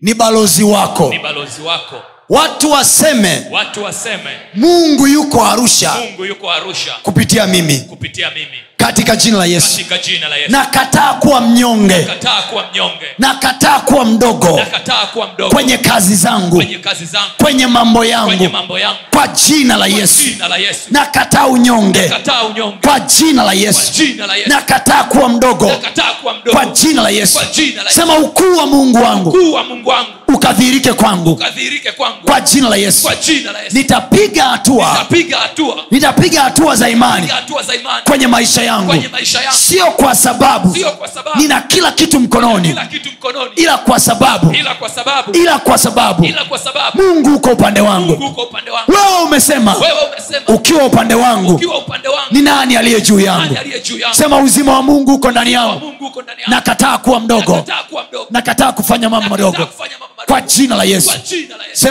ni 0.00 0.14
balozi 0.14 0.62
wako. 0.64 1.08
ni 1.10 1.18
balozi 1.18 1.62
wako 1.62 2.02
watu 2.28 2.70
waseme 2.70 3.42
watu 3.50 3.84
waseme 3.84 4.30
mungu 4.54 5.06
yuko 5.06 5.46
arusha 5.46 5.94
mungu 5.94 6.24
yuko 6.24 6.50
arusha 6.52 6.92
kupitia 7.02 7.46
mimi. 7.46 7.78
kupitia 7.78 8.30
mimi. 8.30 8.58
Katika 8.76 9.16
jina 9.16 9.38
la 9.38 9.44
yesu. 9.46 9.80
Jina 10.04 10.28
la 10.28 10.36
yesu. 10.36 10.52
Nakataa 10.52 11.14
kuwa 11.14 11.40
mnyonge. 11.40 11.94
Nakataa 11.98 12.42
kuwa 12.42 12.64
nakataa 13.18 13.80
kuwa 13.80 14.04
mdogo. 14.04 14.56
Nakataa 14.56 15.06
kuwa 15.06 15.26
mdogo. 15.34 15.54
Kwenye 15.54 15.78
kazi 15.78 16.16
zangu. 16.16 16.56
Kwenye 16.56 16.78
kazi 16.78 17.04
zangu. 17.04 17.30
Kwenye 17.42 17.66
mambo 17.66 17.98
kwenye 17.98 18.12
yangu. 18.12 18.48
mambo 18.52 18.78
yangu. 18.78 18.98
Kwa 19.12 19.28
jina 19.28 19.76
la 19.76 19.86
yesu. 19.86 20.22
jina 20.24 20.48
la 20.48 20.56
yesu. 20.56 20.80
Nakataa 20.90 21.46
unyonge. 21.46 22.02
Nakataa 22.02 22.42
unyonge. 22.44 22.76
Kwa 22.88 23.00
jina 23.00 23.42
la 23.42 23.52
kwa 23.52 23.54
yesu. 23.54 23.92
jina 23.92 24.26
la 24.26 24.36
yesu. 24.36 24.48
Nakataa 24.48 25.04
kuwa 25.04 25.28
mdogo. 25.28 25.66
Nakataa 25.66 26.12
kuwa 26.20 26.34
mdogo. 26.34 26.56
Kwa 26.56 26.66
jina 26.66 27.02
la 27.02 27.10
yesu. 27.10 27.34
Kwa 27.38 27.44
jina 27.44 27.82
la 27.82 27.90
Yesu. 27.90 28.00
sema 28.00 28.18
ukuu 28.18 28.56
wa 28.56 28.66
mungu 28.66 28.98
wangu. 29.02 29.28
Ukuu 29.30 29.52
wa 29.52 29.64
mungu 29.64 29.88
wangu. 29.88 30.10
Ukadhihirike 30.28 30.92
kwangu. 30.92 31.30
Ukadhihirike 31.32 31.92
kwangu 31.92 32.17
kwa 32.24 32.40
jina 32.40 32.68
la 32.68 32.76
yesu. 32.76 33.08
nitapiga 33.72 34.44
hatua. 34.44 34.86
Nitapiga 35.90 36.42
hatua. 36.42 36.76
Za 36.76 36.88
imani. 36.88 37.22
Piga 37.22 37.34
hatua 37.34 37.62
za 37.62 37.74
imani. 37.74 38.02
Kwenye 38.04 38.26
maisha 38.26 38.62
yangu. 38.62 38.92
Sio 39.52 39.86
kwa 39.90 40.14
sababu 40.14 40.76
nina 41.40 41.60
kila 41.60 41.92
kitu 41.92 42.20
mkononi. 42.20 42.74
Ila 43.56 43.78
kwa 43.78 44.00
sababu. 44.00 44.52
Ila 44.54 44.74
kwa 44.74 44.88
sababu. 44.88 45.32
Ila 45.36 45.58
kwa 45.58 45.78
sababu. 45.78 46.24
Ila 46.24 46.44
kwa 46.44 46.58
sababu. 46.58 47.02
Mungu 47.02 47.34
uko 47.34 47.50
upande 47.50 47.80
wangu. 47.80 48.12
Wewe 48.88 49.22
umesema. 49.26 49.76
Ukiwa 50.48 50.84
upande 50.84 51.14
wangu. 51.14 51.60
Ni 52.30 52.42
nani 52.42 52.76
aliye 52.76 53.00
juu 53.00 53.20
yangu? 53.20 53.56
sema 54.12 54.38
uzima 54.38 54.72
wa 54.72 54.82
mungu 54.82 55.14
uko 55.14 55.30
ndani 55.30 55.52
yangu. 55.52 55.92
Nakataa 56.46 56.98
kuwa 56.98 57.20
mdogo. 57.20 57.64
Nakataa 58.30 58.72
kufanya 58.72 59.10
mambo 59.10 59.28
madogo. 59.28 59.68
kwa 60.26 60.40
jina 60.40 60.76
la 60.76 60.84
yesu. 60.84 61.10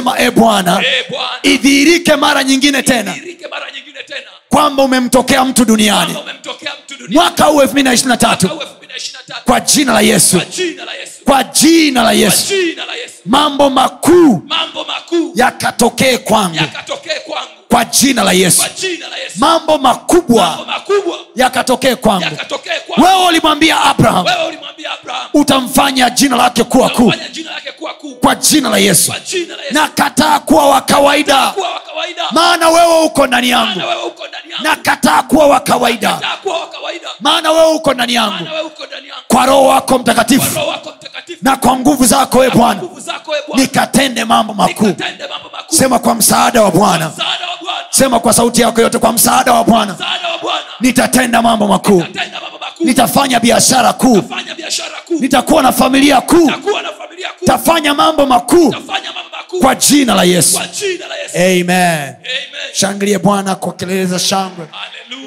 kwa 0.04 0.17
e 0.20 0.32
bwana. 0.32 0.82
Eh 0.86 1.06
idhihirike 1.44 2.16
mara 2.16 2.44
nyingine 2.44 2.84
tena. 2.84 3.16
Kwamba 4.50 4.84
umemtokea 4.84 5.46
mtu 5.46 5.66
duniani. 5.66 6.16
Mwaka 7.10 7.46
huu 7.46 7.62
2023 7.62 8.48
mwaka 8.48 8.66
2023 8.96 9.44
kwa 9.46 9.60
jina 9.60 9.94
la 9.94 10.02
yesu. 10.02 10.38
Kwa 10.38 10.46
jina 10.46 10.86
la 10.86 10.94
yesu. 10.94 11.14
Kwa 11.26 11.44
jina 11.44 12.04
la 12.04 12.12
yesu. 12.12 12.54
mambo 13.26 13.70
makuu 13.70 15.32
yakatokee 15.36 16.18
kwangu. 16.18 16.56
yakatokee 16.56 17.20
kwangu 17.26 17.52
kwa 17.70 17.86
jina 17.86 18.24
la 18.24 18.32
yesu. 18.32 18.64
Jina 18.82 19.08
la 19.08 19.18
yesu. 19.18 19.36
Mambo 19.40 19.78
mambo 19.78 20.66
makubwa 20.66 21.18
yakatokee 21.36 21.96
kwangu. 21.96 22.26
wewe 22.98 23.28
ulimwambia 23.28 23.82
abraham. 23.82 24.26
Utamfanya 25.34 26.10
jina 26.10 26.36
lake 26.36 26.64
kuwa 26.64 26.90
kuu. 26.90 27.14
Kwa 28.22 28.36
jina 28.36 28.70
la 28.70 28.78
yesu. 28.78 29.12
Na 29.12 29.18
kataa 29.18 29.20
yesu. 29.50 29.74
Nakataa 29.74 30.40
kuwa 30.40 30.70
wa 30.70 30.82
kawaida. 30.82 31.54
Maana 32.32 32.70
wewe 32.70 33.04
uko 33.04 33.28
ndani 33.28 33.50
yangu. 33.50 33.82
Nakataa 34.62 35.24
kuwa 35.24 35.48
wa 35.48 35.60
kawaida. 35.60 36.14
Kataa 36.14 36.38
kuwa 36.38 36.60
wa 36.60 36.68
kawaida. 36.68 37.08
Maana 37.20 37.52
wewe 37.52 37.72
uko 37.74 37.94
ndani 37.94 38.14
yangu. 38.14 38.48
Kwa 39.28 39.46
roho 39.46 39.66
wako 39.66 39.98
mtakatifu. 40.00 40.60
Na 41.42 41.56
kwa 41.56 41.76
nguvu 41.80 42.06
zako 42.06 42.46
e 42.46 42.50
bwana. 42.50 42.82
e 43.36 43.42
bwana. 43.48 43.62
Nikatende 43.64 44.26
mambo 44.26 44.54
makuu. 44.54 44.94
Sema 45.68 46.00
kwa 46.00 46.16
msaada 46.16 46.62
wa 46.62 46.72
bwana 46.72 47.12
sema 47.90 48.20
kwa 48.20 48.34
sauti 48.34 48.62
yako 48.62 48.82
yote 48.82 48.98
kwa 49.00 49.14
msaada 49.14 49.54
wa 49.54 49.64
bwana. 49.64 49.96
Nitatenda 50.80 51.42
mambo 51.42 51.68
makuu. 51.68 52.04
Nitafanya 52.80 53.40
biashara 53.40 53.94
kuu. 53.94 54.22
Fanya 54.30 54.56
biashara 54.56 54.98
kuu. 55.06 55.20
Nitakuwa 55.20 55.64
na 55.64 55.72
familia 55.72 56.22
kuu. 56.22 56.52
Tafanya 57.46 57.94
mambo 57.94 58.26
makuu. 58.26 58.76
Kwa 59.62 59.76
jina 59.76 60.16
la 60.16 60.24
yesu. 60.24 60.60
amen. 61.36 61.70
Amen. 61.70 62.16
Shangilie 62.74 63.20
bwana 63.20 63.56
kwa 63.56 63.74
kelele 63.74 64.06
za 64.06 64.20
shangwe. 64.20 64.68
Haleluya 64.72 65.27